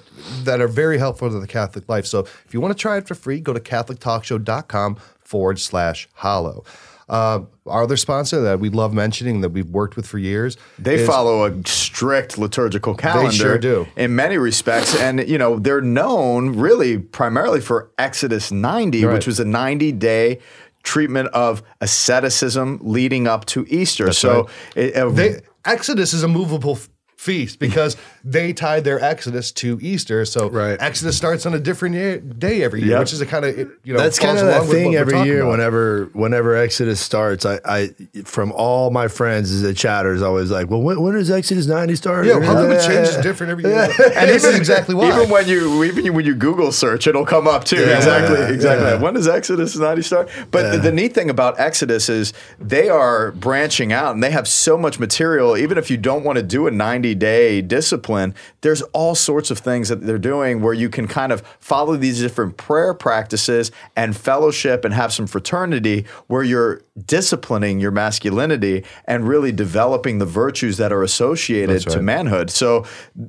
that 0.46 0.62
are 0.62 0.68
very 0.70 0.98
helpful 1.00 1.30
to 1.30 1.40
the 1.40 1.48
Catholic 1.48 1.90
life. 1.90 2.06
So 2.06 2.20
if 2.46 2.54
you 2.54 2.62
want 2.62 2.72
to 2.78 2.82
try 2.82 2.98
it 2.98 3.08
for 3.08 3.16
free, 3.16 3.40
go 3.40 3.52
to 3.54 3.60
CatholicTalkShow.com 3.60 4.98
forward 5.20 5.60
slash 5.60 6.08
Hallow. 6.16 6.64
Uh, 7.10 7.40
our 7.66 7.84
other 7.84 7.96
sponsor 7.96 8.42
that 8.42 8.60
we 8.60 8.70
love 8.70 8.94
mentioning 8.94 9.40
that 9.42 9.50
we've 9.50 9.70
worked 9.70 9.96
with 9.96 10.06
for 10.06 10.18
years. 10.20 10.58
They 10.78 10.96
is- 10.96 11.08
follow 11.08 11.46
a 11.46 11.66
strict 11.66 12.38
liturgical 12.38 12.96
calendar. 12.96 13.32
sure 13.32 13.58
do. 13.58 13.88
In 13.96 14.14
many 14.16 14.38
respects. 14.38 14.94
And, 15.00 15.26
you 15.28 15.38
know, 15.38 15.58
they're 15.58 15.80
known 15.82 16.58
really 16.58 16.98
primarily 17.00 17.62
for 17.62 17.90
Exodus 17.98 18.52
90, 18.52 19.06
Right. 19.06 19.14
which 19.14 19.26
was 19.26 19.40
a 19.40 19.46
90 19.46 19.94
day 19.94 20.40
treatment 20.84 21.30
of 21.30 21.64
asceticism 21.80 22.80
leading 22.82 23.26
up 23.26 23.46
to 23.46 23.66
Easter. 23.70 24.12
so 24.12 24.48
it, 24.76 24.94
uh, 24.96 25.10
They, 25.10 25.42
Exodus 25.66 26.14
is 26.14 26.24
a 26.24 26.28
movable 26.28 26.78
feast 27.18 27.58
because 27.60 27.98
they 28.24 28.54
tied 28.54 28.84
their 28.84 29.04
Exodus 29.04 29.52
to 29.52 29.80
Easter. 29.82 30.24
So 30.24 30.50
Right. 30.50 30.78
Exodus 30.80 31.18
starts 31.18 31.46
on 31.48 31.54
a 31.56 31.60
different 31.60 31.96
year, 31.96 32.20
day 32.20 32.62
every 32.64 32.82
year, 32.82 32.92
Yep. 32.92 33.00
which 33.00 33.14
is 33.14 33.22
a 33.22 33.26
kind 33.26 33.44
of 33.44 33.58
you 33.58 33.94
know 33.94 33.98
That's 34.00 34.20
kind 34.20 34.38
of 34.38 34.46
that 34.46 34.66
thing 34.68 34.96
every 34.96 35.20
year. 35.24 35.42
about. 35.42 35.52
Whenever 35.52 36.10
whenever 36.14 36.56
Exodus 36.56 37.00
starts, 37.00 37.46
I, 37.46 37.60
I 37.66 37.90
from 38.24 38.52
all 38.52 38.92
my 38.92 39.08
friends 39.08 39.52
is 39.52 39.64
a 39.64 39.74
chatter 39.74 40.14
is 40.14 40.22
always 40.22 40.52
like, 40.52 40.70
"Well, 40.70 40.82
when, 40.82 41.02
when 41.02 41.14
does 41.16 41.32
Exodus 41.32 41.66
ninety 41.66 41.96
start?" 41.96 42.26
Yeah, 42.28 42.40
how 42.40 42.54
come 42.54 42.72
it 42.72 42.86
changes 42.86 43.18
different 43.24 43.52
every 43.52 43.64
year? 43.64 43.90
And 44.16 44.30
this 44.30 44.44
is 44.46 44.56
exactly 44.56 44.94
why. 44.94 45.10
Even 45.10 45.30
when 45.30 45.48
you 45.48 45.84
even 45.86 46.14
when 46.14 46.26
you 46.26 46.36
Google 46.36 46.72
search, 46.72 47.08
it'll 47.08 47.26
come 47.26 47.48
up 47.48 47.64
too. 47.66 47.78
Yeah. 47.82 47.98
exactly, 47.98 48.54
exactly. 48.54 48.88
Yeah. 48.90 49.02
When 49.02 49.16
does 49.16 49.28
Exodus 49.28 49.76
90 49.76 50.02
start? 50.04 50.30
But 50.52 50.72
the, 50.72 50.78
the 50.78 50.92
neat 50.92 51.14
thing 51.14 51.30
about 51.32 51.60
Exodus 51.60 52.10
is 52.10 52.32
they 52.60 52.90
are 52.90 53.32
branching 53.32 53.92
out 53.92 54.14
and 54.14 54.24
they 54.24 54.32
have 54.32 54.48
so 54.48 54.78
much 54.78 55.00
material. 55.00 55.58
Even 55.58 55.78
if 55.78 55.90
you 55.90 55.98
don't 55.98 56.24
want 56.24 56.38
to 56.38 56.44
do 56.44 56.68
a 56.68 56.72
90 56.72 57.16
day 57.18 57.62
discipline, 57.62 58.34
there's 58.62 58.82
all 58.94 59.16
sorts 59.16 59.52
of 59.52 59.60
things 59.60 59.90
that 59.90 60.02
they're 60.02 60.18
doing 60.18 60.62
where 60.62 60.74
you 60.74 60.90
can 60.90 61.08
kind 61.08 61.32
of 61.32 61.42
follow 61.60 61.96
these 61.96 62.20
different 62.20 62.58
prayer 62.58 62.94
practices 62.94 63.72
and 63.96 64.16
fellowship 64.16 64.86
and 64.86 64.94
have 64.94 65.12
some 65.12 65.28
fraternity 65.28 66.06
where 66.28 66.44
you're 66.44 66.82
disciplining 67.06 67.80
your 67.80 67.92
masculinity 67.92 68.84
and 69.06 69.28
really 69.28 69.52
developing 69.52 70.18
the 70.18 70.26
virtues 70.26 70.78
that 70.78 70.92
are 70.92 71.04
associated 71.04 71.82
to 71.82 72.02
manhood. 72.02 72.50
So, 72.50 72.86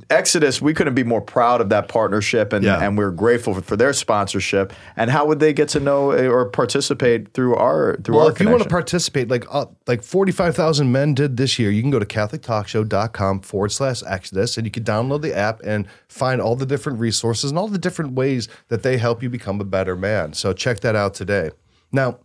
Exodus, 0.08 0.62
we 0.62 0.72
couldn't 0.74 0.94
be 0.94 1.04
more 1.04 1.20
proud 1.20 1.60
of 1.60 1.68
that 1.68 1.88
partnership, 1.88 2.52
and, 2.52 2.64
Yeah. 2.64 2.82
and 2.82 2.96
we're 2.96 3.10
grateful 3.10 3.54
for, 3.54 3.62
for 3.62 3.76
their 3.76 3.92
sponsorship. 3.92 4.72
And 4.96 5.10
how 5.10 5.26
would 5.26 5.38
they 5.40 5.52
get 5.52 5.68
to 5.70 5.80
know 5.80 6.12
uh, 6.12 6.28
or 6.28 6.46
participate 6.46 7.34
through 7.34 7.56
our 7.56 7.96
through 8.02 8.16
Well, 8.16 8.26
our 8.26 8.32
if 8.32 8.40
you 8.40 8.48
want 8.48 8.62
to 8.62 8.68
participate, 8.68 9.28
like 9.28 9.44
uh, 9.50 9.66
like 9.86 10.02
forty 10.02 10.32
five 10.32 10.54
thousand 10.56 10.90
men 10.92 11.14
did 11.14 11.36
this 11.36 11.58
year, 11.58 11.70
you 11.70 11.82
can 11.82 11.90
go 11.90 11.98
to 11.98 12.06
CatholicTalkShow.com 12.06 13.40
forward 13.40 13.72
slash 13.72 14.02
Exodus, 14.06 14.56
and 14.56 14.66
you 14.66 14.70
can 14.70 14.84
download 14.84 15.22
the 15.22 15.34
app 15.36 15.60
and 15.62 15.86
find 16.08 16.40
all 16.40 16.56
the 16.56 16.66
different 16.66 16.98
resources 16.98 17.50
and 17.50 17.58
all 17.58 17.68
the 17.68 17.78
different 17.78 18.12
ways 18.12 18.48
that 18.68 18.82
they 18.82 18.96
help 18.98 19.22
you 19.22 19.28
become 19.30 19.60
a 19.60 19.64
better 19.64 19.96
man. 19.96 20.32
So 20.32 20.52
check 20.52 20.80
that 20.80 20.96
out 20.96 21.14
today. 21.14 21.50
Now, 21.92 22.18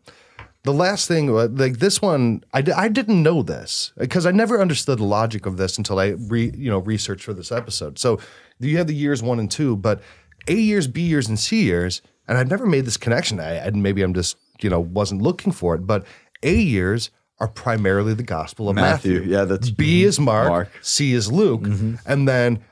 the 0.63 0.73
last 0.73 1.07
thing, 1.07 1.29
uh, 1.29 1.47
like 1.51 1.79
this 1.79 2.01
one, 2.01 2.43
I, 2.53 2.63
I 2.75 2.87
didn't 2.87 3.21
know 3.21 3.43
this 3.43 3.91
uh, 3.97 4.01
because 4.01 4.25
I 4.25 4.31
never 4.31 4.61
understood 4.61 4.99
the 4.99 5.03
logic 5.03 5.45
of 5.45 5.57
this 5.57 5.77
until 5.77 5.99
I 5.99 6.09
re, 6.09 6.51
you 6.55 6.71
know 6.71 6.79
researched 6.79 7.23
for 7.23 7.33
this 7.33 7.51
episode. 7.51 7.99
So 7.99 8.19
you 8.59 8.77
have 8.77 8.87
the 8.87 8.95
years 8.95 9.21
one 9.21 9.39
and 9.39 9.51
two, 9.51 9.75
but 9.75 10.01
A 10.47 10.55
years, 10.55 10.87
B 10.87 11.01
years, 11.01 11.27
and 11.27 11.37
C 11.37 11.63
years, 11.63 12.01
and 12.27 12.37
I've 12.37 12.49
never 12.49 12.65
made 12.65 12.85
this 12.85 12.97
connection. 12.97 13.39
I 13.39 13.53
and 13.55 13.83
maybe 13.83 14.01
I'm 14.01 14.13
just 14.13 14.37
you 14.61 14.69
know 14.69 14.79
wasn't 14.79 15.21
looking 15.21 15.51
for 15.51 15.75
it, 15.75 15.85
but 15.85 16.05
A 16.43 16.55
years 16.55 17.09
are 17.39 17.49
primarily 17.49 18.13
the 18.13 18.23
Gospel 18.23 18.69
of 18.69 18.75
Matthew. 18.75 19.19
Matthew. 19.19 19.31
Yeah, 19.31 19.43
that's- 19.43 19.69
B 19.69 20.03
is 20.03 20.17
Mark, 20.19 20.47
Mark. 20.47 20.71
C 20.81 21.13
is 21.13 21.31
Luke, 21.31 21.61
mm-hmm. 21.61 21.95
and 22.05 22.27
then. 22.27 22.63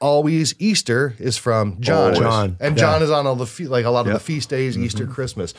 Always 0.00 0.54
Easter 0.58 1.14
is 1.18 1.38
from 1.38 1.80
John, 1.80 1.96
Always. 2.12 2.18
John, 2.18 2.56
and 2.60 2.76
yeah. 2.76 2.80
John 2.80 3.02
is 3.02 3.10
on 3.10 3.26
all 3.26 3.36
the 3.36 3.46
fe- 3.46 3.68
like 3.68 3.86
a 3.86 3.90
lot 3.90 4.06
of 4.06 4.12
the 4.12 4.18
feast 4.18 4.50
days, 4.50 4.76
Easter, 4.76 5.04
mm-hmm. 5.04 5.14
Christmas. 5.14 5.54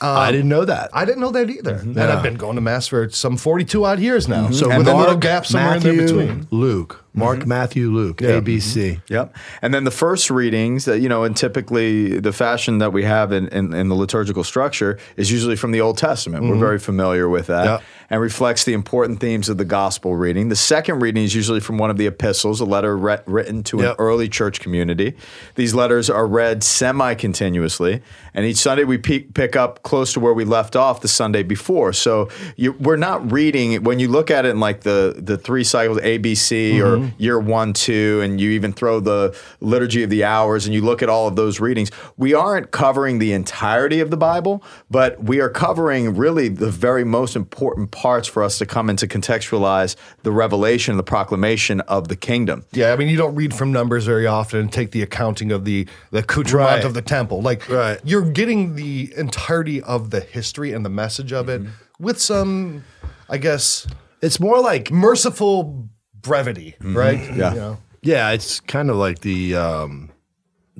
I 0.00 0.28
um, 0.28 0.32
didn't 0.32 0.48
know 0.48 0.64
that. 0.64 0.90
I 0.92 1.04
didn't 1.04 1.20
know 1.20 1.30
that 1.30 1.50
either. 1.50 1.74
Mm-hmm. 1.74 1.98
And 1.98 2.00
I've 2.00 2.22
been 2.22 2.36
going 2.36 2.54
to 2.54 2.60
mass 2.60 2.86
for 2.86 3.10
some 3.10 3.36
42 3.36 3.84
odd 3.84 4.00
years 4.00 4.28
now. 4.28 4.44
Mm-hmm. 4.44 4.52
So 4.54 4.70
So 4.70 4.78
with 4.78 4.88
a 4.88 4.96
little 4.96 5.16
gap 5.16 5.46
somewhere 5.46 5.74
Matthew, 5.74 5.90
in 5.90 5.96
there 5.98 6.06
between. 6.06 6.48
Luke, 6.50 7.04
Mark, 7.12 7.40
mm-hmm. 7.40 7.48
Matthew, 7.48 7.90
Luke, 7.90 8.20
Yeah. 8.20 8.40
ABC. 8.40 9.02
Yep. 9.08 9.36
And 9.62 9.74
then 9.74 9.84
the 9.84 9.90
first 9.90 10.30
readings 10.30 10.86
that, 10.86 11.00
you 11.00 11.08
know, 11.08 11.24
and 11.24 11.36
typically 11.36 12.18
the 12.18 12.32
fashion 12.32 12.78
that 12.78 12.92
we 12.92 13.04
have 13.04 13.32
in, 13.32 13.48
in, 13.48 13.74
in 13.74 13.88
the 13.88 13.94
liturgical 13.94 14.44
structure 14.44 14.98
is 15.16 15.30
usually 15.30 15.56
from 15.56 15.72
the 15.72 15.80
Old 15.80 15.98
Testament. 15.98 16.44
We're 16.44 16.56
very 16.56 16.78
familiar 16.78 17.28
with 17.28 17.48
that 17.48 17.64
Yep. 17.64 17.82
And 18.10 18.20
reflects 18.20 18.64
the 18.64 18.72
important 18.72 19.20
themes 19.20 19.48
of 19.48 19.56
the 19.56 19.64
gospel 19.64 20.16
reading. 20.16 20.48
The 20.48 20.56
second 20.56 20.98
reading 20.98 21.22
is 21.22 21.34
usually 21.34 21.60
from 21.60 21.78
one 21.78 21.90
of 21.90 21.96
the 21.96 22.08
epistles, 22.08 22.60
a 22.60 22.64
letter 22.64 22.96
re- 22.96 23.20
written 23.24 23.62
to 23.64 23.78
Yep. 23.78 23.90
an 23.90 23.96
early 23.98 24.28
church 24.28 24.58
community. 24.58 25.14
These 25.54 25.74
letters 25.74 26.10
are 26.10 26.26
read 26.26 26.64
semi 26.64 27.14
continuously. 27.14 28.02
And 28.34 28.44
each 28.44 28.56
Sunday 28.56 28.84
we 28.84 28.98
pe- 28.98 29.20
pick 29.20 29.54
up 29.54 29.82
close 29.84 30.12
to 30.14 30.20
where 30.20 30.34
we 30.34 30.44
left 30.44 30.74
off 30.74 31.00
the 31.00 31.08
Sunday 31.08 31.44
before. 31.44 31.92
So 31.92 32.28
you, 32.56 32.72
we're 32.72 32.96
not 32.96 33.30
reading, 33.30 33.82
when 33.84 34.00
you 34.00 34.08
look 34.08 34.30
at 34.30 34.44
it 34.44 34.50
in 34.50 34.60
like 34.60 34.80
the, 34.80 35.14
the 35.16 35.38
three 35.38 35.64
cycles, 35.64 35.98
ABC 35.98 36.80
or 36.80 36.96
mm-hmm. 36.98 37.22
year 37.22 37.38
one, 37.38 37.72
two, 37.72 38.20
and 38.22 38.40
you 38.40 38.50
even 38.50 38.72
throw 38.72 38.98
the 39.00 39.36
liturgy 39.60 40.02
of 40.02 40.10
the 40.10 40.24
hours 40.24 40.66
and 40.66 40.74
you 40.74 40.82
look 40.82 41.02
at 41.02 41.08
all 41.08 41.28
of 41.28 41.36
those 41.36 41.60
readings, 41.60 41.90
we 42.16 42.34
aren't 42.34 42.72
covering 42.72 43.20
the 43.20 43.32
entirety 43.32 44.00
of 44.00 44.10
the 44.10 44.16
Bible, 44.16 44.62
but 44.90 45.22
we 45.22 45.40
are 45.40 45.50
covering 45.50 46.16
really 46.16 46.48
the 46.48 46.70
very 46.70 47.04
most 47.04 47.36
important 47.36 47.90
parts 48.00 48.26
for 48.26 48.42
us 48.42 48.56
to 48.56 48.64
come 48.64 48.88
and 48.88 48.98
to 48.98 49.06
contextualize 49.06 49.94
the 50.22 50.32
revelation, 50.32 50.96
the 50.96 51.02
proclamation 51.02 51.80
of 51.82 52.08
the 52.08 52.16
kingdom. 52.16 52.64
Yeah, 52.72 52.94
I 52.94 52.96
mean, 52.96 53.08
you 53.08 53.16
don't 53.18 53.34
read 53.34 53.52
from 53.52 53.72
Numbers 53.72 54.06
very 54.06 54.26
often 54.26 54.58
and 54.60 54.72
take 54.72 54.92
the 54.92 55.02
accounting 55.02 55.52
of 55.52 55.66
the, 55.66 55.86
the 56.10 56.20
accoutrement 56.20 56.70
Right. 56.70 56.84
of 56.84 56.94
the 56.94 57.02
temple. 57.02 57.42
Like, 57.42 57.68
Right. 57.68 58.00
you're 58.02 58.22
getting 58.30 58.74
the 58.74 59.12
entirety 59.18 59.82
of 59.82 60.08
the 60.10 60.20
history 60.20 60.72
and 60.72 60.82
the 60.82 60.88
message 60.90 61.30
of 61.30 61.50
it 61.50 61.60
with 61.98 62.18
some, 62.18 62.84
I 63.28 63.36
guess, 63.36 63.86
It's 64.22 64.40
more 64.40 64.60
like 64.60 64.90
merciful 64.90 65.88
brevity, 66.22 66.76
right? 66.80 67.18
Yeah. 67.36 67.50
You 67.54 67.60
know? 67.60 67.78
yeah, 68.02 68.30
it's 68.30 68.60
kind 68.60 68.88
of 68.90 68.96
like 68.96 69.20
the 69.20 69.56
um, 69.56 70.09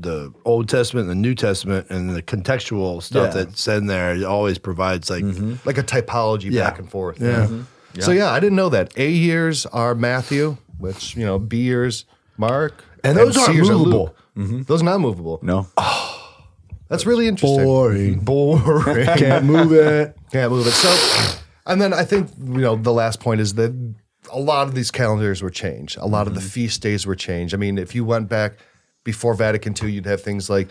the 0.00 0.32
Old 0.44 0.68
Testament 0.68 1.08
and 1.08 1.10
the 1.10 1.28
New 1.28 1.34
Testament 1.34 1.88
and 1.90 2.10
the 2.10 2.22
contextual 2.22 3.02
stuff 3.02 3.34
Yeah. 3.34 3.44
that's 3.44 3.68
in 3.68 3.86
there. 3.86 4.14
It 4.14 4.24
always 4.24 4.58
provides 4.58 5.10
like 5.10 5.24
mm-hmm. 5.24 5.54
like 5.64 5.78
a 5.78 5.82
typology 5.82 6.50
Yeah. 6.50 6.70
back 6.70 6.78
and 6.78 6.90
forth. 6.90 7.18
Mm-hmm. 7.18 7.62
Yeah. 7.94 8.04
So 8.04 8.12
yeah, 8.12 8.30
I 8.30 8.40
didn't 8.40 8.56
know 8.56 8.68
that. 8.68 8.96
A 8.96 9.10
years 9.10 9.66
are 9.66 9.94
Matthew, 9.94 10.56
which 10.78 11.16
you 11.16 11.26
know, 11.26 11.38
B 11.38 11.58
years 11.58 12.06
Mark, 12.36 12.84
And 13.04 13.16
those 13.16 13.36
aren't 13.36 13.54
years 13.54 13.68
are 13.68 13.74
movable. 13.74 14.16
Luke. 14.34 14.66
Those 14.66 14.80
are 14.80 14.86
not 14.86 15.00
movable. 15.00 15.38
No? 15.42 15.66
Ah, 15.76 16.46
that's 16.88 17.04
really 17.04 17.28
interesting. 17.28 17.64
boring. 17.64 18.18
Boring. 18.24 19.06
Can't 19.16 19.44
move 19.44 19.72
it. 19.72 20.16
Can't 20.32 20.50
move 20.50 20.66
it. 20.66 20.70
So, 20.70 21.38
and 21.66 21.80
then 21.82 21.92
I 21.92 22.04
think 22.04 22.30
you 22.38 22.60
know 22.60 22.76
the 22.76 22.92
last 22.92 23.20
point 23.20 23.40
is 23.40 23.54
that 23.54 23.72
a 24.32 24.38
lot 24.38 24.66
of 24.66 24.74
these 24.74 24.90
calendars 24.90 25.42
were 25.42 25.50
changed. 25.50 25.98
A 25.98 26.06
lot 26.06 26.26
of 26.26 26.34
the 26.34 26.40
feast 26.40 26.82
days 26.82 27.06
were 27.06 27.16
changed. 27.16 27.54
I 27.54 27.58
mean, 27.58 27.78
if 27.78 27.94
you 27.94 28.04
went 28.04 28.28
back 28.28 28.54
before 29.10 29.34
Vatican 29.34 29.74
II, 29.80 29.90
you'd 29.90 30.06
have 30.06 30.22
things 30.22 30.48
like 30.48 30.68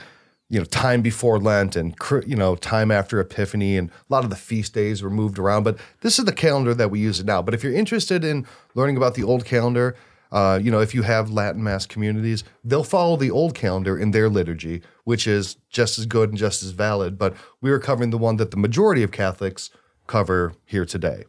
you 0.50 0.60
know 0.60 0.66
time 0.66 1.02
before 1.02 1.40
Lent 1.40 1.76
and 1.76 1.94
you 2.26 2.38
know 2.38 2.56
time 2.56 2.90
after 2.90 3.20
Epiphany, 3.20 3.78
and 3.78 3.90
a 3.90 3.94
lot 4.08 4.24
of 4.24 4.30
the 4.30 4.38
feast 4.38 4.74
days 4.74 5.04
were 5.04 5.10
moved 5.10 5.38
around. 5.38 5.64
But 5.64 5.78
this 6.02 6.18
is 6.18 6.24
the 6.24 6.32
calendar 6.32 6.74
that 6.74 6.90
we 6.90 7.00
use 7.00 7.22
now. 7.24 7.42
But 7.42 7.54
if 7.54 7.64
you're 7.64 7.74
interested 7.74 8.24
in 8.24 8.48
learning 8.76 8.98
about 8.98 9.16
the 9.16 9.24
old 9.24 9.46
calendar. 9.46 9.96
Uh, 10.32 10.60
you 10.62 10.70
know, 10.70 10.80
if 10.80 10.94
you 10.94 11.02
have 11.02 11.32
Latin 11.32 11.64
Mass 11.64 11.88
communities, 11.88 12.44
they'll 12.64 12.84
follow 12.84 13.18
the 13.18 13.32
old 13.32 13.56
calendar 13.56 13.98
in 13.98 14.12
their 14.12 14.30
liturgy, 14.30 14.84
which 15.04 15.26
is 15.26 15.58
just 15.72 15.98
as 15.98 16.06
good 16.06 16.30
and 16.30 16.38
just 16.38 16.62
as 16.62 16.70
valid. 16.70 17.18
But 17.18 17.34
we 17.62 17.72
are 17.72 17.80
covering 17.80 18.12
the 18.12 18.18
one 18.20 18.38
that 18.38 18.52
the 18.52 18.58
majority 18.58 19.02
of 19.02 19.10
Catholics 19.10 19.72
cover 20.06 20.54
here 20.66 20.86
today. 20.86 21.24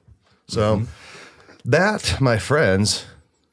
So 0.48 0.82
that, 1.64 2.20
my 2.20 2.36
friends, 2.36 3.06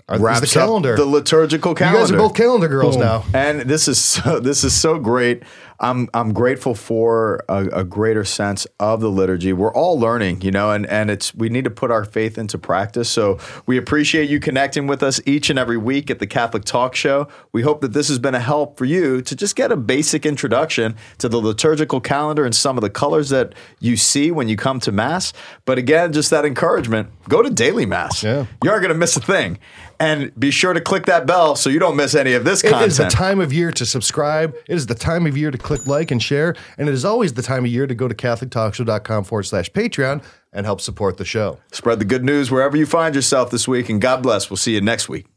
Uh, 0.10 0.18
Wraps 0.20 0.40
the 0.40 0.48
calendar. 0.48 0.96
the 0.96 1.06
liturgical 1.06 1.76
calendar. 1.76 2.00
you 2.00 2.04
guys 2.06 2.12
are 2.14 2.18
both 2.18 2.34
calendar 2.34 2.70
girls 2.70 2.96
now. 2.96 3.26
And 3.34 3.62
this 3.62 3.90
is 3.90 4.00
so, 4.00 4.40
this 4.40 4.64
is 4.64 4.74
so 4.74 4.98
great. 5.00 5.44
I'm 5.80 6.10
I'm 6.14 6.34
grateful 6.34 6.74
for 6.74 7.44
a, 7.48 7.66
a 7.68 7.84
greater 7.84 8.24
sense 8.26 8.66
of 8.80 9.00
the 9.02 9.10
liturgy. 9.12 9.54
We're 9.54 9.74
all 9.74 10.00
learning, 10.00 10.42
you 10.42 10.52
know, 10.52 10.72
and 10.72 10.86
and 10.88 11.12
it's 11.12 11.36
we 11.36 11.50
need 11.50 11.66
to 11.66 11.70
put 11.70 11.92
our 11.92 12.04
faith 12.04 12.38
into 12.38 12.58
practice. 12.58 13.10
So 13.10 13.38
we 13.66 13.78
appreciate 13.78 14.30
you 14.30 14.40
connecting 14.40 14.88
with 14.88 15.04
us 15.04 15.22
each 15.26 15.50
and 15.50 15.60
every 15.60 15.78
week 15.78 16.10
at 16.10 16.20
the 16.20 16.28
Catholic 16.28 16.66
Talk 16.66 16.96
Show. 16.96 17.28
We 17.52 17.62
hope 17.62 17.82
that 17.82 17.94
this 17.94 18.08
has 18.08 18.18
been 18.18 18.34
a 18.36 18.40
help 18.40 18.78
for 18.78 18.86
you 18.86 19.22
to 19.22 19.36
just 19.36 19.56
get 19.56 19.72
a 19.72 19.78
basic 19.78 20.26
introduction 20.26 20.96
to 21.20 21.30
the 21.30 21.38
liturgical 21.38 22.02
calendar 22.02 22.44
and 22.46 22.56
some 22.56 22.78
of 22.78 22.82
the 22.82 22.90
colors 22.90 23.30
that 23.30 23.54
you 23.80 23.98
see 23.98 24.32
when 24.32 24.48
you 24.48 24.58
come 24.58 24.80
to 24.80 24.92
Mass. 24.92 25.32
But 25.66 25.78
again, 25.78 26.12
just 26.12 26.32
that 26.32 26.44
encouragement: 26.46 27.10
go 27.30 27.42
to 27.44 27.50
daily 27.50 27.86
Mass. 27.86 28.24
Yeah. 28.24 28.48
You 28.64 28.72
aren't 28.72 28.82
going 28.82 28.94
to 28.94 29.00
miss 29.00 29.16
a 29.16 29.22
thing. 29.22 29.60
And 30.00 30.32
be 30.40 30.52
sure 30.52 30.74
to 30.74 30.82
click 30.82 31.08
that 31.08 31.26
bell 31.26 31.56
so 31.56 31.72
you 31.72 31.80
don't 31.80 31.96
miss 31.96 32.14
any 32.14 32.34
of 32.34 32.44
this 32.44 32.64
It 32.64 32.70
content. 32.70 32.92
is 32.92 32.98
the 32.98 33.06
time 33.10 33.40
of 33.40 33.52
year 33.52 33.72
to 33.72 33.84
subscribe. 33.84 34.54
It 34.68 34.76
is 34.76 34.86
the 34.86 34.94
time 34.94 35.26
of 35.26 35.36
year 35.36 35.50
to 35.50 35.58
click 35.68 35.86
like 35.86 36.12
and 36.12 36.24
share. 36.24 36.56
And 36.78 36.88
it 36.88 36.94
is 36.94 37.04
always 37.04 37.34
the 37.34 37.42
time 37.42 37.66
of 37.66 37.72
year 37.72 37.86
to 37.86 37.94
go 37.94 38.08
to 38.08 38.16
CatholicTalkShow.com 38.16 39.26
forward 39.26 39.44
slash 39.44 39.70
Patreon 39.72 40.24
and 40.54 40.66
help 40.66 40.80
support 40.80 41.18
the 41.18 41.26
show. 41.26 41.60
Spread 41.72 42.00
the 42.00 42.06
good 42.06 42.24
news 42.24 42.50
wherever 42.50 42.78
you 42.78 42.86
find 42.86 43.14
yourself 43.14 43.52
this 43.52 43.68
week, 43.68 43.90
and 43.90 44.02
God 44.02 44.24
bless. 44.24 44.50
We'll 44.50 44.58
see 44.58 44.74
you 44.74 44.82
next 44.82 45.10
week. 45.10 45.28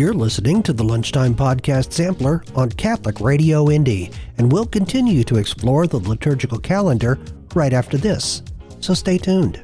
You're 0.00 0.14
listening 0.14 0.62
to 0.62 0.72
the 0.72 0.82
Lunchtime 0.82 1.34
Podcast 1.34 1.92
Sampler 1.92 2.42
on 2.56 2.70
Catholic 2.70 3.20
Radio 3.20 3.68
Indy, 3.68 4.10
and 4.38 4.50
we'll 4.50 4.64
continue 4.64 5.22
to 5.24 5.36
explore 5.36 5.86
the 5.86 5.98
liturgical 5.98 6.58
calendar 6.58 7.18
right 7.54 7.74
after 7.74 7.98
this. 7.98 8.42
So 8.80 8.94
stay 8.94 9.18
tuned. 9.18 9.62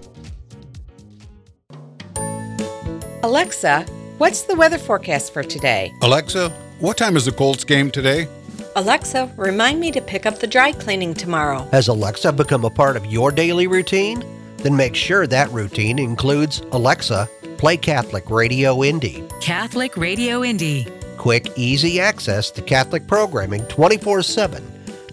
Alexa, 3.22 3.86
what's 4.18 4.42
the 4.42 4.54
weather 4.54 4.76
forecast 4.76 5.32
for 5.32 5.42
today? 5.42 5.90
Alexa, 6.02 6.50
what 6.80 6.98
time 6.98 7.16
is 7.16 7.24
the 7.24 7.32
Colts 7.32 7.64
game 7.64 7.90
today? 7.90 8.28
Alexa, 8.76 9.32
remind 9.38 9.80
me 9.80 9.90
to 9.90 10.02
pick 10.02 10.26
up 10.26 10.38
the 10.38 10.46
dry 10.46 10.70
cleaning 10.70 11.14
tomorrow. 11.14 11.66
Has 11.72 11.88
Alexa 11.88 12.30
become 12.32 12.66
a 12.66 12.70
part 12.70 12.98
of 12.98 13.06
your 13.06 13.32
daily 13.32 13.68
routine? 13.68 14.22
Then 14.58 14.76
make 14.76 14.96
sure 14.96 15.26
that 15.26 15.50
routine 15.50 15.98
includes 15.98 16.60
Alexa, 16.72 17.26
play 17.56 17.76
Catholic 17.76 18.30
Radio 18.30 18.84
Indy. 18.84 19.24
Catholic 19.40 19.96
Radio 19.96 20.44
Indy. 20.44 20.86
Quick, 21.16 21.46
easy 21.56 22.00
access 22.00 22.50
to 22.52 22.62
Catholic 22.62 23.06
programming 23.06 23.62
24 23.66 24.22
7. 24.22 24.62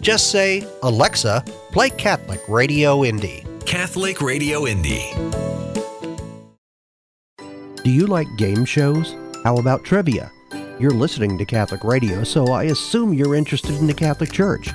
Just 0.00 0.30
say, 0.30 0.66
Alexa, 0.82 1.44
play 1.72 1.90
Catholic 1.90 2.40
Radio 2.48 3.04
Indy. 3.04 3.44
Catholic 3.64 4.20
Radio 4.20 4.66
Indy. 4.66 5.12
Do 7.82 7.90
you 7.90 8.06
like 8.06 8.26
game 8.38 8.64
shows? 8.64 9.14
How 9.44 9.56
about 9.56 9.84
trivia? 9.84 10.30
You're 10.78 10.90
listening 10.90 11.38
to 11.38 11.44
Catholic 11.44 11.84
Radio, 11.84 12.24
so 12.24 12.48
I 12.48 12.64
assume 12.64 13.14
you're 13.14 13.34
interested 13.34 13.76
in 13.76 13.86
the 13.86 13.94
Catholic 13.94 14.32
Church. 14.32 14.70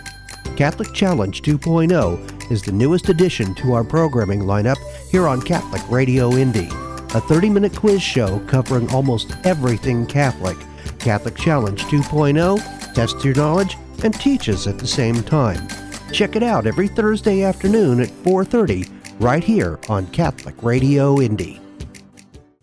Catholic 0.55 0.93
Challenge 0.93 1.41
2.0 1.41 2.51
is 2.51 2.61
the 2.61 2.71
newest 2.71 3.09
addition 3.09 3.53
to 3.55 3.73
our 3.73 3.83
programming 3.83 4.41
lineup 4.41 4.77
here 5.09 5.27
on 5.27 5.41
Catholic 5.41 5.81
Radio 5.89 6.33
Indy, 6.33 6.67
a 7.13 7.21
30 7.21 7.49
minute 7.49 7.75
quiz 7.75 8.01
show 8.01 8.39
covering 8.47 8.89
almost 8.91 9.35
everything 9.43 10.05
Catholic. 10.05 10.57
Catholic 10.99 11.35
Challenge 11.35 11.81
2.0 11.83 12.93
tests 12.93 13.23
your 13.23 13.35
knowledge 13.35 13.77
and 14.03 14.13
teaches 14.13 14.67
at 14.67 14.77
the 14.77 14.87
same 14.87 15.23
time. 15.23 15.67
Check 16.11 16.35
it 16.35 16.43
out 16.43 16.65
every 16.65 16.87
Thursday 16.87 17.43
afternoon 17.43 17.99
at 17.99 18.09
4:30 18.23 18.89
right 19.19 19.43
here 19.43 19.79
on 19.89 20.07
Catholic 20.07 20.61
Radio 20.63 21.19
Indy. 21.19 21.59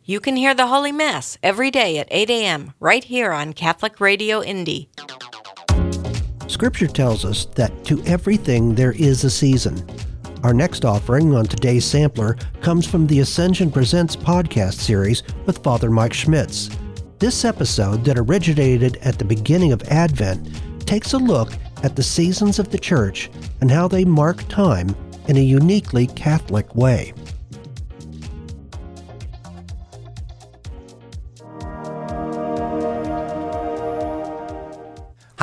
You 0.05 0.20
can 0.20 0.36
hear 0.36 0.55
the 0.55 0.68
Holy 0.68 0.92
Mass 0.92 1.36
every 1.42 1.70
day 1.70 1.99
at 1.99 2.09
8 2.11 2.30
a.m. 2.30 2.72
right 2.78 3.03
here 3.03 3.32
on 3.32 3.53
Catholic 3.53 4.01
Radio 4.01 4.42
Indy. 4.42 4.88
Scripture 6.47 6.86
tells 6.86 7.24
us 7.24 7.47
that 7.57 7.84
to 7.84 8.01
everything 8.05 8.74
there 8.74 8.92
is 8.92 9.24
a 9.24 9.30
season. 9.30 9.84
Our 10.47 10.55
next 10.55 10.84
offering 10.84 11.34
on 11.34 11.47
today's 11.47 11.84
sampler 11.84 12.36
comes 12.61 12.86
from 12.86 13.09
the 13.09 13.18
Ascension 13.18 13.68
Presents 13.68 14.14
podcast 14.14 14.74
series 14.74 15.24
with 15.44 15.59
Father 15.59 15.90
Mike 15.90 16.12
Schmitz. 16.12 16.70
This 17.18 17.44
episode, 17.44 18.05
that 18.05 18.16
originated 18.16 18.97
at 18.99 19.18
the 19.18 19.24
beginning 19.24 19.72
of 19.72 19.82
Advent, 19.88 20.49
takes 20.86 21.14
a 21.14 21.18
look 21.18 21.53
at 21.82 21.97
the 21.97 22.03
seasons 22.05 22.61
of 22.61 22.70
the 22.70 22.78
Church 22.78 23.28
and 23.61 23.72
how 23.72 23.88
they 23.88 24.05
mark 24.05 24.47
time 24.47 24.94
in 25.26 25.36
a 25.36 25.40
uniquely 25.40 26.07
Catholic 26.07 26.76
way. 26.76 27.12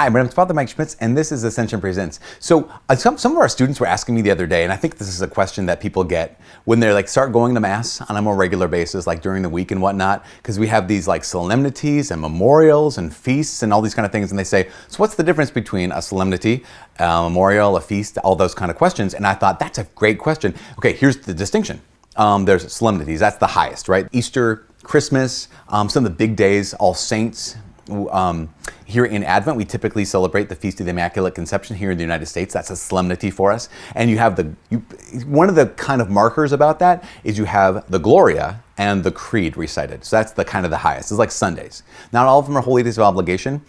Hi, 0.04 0.10
my 0.10 0.20
name 0.20 0.28
is 0.28 0.34
Father 0.34 0.54
Mike 0.54 0.68
Schmitz, 0.68 0.98
and 1.00 1.16
this 1.16 1.32
is 1.32 1.46
Ascension 1.46 1.80
Presents. 1.80 2.20
So, 2.42 2.70
uh, 2.90 2.96
some, 2.98 3.18
some 3.18 3.32
of 3.32 3.38
our 3.38 3.48
students 3.48 3.80
were 3.80 3.86
asking 3.86 4.16
me 4.16 4.22
the 4.22 4.32
other 4.32 4.46
day, 4.46 4.66
and 4.66 4.74
I 4.74 4.76
think 4.76 4.98
this 4.98 5.08
is 5.08 5.22
a 5.22 5.30
question 5.30 5.66
that 5.68 5.80
people 5.80 6.04
get 6.04 6.42
when 6.66 6.82
they 6.82 6.92
like 6.92 7.08
start 7.08 7.32
going 7.32 7.54
to 7.54 7.62
Mass 7.62 8.02
on 8.02 8.18
a 8.18 8.22
more 8.22 8.36
regular 8.36 8.68
basis, 8.68 9.08
like 9.08 9.22
during 9.22 9.44
the 9.44 9.50
week 9.50 9.72
and 9.72 9.82
whatnot, 9.82 10.26
because 10.40 10.60
we 10.60 10.68
have 10.68 10.90
these 10.90 11.08
like 11.08 11.24
solemnities 11.24 12.12
and 12.12 12.20
memorials 12.20 12.98
and 12.98 13.16
feasts 13.16 13.64
and 13.64 13.72
all 13.72 13.82
these 13.82 13.96
kind 13.96 14.06
of 14.06 14.12
things, 14.12 14.30
and 14.30 14.38
they 14.38 14.44
say, 14.44 14.68
"So, 14.90 14.98
what's 14.98 15.16
the 15.16 15.24
difference 15.24 15.52
between 15.52 15.94
a 15.94 16.02
solemnity, 16.02 16.66
a 17.00 17.24
memorial, 17.24 17.78
a 17.78 17.82
feast, 17.82 18.18
all 18.26 18.36
those 18.36 18.54
kind 18.54 18.70
of 18.70 18.76
questions?" 18.76 19.14
And 19.14 19.26
I 19.26 19.36
thought 19.36 19.58
that's 19.58 19.78
a 19.78 19.86
great 19.96 20.20
question. 20.20 20.54
Okay, 20.80 20.92
here's 20.92 21.16
the 21.16 21.34
distinction. 21.34 21.80
Um, 22.18 22.44
there's 22.44 22.70
solemnities, 22.74 23.22
that's 23.22 23.38
the 23.38 23.48
highest, 23.48 23.88
right? 23.88 24.10
Easter, 24.12 24.66
Christmas, 24.84 25.48
um, 25.70 25.88
some 25.88 26.06
of 26.06 26.12
the 26.12 26.18
big 26.18 26.36
days, 26.36 26.74
All 26.74 26.94
Saints, 26.94 27.56
um, 27.90 28.54
here 28.86 29.06
in 29.06 29.24
Advent, 29.24 29.58
we 29.58 29.66
typically 29.66 30.06
celebrate 30.06 30.50
the 30.50 30.56
Feast 30.56 30.80
of 30.80 30.86
the 30.86 30.92
Immaculate 30.92 31.36
Conception 31.36 31.76
here 31.76 31.92
in 31.92 31.98
the 31.98 32.04
United 32.04 32.26
States. 32.28 32.54
That's 32.54 32.70
a 32.70 32.76
solemnity 32.76 33.30
for 33.32 33.52
us. 33.52 33.70
And 33.96 34.10
you 34.10 34.18
have 34.18 34.36
the, 34.36 34.54
you, 34.70 34.80
one 35.26 35.50
of 35.50 35.56
the 35.56 35.68
kind 35.68 36.02
of 36.02 36.10
markers 36.10 36.52
about 36.52 36.80
that 36.80 37.04
is 37.24 37.38
you 37.38 37.46
have 37.46 37.90
the 37.90 38.00
Gloria 38.00 38.64
and 38.78 39.04
the 39.04 39.12
Creed 39.12 39.58
recited. 39.58 40.06
So 40.06 40.18
that's 40.18 40.32
the 40.32 40.46
kind 40.46 40.66
of 40.66 40.72
the 40.72 40.78
highest. 40.78 41.12
It's 41.12 41.20
like 41.20 41.32
Sundays. 41.32 41.84
Not 42.12 42.26
all 42.26 42.40
of 42.40 42.46
them 42.46 42.58
are 42.58 42.62
holy 42.62 42.84
days 42.84 42.98
of 42.98 43.04
obligation, 43.04 43.62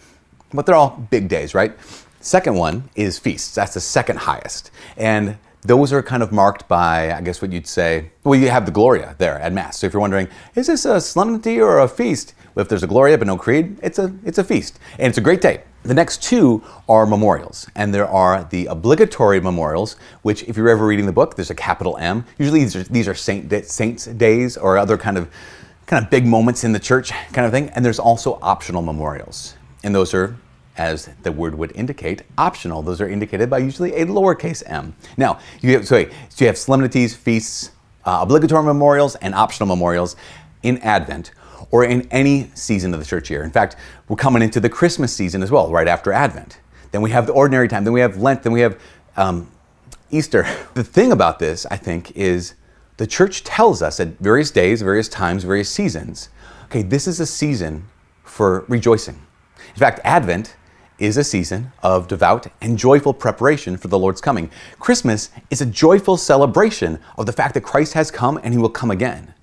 but 0.53 0.65
they're 0.65 0.75
all 0.75 1.07
big 1.09 1.27
days, 1.27 1.53
right? 1.53 1.73
Second 2.21 2.55
one 2.55 2.89
is 2.95 3.19
feasts. 3.19 3.53
That's 3.53 3.73
the 3.73 3.81
second 3.81 4.17
highest. 4.17 4.71
And 4.97 5.37
those 5.61 5.91
are 5.91 6.01
kind 6.03 6.21
of 6.23 6.31
marked 6.31 6.67
by, 6.67 7.11
I 7.11 7.21
guess 7.21 7.41
what 7.41 7.51
you'd 7.51 7.67
say, 7.67 8.11
well, 8.23 8.39
you 8.39 8.49
have 8.49 8.65
the 8.65 8.71
Gloria 8.71 9.15
there 9.17 9.39
at 9.39 9.51
Mass. 9.51 9.79
So 9.79 9.87
if 9.87 9.93
you're 9.93 10.01
wondering, 10.01 10.27
is 10.55 10.67
this 10.67 10.85
a 10.85 11.01
solemnity 11.01 11.59
or 11.59 11.79
a 11.79 11.87
feast? 11.87 12.33
If 12.55 12.69
there's 12.69 12.83
a 12.83 12.87
Gloria 12.87 13.17
but 13.17 13.27
no 13.27 13.37
Creed, 13.37 13.77
it's 13.83 13.99
a, 13.99 14.13
it's 14.23 14.37
a 14.37 14.43
feast. 14.43 14.79
And 14.97 15.07
it's 15.07 15.17
a 15.17 15.21
great 15.21 15.41
day. 15.41 15.63
The 15.83 15.93
next 15.93 16.23
two 16.23 16.63
are 16.89 17.05
memorials, 17.05 17.67
and 17.75 17.93
there 17.93 18.07
are 18.07 18.43
the 18.45 18.65
obligatory 18.65 19.39
memorials, 19.39 19.97
which, 20.23 20.41
if 20.43 20.57
you're 20.57 20.69
ever 20.69 20.87
reading 20.87 21.05
the 21.05 21.11
book, 21.11 21.35
there's 21.35 21.51
a 21.51 21.55
capital 21.55 21.95
M. 21.97 22.25
Usually, 22.39 22.61
these 22.61 22.75
are, 22.75 22.83
these 22.83 23.07
are 23.07 23.13
saint 23.13 23.53
saints' 23.65 24.05
days 24.05 24.57
or 24.57 24.79
other 24.79 24.97
kind 24.97 25.15
of 25.15 25.29
kind 25.85 26.03
of 26.03 26.09
big 26.09 26.25
moments 26.25 26.63
in 26.63 26.71
the 26.71 26.79
church, 26.79 27.11
kind 27.33 27.45
of 27.45 27.51
thing. 27.51 27.69
And 27.69 27.85
there's 27.85 27.99
also 27.99 28.39
optional 28.41 28.81
memorials, 28.81 29.55
and 29.83 29.93
those 29.93 30.15
are, 30.15 30.35
as 30.75 31.07
the 31.21 31.31
word 31.31 31.53
would 31.53 31.71
indicate, 31.75 32.23
optional. 32.35 32.81
Those 32.81 32.99
are 32.99 33.07
indicated 33.07 33.51
by 33.51 33.59
usually 33.59 33.93
a 33.93 34.07
lowercase 34.07 34.63
m. 34.65 34.95
Now, 35.17 35.37
you 35.61 35.73
have 35.73 35.87
so, 35.87 36.03
so 36.29 36.45
you 36.45 36.47
have 36.47 36.57
solemnities, 36.57 37.15
feasts, 37.15 37.69
uh, 38.05 38.21
obligatory 38.23 38.63
memorials, 38.63 39.13
and 39.17 39.35
optional 39.35 39.67
memorials 39.67 40.15
in 40.63 40.79
Advent 40.79 41.29
or 41.71 41.83
in 41.83 42.07
any 42.11 42.49
season 42.53 42.93
of 42.93 42.99
the 42.99 43.05
church 43.05 43.29
year. 43.29 43.43
In 43.43 43.51
fact, 43.51 43.75
we're 44.07 44.15
coming 44.15 44.41
into 44.41 44.59
the 44.59 44.69
Christmas 44.69 45.13
season 45.13 45.43
as 45.43 45.51
well, 45.51 45.71
right 45.71 45.87
after 45.87 46.11
Advent. 46.11 46.59
Then 46.91 47.01
we 47.01 47.11
have 47.11 47.27
the 47.27 47.33
ordinary 47.33 47.67
time, 47.67 47.83
then 47.83 47.93
we 47.93 48.01
have 48.01 48.17
Lent, 48.17 48.43
then 48.43 48.53
we 48.53 48.61
have 48.61 48.79
um, 49.17 49.51
Easter. 50.11 50.45
The 50.73 50.83
thing 50.83 51.11
about 51.11 51.39
this, 51.39 51.65
I 51.67 51.77
think, 51.77 52.11
is 52.11 52.55
the 52.97 53.07
church 53.07 53.43
tells 53.43 53.81
us 53.81 53.99
at 53.99 54.19
various 54.19 54.51
days, 54.51 54.81
various 54.81 55.09
times, 55.09 55.43
various 55.43 55.69
seasons, 55.69 56.29
okay, 56.65 56.81
this 56.81 57.07
is 57.07 57.19
a 57.19 57.25
season 57.25 57.87
for 58.23 58.65
rejoicing. 58.67 59.21
In 59.69 59.79
fact, 59.79 59.99
Advent 60.03 60.55
is 60.97 61.17
a 61.17 61.23
season 61.23 61.71
of 61.83 62.07
devout 62.07 62.47
and 62.61 62.77
joyful 62.77 63.13
preparation 63.13 63.77
for 63.77 63.89
the 63.89 63.99
Lord's 63.99 64.21
coming. 64.21 64.49
Christmas 64.79 65.29
is 65.49 65.61
a 65.61 65.65
joyful 65.65 66.17
celebration 66.17 66.99
of 67.17 67.25
the 67.25 67.33
fact 67.33 67.53
that 67.53 67.61
Christ 67.61 67.93
has 67.93 68.11
come 68.11 68.39
and 68.43 68.53
he 68.53 68.59
will 68.59 68.69
come 68.69 68.91
again. 68.91 69.33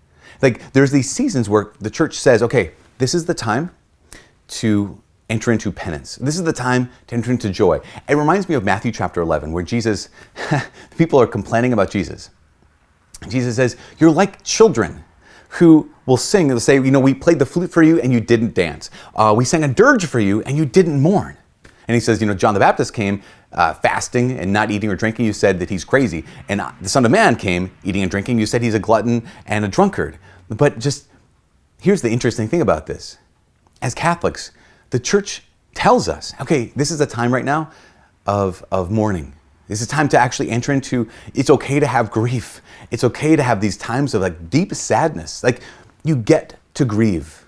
Like 0.43 0.73
there's 0.73 0.91
these 0.91 1.11
seasons 1.11 1.49
where 1.49 1.73
the 1.81 1.91
church 1.91 2.15
says, 2.15 2.43
okay, 2.43 2.73
this 2.99 3.15
is 3.15 3.25
the 3.25 3.35
time 3.35 3.71
to 4.49 5.01
enter 5.31 5.51
into 5.51 5.73
penance. 5.73 6.17
This 6.17 6.37
is 6.37 6.45
the 6.45 6.53
time 6.53 6.91
to 7.07 7.15
enter 7.15 7.31
into 7.31 7.49
joy. 7.49 7.81
It 8.09 8.17
reminds 8.17 8.49
me 8.49 8.55
of 8.55 8.65
Matthew 8.65 8.93
chapter 8.93 9.23
11, 9.23 9.53
where 9.53 9.63
Jesus, 9.63 10.11
people 10.99 11.19
are 11.21 11.27
complaining 11.27 11.73
about 11.73 11.91
Jesus. 11.91 12.31
Jesus 13.29 13.57
says, 13.57 13.77
You're 13.99 14.11
like 14.11 14.43
children 14.43 15.05
who 15.49 15.91
will 16.07 16.17
sing. 16.17 16.49
They'll 16.49 16.61
say, 16.61 16.75
You 16.75 16.91
know, 16.91 17.01
we 17.01 17.15
played 17.15 17.39
the 17.39 17.47
flute 17.47 17.73
for 17.73 17.83
you 17.83 18.01
and 18.01 18.13
you 18.13 18.21
didn't 18.21 18.55
dance. 18.55 18.91
Uh, 19.15 19.33
we 19.37 19.45
sang 19.45 19.65
a 19.65 19.69
dirge 19.69 20.07
for 20.07 20.21
you 20.21 20.43
and 20.43 20.57
you 20.57 20.67
didn't 20.67 21.01
mourn. 21.01 21.37
And 21.89 21.95
he 21.95 22.01
says, 22.01 22.21
You 22.21 22.27
know, 22.27 22.35
John 22.35 22.55
the 22.55 22.61
Baptist 22.61 22.93
came 22.93 23.23
uh, 23.53 23.75
fasting 23.75 24.39
and 24.39 24.53
not 24.53 24.71
eating 24.71 24.91
or 24.91 24.97
drinking. 24.97 25.27
You 25.27 25.33
said 25.33 25.59
that 25.61 25.71
he's 25.71 25.85
crazy. 25.85 26.25
And 26.49 26.61
the 26.81 26.89
Son 26.89 27.05
of 27.05 27.11
Man 27.11 27.37
came 27.37 27.71
eating 27.85 28.03
and 28.03 28.11
drinking. 28.11 28.39
You 28.39 28.47
said 28.47 28.63
he's 28.63 28.75
a 28.75 28.79
glutton 28.79 29.27
and 29.47 29.65
a 29.65 29.69
drunkard. 29.69 30.19
But 30.57 30.79
just 30.79 31.09
here's 31.81 32.03
the 32.03 32.11
interesting 32.11 32.49
thing 32.49 32.61
about 32.61 32.87
this. 32.87 33.19
As 33.81 33.95
Catholics, 33.95 34.53
the 34.91 35.01
church 35.01 35.43
tells 35.75 36.09
us, 36.09 36.33
okay, 36.41 36.73
this 36.77 36.91
is 36.91 37.01
a 37.01 37.07
time 37.07 37.33
right 37.33 37.45
now 37.45 37.71
of, 38.27 38.65
of 38.71 38.91
mourning. 38.91 39.35
This 39.69 39.81
is 39.81 39.89
time 39.89 40.09
to 40.11 40.19
actually 40.19 40.51
enter 40.51 40.73
into, 40.73 41.09
it's 41.35 41.51
okay 41.51 41.81
to 41.81 41.87
have 41.87 42.11
grief. 42.11 42.61
It's 42.91 43.05
okay 43.05 43.37
to 43.37 43.43
have 43.43 43.61
these 43.61 43.77
times 43.77 44.15
of 44.15 44.23
like 44.23 44.51
deep 44.51 44.75
sadness. 44.75 45.43
Like 45.43 45.63
you 46.05 46.17
get 46.17 46.59
to 46.75 46.85
grieve. 46.85 47.47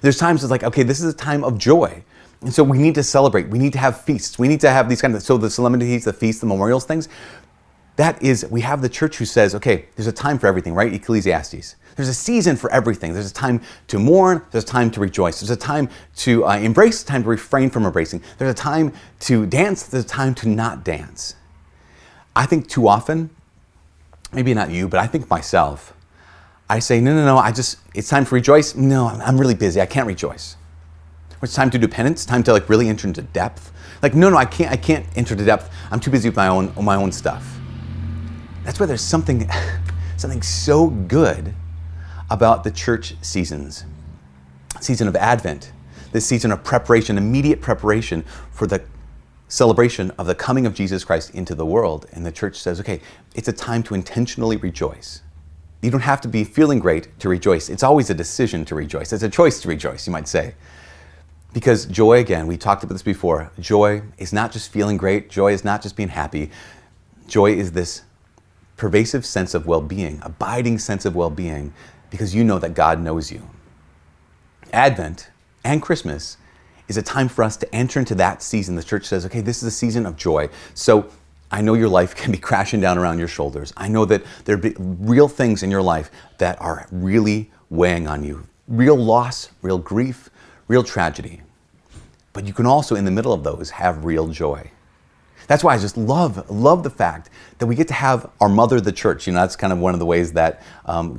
There's 0.00 0.18
times 0.18 0.42
it's 0.44 0.50
like, 0.50 0.64
okay, 0.64 0.82
this 0.82 1.00
is 1.00 1.12
a 1.12 1.16
time 1.16 1.44
of 1.44 1.58
joy. 1.58 2.04
And 2.40 2.52
so 2.52 2.64
we 2.64 2.78
need 2.78 2.96
to 2.96 3.02
celebrate. 3.02 3.48
We 3.48 3.58
need 3.58 3.72
to 3.72 3.78
have 3.78 4.00
feasts. 4.00 4.38
We 4.38 4.48
need 4.48 4.60
to 4.60 4.70
have 4.70 4.88
these 4.88 5.00
kind 5.00 5.14
of, 5.14 5.22
so 5.22 5.38
the 5.38 5.48
solemnities, 5.48 6.04
the 6.04 6.12
feasts, 6.12 6.40
the 6.40 6.46
memorials, 6.46 6.84
things. 6.84 7.08
That 7.96 8.22
is, 8.22 8.46
we 8.50 8.62
have 8.62 8.80
the 8.80 8.88
church 8.88 9.16
who 9.16 9.24
says, 9.24 9.54
okay, 9.54 9.86
there's 9.96 10.06
a 10.06 10.12
time 10.12 10.38
for 10.38 10.46
everything, 10.46 10.74
right? 10.74 10.92
Ecclesiastes. 10.92 11.76
There's 11.94 12.08
a 12.08 12.14
season 12.14 12.56
for 12.56 12.72
everything. 12.72 13.12
There's 13.12 13.30
a 13.30 13.34
time 13.34 13.60
to 13.88 13.98
mourn. 13.98 14.42
There's 14.50 14.64
a 14.64 14.66
time 14.66 14.90
to 14.92 15.00
rejoice. 15.00 15.40
There's 15.40 15.50
a 15.50 15.56
time 15.56 15.90
to 16.16 16.46
uh, 16.46 16.56
embrace, 16.56 17.04
time 17.04 17.22
to 17.22 17.28
refrain 17.28 17.68
from 17.68 17.84
embracing. 17.84 18.22
There's 18.38 18.50
a 18.50 18.54
time 18.54 18.94
to 19.20 19.44
dance. 19.44 19.82
There's 19.82 20.04
a 20.04 20.08
time 20.08 20.34
to 20.36 20.48
not 20.48 20.84
dance. 20.84 21.34
I 22.34 22.46
think 22.46 22.66
too 22.66 22.88
often, 22.88 23.28
maybe 24.32 24.54
not 24.54 24.70
you, 24.70 24.88
but 24.88 24.98
I 24.98 25.06
think 25.06 25.28
myself, 25.28 25.92
I 26.70 26.78
say, 26.78 26.98
no, 26.98 27.14
no, 27.14 27.26
no, 27.26 27.36
I 27.36 27.52
just, 27.52 27.78
it's 27.94 28.08
time 28.08 28.24
to 28.24 28.34
rejoice. 28.34 28.74
No, 28.74 29.08
I'm 29.08 29.38
really 29.38 29.54
busy. 29.54 29.82
I 29.82 29.86
can't 29.86 30.06
rejoice. 30.06 30.56
Or 31.42 31.44
it's 31.44 31.54
time 31.54 31.68
to 31.70 31.78
do 31.78 31.86
penance, 31.88 32.24
time 32.24 32.42
to 32.44 32.52
like 32.52 32.70
really 32.70 32.88
enter 32.88 33.06
into 33.06 33.20
depth. 33.20 33.70
Like, 34.00 34.14
no, 34.14 34.30
no, 34.30 34.38
I 34.38 34.46
can't, 34.46 34.72
I 34.72 34.76
can't 34.76 35.04
enter 35.14 35.34
into 35.34 35.44
depth. 35.44 35.70
I'm 35.90 36.00
too 36.00 36.10
busy 36.10 36.30
with 36.30 36.36
my 36.36 36.48
own, 36.48 36.72
my 36.80 36.96
own 36.96 37.12
stuff. 37.12 37.58
That's 38.64 38.78
why 38.78 38.86
there's 38.86 39.02
something, 39.02 39.50
something 40.16 40.42
so 40.42 40.88
good 40.88 41.54
about 42.30 42.64
the 42.64 42.70
church 42.70 43.14
seasons. 43.22 43.84
Season 44.80 45.06
of 45.06 45.16
Advent, 45.16 45.72
this 46.12 46.26
season 46.26 46.50
of 46.52 46.64
preparation, 46.64 47.18
immediate 47.18 47.60
preparation 47.60 48.24
for 48.50 48.66
the 48.66 48.82
celebration 49.48 50.10
of 50.12 50.26
the 50.26 50.34
coming 50.34 50.64
of 50.64 50.74
Jesus 50.74 51.04
Christ 51.04 51.34
into 51.34 51.54
the 51.54 51.66
world. 51.66 52.06
And 52.12 52.24
the 52.24 52.32
church 52.32 52.56
says, 52.56 52.80
okay, 52.80 53.00
it's 53.34 53.48
a 53.48 53.52
time 53.52 53.82
to 53.84 53.94
intentionally 53.94 54.56
rejoice. 54.56 55.22
You 55.82 55.90
don't 55.90 56.00
have 56.00 56.20
to 56.22 56.28
be 56.28 56.44
feeling 56.44 56.78
great 56.78 57.18
to 57.20 57.28
rejoice. 57.28 57.68
It's 57.68 57.82
always 57.82 58.08
a 58.08 58.14
decision 58.14 58.64
to 58.66 58.74
rejoice. 58.74 59.12
It's 59.12 59.22
a 59.22 59.28
choice 59.28 59.60
to 59.62 59.68
rejoice, 59.68 60.06
you 60.06 60.12
might 60.12 60.28
say. 60.28 60.54
Because 61.52 61.84
joy, 61.86 62.20
again, 62.20 62.46
we 62.46 62.56
talked 62.56 62.82
about 62.82 62.94
this 62.94 63.02
before, 63.02 63.50
joy 63.60 64.02
is 64.16 64.32
not 64.32 64.52
just 64.52 64.70
feeling 64.72 64.96
great, 64.96 65.28
joy 65.28 65.52
is 65.52 65.64
not 65.64 65.82
just 65.82 65.96
being 65.96 66.08
happy. 66.08 66.50
Joy 67.26 67.52
is 67.52 67.72
this 67.72 68.02
pervasive 68.76 69.24
sense 69.24 69.54
of 69.54 69.66
well 69.66 69.80
being, 69.80 70.20
abiding 70.22 70.78
sense 70.78 71.04
of 71.04 71.14
well 71.14 71.30
being 71.30 71.72
because 72.10 72.34
you 72.34 72.44
know 72.44 72.58
that 72.58 72.74
God 72.74 73.00
knows 73.00 73.32
you. 73.32 73.48
Advent 74.72 75.30
and 75.64 75.80
Christmas 75.80 76.36
is 76.88 76.96
a 76.96 77.02
time 77.02 77.28
for 77.28 77.42
us 77.42 77.56
to 77.56 77.74
enter 77.74 78.00
into 78.00 78.14
that 78.16 78.42
season. 78.42 78.74
The 78.76 78.82
church 78.82 79.06
says, 79.06 79.24
okay, 79.26 79.40
this 79.40 79.58
is 79.58 79.64
a 79.64 79.70
season 79.70 80.04
of 80.04 80.16
joy. 80.16 80.48
So 80.74 81.08
I 81.50 81.60
know 81.60 81.74
your 81.74 81.88
life 81.88 82.14
can 82.16 82.32
be 82.32 82.38
crashing 82.38 82.80
down 82.80 82.98
around 82.98 83.18
your 83.18 83.28
shoulders. 83.28 83.72
I 83.76 83.88
know 83.88 84.04
that 84.06 84.22
there 84.44 84.56
are 84.56 84.72
real 84.78 85.28
things 85.28 85.62
in 85.62 85.70
your 85.70 85.82
life 85.82 86.10
that 86.38 86.60
are 86.60 86.86
really 86.90 87.50
weighing 87.70 88.06
on 88.06 88.24
you 88.24 88.46
real 88.68 88.96
loss, 88.96 89.50
real 89.60 89.78
grief, 89.78 90.30
real 90.68 90.82
tragedy. 90.82 91.42
But 92.32 92.46
you 92.46 92.54
can 92.54 92.64
also, 92.64 92.94
in 92.94 93.04
the 93.04 93.10
middle 93.10 93.32
of 93.32 93.44
those, 93.44 93.70
have 93.70 94.04
real 94.04 94.28
joy. 94.28 94.70
That's 95.46 95.64
why 95.64 95.74
I 95.74 95.78
just 95.78 95.96
love, 95.96 96.50
love 96.50 96.82
the 96.82 96.90
fact 96.90 97.30
that 97.58 97.66
we 97.66 97.74
get 97.74 97.88
to 97.88 97.94
have 97.94 98.30
our 98.40 98.48
mother, 98.48 98.80
the 98.80 98.92
church. 98.92 99.26
You 99.26 99.32
know, 99.32 99.40
that's 99.40 99.56
kind 99.56 99.72
of 99.72 99.78
one 99.78 99.94
of 99.94 100.00
the 100.00 100.06
ways 100.06 100.32
that 100.32 100.62
um, 100.86 101.18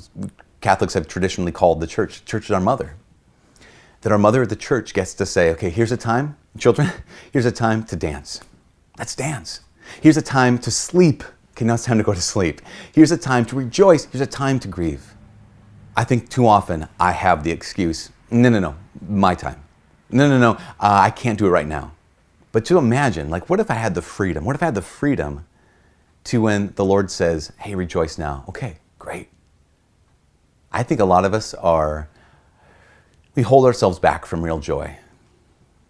Catholics 0.61 0.93
have 0.93 1.07
traditionally 1.07 1.51
called 1.51 1.80
the 1.80 1.88
church. 1.88 2.26
Church 2.26 2.45
is 2.45 2.51
our 2.51 2.61
mother. 2.61 2.95
That 4.01 4.11
our 4.11 4.17
mother, 4.17 4.45
the 4.45 4.55
church, 4.55 4.93
gets 4.93 5.13
to 5.15 5.26
say, 5.26 5.51
okay, 5.51 5.69
here's 5.69 5.91
a 5.91 5.97
time, 5.97 6.38
children, 6.57 6.89
here's 7.32 7.45
a 7.45 7.51
time 7.51 7.84
to 7.86 7.95
dance. 7.95 8.41
Let's 8.97 9.15
dance. 9.15 9.61
Here's 10.01 10.17
a 10.17 10.21
time 10.21 10.57
to 10.59 10.71
sleep. 10.71 11.24
Okay, 11.51 11.65
now 11.65 11.76
it's 11.76 11.86
time 11.86 11.97
to 11.97 12.03
go 12.03 12.13
to 12.13 12.21
sleep. 12.21 12.61
Here's 12.93 13.11
a 13.11 13.17
time 13.17 13.45
to 13.45 13.55
rejoice. 13.55 14.05
Here's 14.05 14.21
a 14.21 14.28
time 14.28 14.59
to 14.59 14.67
grieve. 14.67 15.13
I 15.95 16.03
think 16.03 16.30
too 16.30 16.47
often 16.47 16.88
I 16.99 17.11
have 17.11 17.43
the 17.43 17.51
excuse 17.51 18.09
no, 18.34 18.49
no, 18.49 18.59
no, 18.59 18.76
my 19.07 19.36
time. 19.36 19.63
No, 20.09 20.28
no, 20.28 20.39
no, 20.39 20.51
uh, 20.53 20.57
I 20.80 21.11
can't 21.11 21.38
do 21.38 21.45
it 21.45 21.49
right 21.49 21.67
now. 21.67 21.92
But 22.54 22.66
to 22.66 22.78
imagine, 22.78 23.30
like, 23.30 23.49
what 23.49 23.60
if 23.60 23.70
I 23.70 23.74
had 23.74 23.95
the 23.95 24.01
freedom? 24.01 24.45
What 24.45 24.56
if 24.56 24.62
I 24.62 24.66
had 24.66 24.76
the 24.76 24.82
freedom 24.82 25.45
to 26.26 26.41
when 26.43 26.72
the 26.76 26.86
Lord 26.86 27.10
says, 27.12 27.51
hey, 27.58 27.74
rejoice 27.76 28.18
now? 28.18 28.45
Okay, 28.47 28.78
great. 28.99 29.28
I 30.72 30.84
think 30.84 31.01
a 31.01 31.06
lot 31.06 31.26
of 31.26 31.34
us 31.34 31.56
are, 31.56 32.08
we 33.36 33.41
hold 33.41 33.66
ourselves 33.66 33.97
back 33.97 34.26
from 34.26 34.45
real 34.45 34.60
joy. 34.60 34.97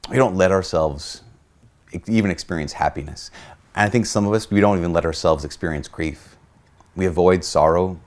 We 0.09 0.15
don't 0.15 0.35
let 0.35 0.51
ourselves 0.51 1.21
even 2.07 2.31
experience 2.31 2.73
happiness. 2.73 3.29
And 3.75 3.85
I 3.85 3.89
think 3.89 4.05
some 4.05 4.25
of 4.25 4.33
us, 4.33 4.49
we 4.49 4.61
don't 4.61 4.77
even 4.77 4.93
let 4.93 5.05
ourselves 5.05 5.43
experience 5.43 5.89
grief. 5.89 6.37
We 6.95 7.05
avoid 7.07 7.43
sorrow. 7.43 7.99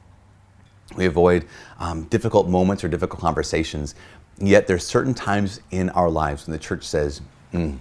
We 0.97 1.05
avoid 1.05 1.47
um, 1.79 2.05
difficult 2.05 2.49
moments 2.49 2.83
or 2.85 2.89
difficult 2.89 3.21
conversations. 3.21 3.95
Yet 4.39 4.67
there's 4.67 4.87
certain 4.87 5.13
times 5.13 5.61
in 5.71 5.91
our 5.91 6.09
lives 6.09 6.47
when 6.47 6.53
the 6.53 6.59
church 6.59 6.85
says, 6.85 7.21
mm, 7.53 7.79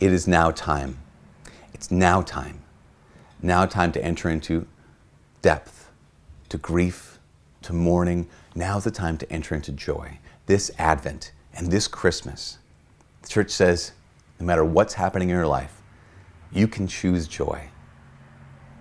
it 0.00 0.12
is 0.12 0.26
now 0.26 0.50
time. 0.50 0.98
It's 1.74 1.90
now 1.90 2.22
time. 2.22 2.62
Now 3.42 3.66
time 3.66 3.92
to 3.92 4.04
enter 4.04 4.28
into 4.28 4.66
depth, 5.42 5.90
to 6.48 6.58
grief, 6.58 7.18
to 7.62 7.72
mourning. 7.72 8.28
Now's 8.54 8.84
the 8.84 8.90
time 8.90 9.18
to 9.18 9.30
enter 9.30 9.54
into 9.54 9.72
joy. 9.72 10.18
This 10.46 10.70
Advent 10.78 11.32
and 11.54 11.70
this 11.70 11.86
Christmas, 11.86 12.58
the 13.22 13.28
church 13.28 13.50
says, 13.50 13.92
no 14.38 14.46
matter 14.46 14.64
what's 14.64 14.94
happening 14.94 15.28
in 15.28 15.36
your 15.36 15.46
life, 15.46 15.82
you 16.50 16.66
can 16.66 16.86
choose 16.86 17.28
joy. 17.28 17.68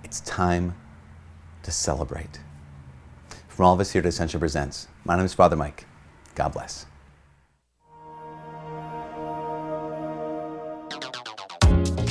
It's 0.03 0.21
time 0.21 0.75
to 1.63 1.71
celebrate. 1.71 2.39
From 3.47 3.65
all 3.65 3.73
of 3.73 3.79
us 3.79 3.91
here 3.91 3.99
at 3.99 4.05
Ascension 4.05 4.39
Presents, 4.39 4.87
my 5.03 5.17
name 5.17 5.25
is 5.25 5.33
Father 5.33 5.57
Mike. 5.57 5.85
God 6.35 6.53
bless. 6.53 6.85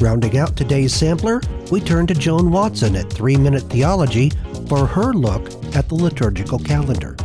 Rounding 0.00 0.38
out 0.38 0.56
today's 0.56 0.94
sampler, 0.94 1.40
we 1.72 1.80
turn 1.80 2.06
to 2.06 2.14
Joan 2.14 2.52
Watson 2.52 2.94
at 2.94 3.12
3 3.12 3.36
Minute 3.36 3.64
Theology 3.64 4.30
for 4.68 4.86
her 4.86 5.12
look 5.12 5.42
at 5.74 5.88
the 5.88 5.96
liturgical 5.96 6.60
calendar. 6.60 7.16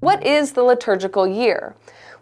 What 0.00 0.26
is 0.26 0.52
the 0.52 0.62
liturgical 0.62 1.26
year? 1.26 1.74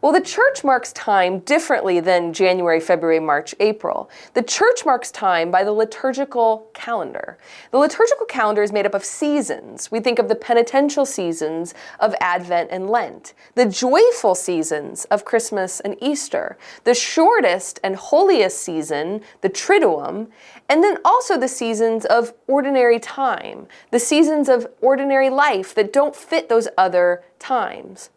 Well, 0.03 0.11
the 0.11 0.21
church 0.21 0.65
marks 0.65 0.93
time 0.95 1.39
differently 1.39 2.01
than 2.01 2.33
January, 2.33 2.81
February, 2.81 3.21
March, 3.21 3.55
April. 3.61 4.11
The 4.35 4.43
church 4.43 4.85
marks 4.85 5.13
time 5.13 5.53
by 5.53 5.63
the 5.63 5.71
liturgical 5.71 6.67
calendar. 6.75 7.39
The 7.71 7.79
liturgical 7.79 8.27
calendar 8.27 8.65
is 8.65 8.73
made 8.73 8.85
up 8.85 8.97
of 8.97 9.05
seasons. 9.05 9.93
We 9.93 10.01
think 10.01 10.19
of 10.19 10.29
the 10.29 10.35
penitential 10.35 11.07
seasons 11.07 11.73
of 12.01 12.17
Advent 12.21 12.71
and 12.73 12.91
Lent, 12.91 13.35
the 13.55 13.65
joyful 13.65 14.35
seasons 14.35 15.05
of 15.05 15.25
Christmas 15.25 15.79
and 15.79 15.97
Easter, 16.01 16.59
the 16.83 16.95
shortest 16.95 17.79
and 17.85 17.95
holiest 17.95 18.59
season, 18.59 19.21
the 19.41 19.51
Triduum, 19.51 20.27
and 20.69 20.83
then 20.83 20.99
also 21.05 21.39
the 21.39 21.47
seasons 21.47 22.05
of 22.07 22.35
ordinary 22.49 22.99
time, 22.99 23.69
the 23.93 24.01
seasons 24.01 24.49
of 24.49 24.67
ordinary 24.81 25.31
life 25.31 25.77
that 25.77 25.93
don't 25.93 26.17
fit 26.17 26.49
those 26.49 26.67
other 26.77 27.23
times. 27.39 28.11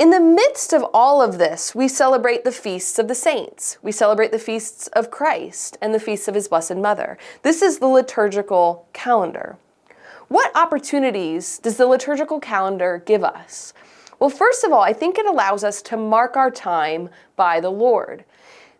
In 0.00 0.08
the 0.08 0.18
midst 0.18 0.72
of 0.72 0.82
all 0.94 1.20
of 1.20 1.36
this, 1.36 1.74
we 1.74 1.86
celebrate 1.86 2.42
the 2.42 2.52
feasts 2.52 2.98
of 2.98 3.06
the 3.06 3.14
saints. 3.14 3.76
We 3.82 3.92
celebrate 3.92 4.32
the 4.32 4.38
feasts 4.38 4.86
of 4.94 5.10
Christ 5.10 5.76
and 5.82 5.92
the 5.92 6.00
feasts 6.00 6.26
of 6.26 6.34
his 6.34 6.48
Blessed 6.48 6.76
Mother. 6.76 7.18
This 7.42 7.60
is 7.60 7.80
the 7.80 7.86
liturgical 7.86 8.88
calendar. 8.94 9.58
What 10.28 10.56
opportunities 10.56 11.58
does 11.58 11.76
the 11.76 11.84
liturgical 11.84 12.40
calendar 12.40 13.02
give 13.04 13.22
us? 13.22 13.74
Well, 14.18 14.30
first 14.30 14.64
of 14.64 14.72
all, 14.72 14.80
I 14.80 14.94
think 14.94 15.18
it 15.18 15.26
allows 15.26 15.64
us 15.64 15.82
to 15.82 15.98
mark 15.98 16.34
our 16.34 16.50
time 16.50 17.10
by 17.36 17.60
the 17.60 17.68
Lord. 17.68 18.24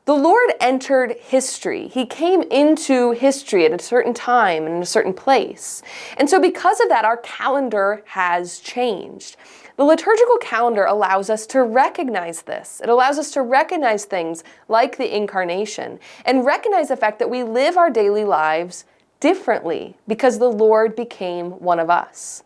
The 0.07 0.15
Lord 0.15 0.55
entered 0.59 1.17
history. 1.21 1.89
He 1.89 2.07
came 2.07 2.41
into 2.45 3.11
history 3.11 3.67
at 3.67 3.79
a 3.79 3.79
certain 3.79 4.15
time 4.15 4.65
and 4.65 4.77
in 4.77 4.83
a 4.83 4.87
certain 4.87 5.13
place. 5.13 5.83
And 6.17 6.31
so, 6.31 6.41
because 6.41 6.81
of 6.81 6.89
that, 6.89 7.05
our 7.05 7.19
calendar 7.19 8.03
has 8.07 8.59
changed. 8.59 9.37
The 9.81 9.87
liturgical 9.87 10.37
calendar 10.37 10.85
allows 10.85 11.31
us 11.31 11.47
to 11.47 11.63
recognize 11.63 12.43
this. 12.43 12.83
It 12.85 12.91
allows 12.91 13.19
us 13.19 13.31
to 13.31 13.41
recognize 13.41 14.05
things 14.05 14.45
like 14.69 14.99
the 14.99 15.17
incarnation 15.17 15.99
and 16.27 16.45
recognize 16.45 16.89
the 16.89 16.99
fact 16.99 17.19
that 17.19 17.31
we 17.31 17.43
live 17.43 17.79
our 17.79 17.89
daily 17.89 18.27
lives 18.27 18.85
differently 19.21 19.97
because 20.07 20.39
the 20.39 20.53
Lord 20.53 20.95
became 20.95 21.53
one 21.53 21.79
of 21.79 21.89
us. 21.89 22.43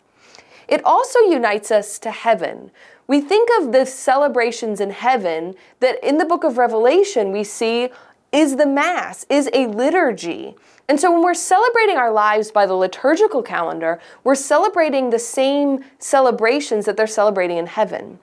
It 0.68 0.84
also 0.84 1.18
unites 1.22 1.72
us 1.72 1.98
to 1.98 2.12
heaven. 2.12 2.70
We 3.08 3.20
think 3.20 3.48
of 3.58 3.72
the 3.72 3.84
celebrations 3.84 4.80
in 4.80 4.90
heaven 4.90 5.56
that 5.80 5.98
in 6.08 6.18
the 6.18 6.24
book 6.24 6.44
of 6.44 6.56
Revelation 6.56 7.32
we 7.32 7.42
see 7.42 7.88
is 8.34 8.56
the 8.56 8.66
Mass, 8.66 9.24
is 9.30 9.48
a 9.54 9.68
liturgy. 9.68 10.56
And 10.88 11.00
so 11.00 11.12
when 11.12 11.22
we're 11.22 11.34
celebrating 11.34 11.96
our 11.96 12.10
lives 12.10 12.50
by 12.50 12.66
the 12.66 12.74
liturgical 12.74 13.42
calendar, 13.42 14.00
we're 14.24 14.34
celebrating 14.34 15.10
the 15.10 15.18
same 15.18 15.84
celebrations 15.98 16.84
that 16.84 16.96
they're 16.96 17.06
celebrating 17.06 17.56
in 17.56 17.66
heaven. 17.66 18.18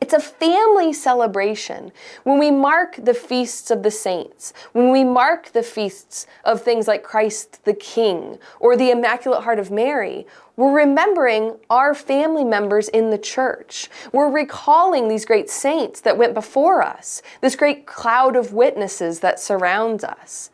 It's 0.00 0.12
a 0.12 0.20
family 0.20 0.92
celebration. 0.92 1.92
When 2.24 2.38
we 2.38 2.50
mark 2.50 2.96
the 3.02 3.14
feasts 3.14 3.70
of 3.70 3.82
the 3.82 3.90
saints, 3.90 4.52
when 4.72 4.90
we 4.90 5.04
mark 5.04 5.52
the 5.52 5.62
feasts 5.62 6.26
of 6.44 6.60
things 6.60 6.88
like 6.88 7.02
Christ 7.02 7.64
the 7.64 7.74
King 7.74 8.38
or 8.60 8.76
the 8.76 8.90
Immaculate 8.90 9.44
Heart 9.44 9.58
of 9.58 9.70
Mary, 9.70 10.26
we're 10.56 10.72
remembering 10.72 11.56
our 11.68 11.94
family 11.94 12.44
members 12.44 12.88
in 12.88 13.10
the 13.10 13.18
church. 13.18 13.90
We're 14.12 14.30
recalling 14.30 15.08
these 15.08 15.24
great 15.24 15.50
saints 15.50 16.00
that 16.02 16.16
went 16.16 16.34
before 16.34 16.82
us, 16.82 17.22
this 17.40 17.56
great 17.56 17.86
cloud 17.86 18.36
of 18.36 18.52
witnesses 18.52 19.20
that 19.20 19.40
surrounds 19.40 20.04
us. 20.04 20.50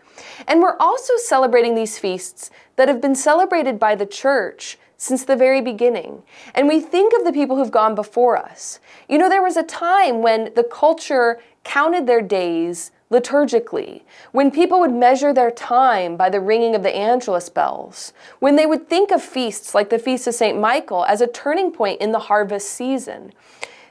And 0.49 0.61
we're 0.61 0.77
also 0.79 1.17
celebrating 1.17 1.75
these 1.75 1.99
feasts 1.99 2.51
that 2.77 2.89
have 2.89 3.01
been 3.01 3.15
celebrated 3.15 3.79
by 3.79 3.95
the 3.95 4.07
church 4.07 4.79
since 4.97 5.25
the 5.25 5.37
very 5.37 5.61
beginning. 5.61 6.23
And 6.55 6.69
we 6.69 6.81
think 6.81 7.15
of 7.15 7.25
the 7.25 7.33
people 7.33 7.57
who've 7.57 7.71
gone 7.71 7.95
before 7.95 8.37
us. 8.37 8.81
You 9.09 9.19
know, 9.19 9.29
there 9.29 9.43
was 9.43 9.57
a 9.57 9.63
time 9.63 10.23
when 10.23 10.53
the 10.55 10.65
culture 10.65 11.41
counted 11.65 12.07
their 12.07 12.23
days 12.23 12.91
liturgically, 13.11 14.03
when 14.33 14.51
people 14.51 14.79
would 14.81 14.93
measure 14.93 15.33
their 15.33 15.51
time 15.51 16.17
by 16.17 16.31
the 16.31 16.41
ringing 16.41 16.75
of 16.75 16.83
the 16.83 16.95
Angelus 16.95 17.49
bells, 17.49 18.13
when 18.39 18.57
they 18.57 18.67
would 18.67 18.89
think 18.89 19.11
of 19.11 19.23
feasts 19.23 19.75
like 19.75 19.91
the 19.91 19.99
Feast 19.99 20.27
of 20.27 20.35
St. 20.35 20.59
Michael 20.59 21.05
as 21.05 21.21
a 21.21 21.27
turning 21.27 21.73
point 21.73 22.01
in 22.01 22.13
the 22.13 22.21
harvest 22.21 22.71
season. 22.71 23.33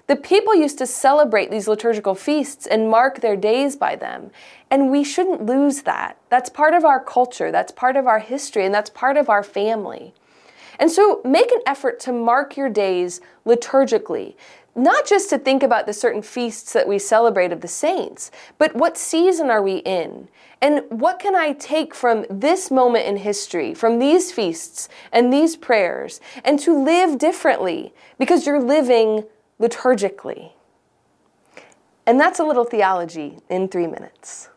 The 0.08 0.16
people 0.16 0.56
used 0.56 0.80
to 0.80 0.88
celebrate 0.88 1.52
these 1.52 1.68
liturgical 1.68 2.16
feasts 2.16 2.66
and 2.66 2.90
mark 2.90 3.20
their 3.20 3.36
days 3.36 3.76
by 3.76 3.96
them. 3.96 4.32
And 4.72 4.90
we 4.90 5.04
shouldn't 5.04 5.46
lose 5.46 5.84
that. 5.84 6.18
That's 6.30 6.50
part 6.50 6.74
of 6.74 6.84
our 6.84 7.04
culture, 7.04 7.52
that's 7.52 7.72
part 7.72 7.96
of 7.96 8.08
our 8.08 8.18
history, 8.18 8.66
and 8.66 8.74
that's 8.74 8.90
part 8.90 9.18
of 9.18 9.30
our 9.30 9.44
family. 9.44 10.14
And 10.80 10.90
so 10.90 11.22
make 11.26 11.52
an 11.52 11.62
effort 11.68 12.00
to 12.02 12.14
mark 12.14 12.56
your 12.56 12.70
days 12.70 13.20
liturgically, 13.46 14.36
not 14.76 15.08
just 15.08 15.30
to 15.30 15.38
think 15.38 15.64
about 15.64 15.86
the 15.86 15.94
certain 15.94 16.22
feasts 16.22 16.74
that 16.74 16.88
we 16.88 17.00
celebrate 17.00 17.52
of 17.52 17.62
the 17.62 17.68
saints, 17.68 18.32
but 18.58 18.76
what 18.76 18.98
season 18.98 19.50
are 19.50 19.62
we 19.62 19.78
in? 19.78 20.28
And 20.62 20.84
what 20.90 21.20
can 21.20 21.36
I 21.36 21.54
take 21.54 21.96
from 21.96 22.26
this 22.30 22.70
moment 22.70 23.06
in 23.06 23.18
history, 23.18 23.74
from 23.74 24.00
these 24.00 24.32
feasts 24.32 24.90
and 25.12 25.32
these 25.32 25.56
prayers, 25.56 26.20
and 26.44 26.60
to 26.60 26.78
live 26.78 27.18
differently 27.18 27.94
because 28.18 28.46
you're 28.46 28.62
living 28.62 29.26
liturgically. 29.60 30.52
And 32.06 32.20
that's 32.20 32.40
a 32.40 32.44
little 32.44 32.64
theology 32.64 33.38
in 33.50 33.68
three 33.68 33.88
minutes. 33.88 34.50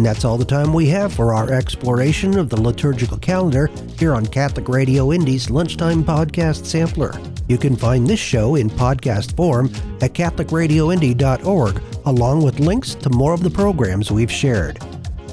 And 0.00 0.06
that's 0.06 0.24
all 0.24 0.38
the 0.38 0.46
time 0.46 0.72
we 0.72 0.88
have 0.88 1.12
for 1.12 1.34
our 1.34 1.52
exploration 1.52 2.38
of 2.38 2.48
the 2.48 2.58
liturgical 2.58 3.18
calendar 3.18 3.66
here 3.98 4.14
on 4.14 4.24
Catholic 4.24 4.66
Radio 4.66 5.12
Indy's 5.12 5.50
Lunchtime 5.50 6.02
Podcast 6.02 6.64
Sampler. 6.64 7.12
You 7.48 7.58
can 7.58 7.76
find 7.76 8.06
this 8.06 8.18
show 8.18 8.54
in 8.54 8.70
podcast 8.70 9.36
form 9.36 9.66
at 10.00 10.14
CatholicRadioIndy.org, 10.14 11.82
along 12.06 12.42
with 12.42 12.60
links 12.60 12.94
to 12.94 13.10
more 13.10 13.34
of 13.34 13.42
the 13.42 13.50
programs 13.50 14.10
we've 14.10 14.32
shared. 14.32 14.82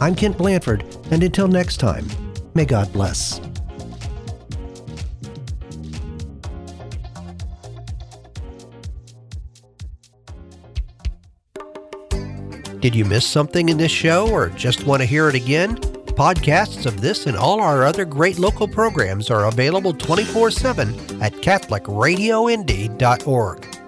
I'm 0.01 0.15
Kent 0.15 0.37
Blanford, 0.37 0.83
and 1.11 1.23
until 1.23 1.47
next 1.47 1.77
time, 1.77 2.05
may 2.53 2.65
God 2.65 2.91
bless. 2.91 3.39
Did 12.79 12.93
you 12.93 13.05
miss 13.05 13.25
something 13.25 13.69
in 13.69 13.77
this 13.77 13.91
show 13.91 14.29
or 14.29 14.49
just 14.49 14.85
want 14.85 15.01
to 15.01 15.07
hear 15.07 15.29
it 15.29 15.35
again? 15.35 15.77
Podcasts 15.77 16.85
of 16.85 17.01
this 17.01 17.25
and 17.25 17.35
all 17.35 17.59
our 17.59 17.83
other 17.83 18.05
great 18.05 18.37
local 18.37 18.67
programs 18.67 19.31
are 19.31 19.47
available 19.47 19.93
24 19.93 20.51
7 20.51 21.21
at 21.21 21.33
CatholicRadioIndy.org. 21.33 23.86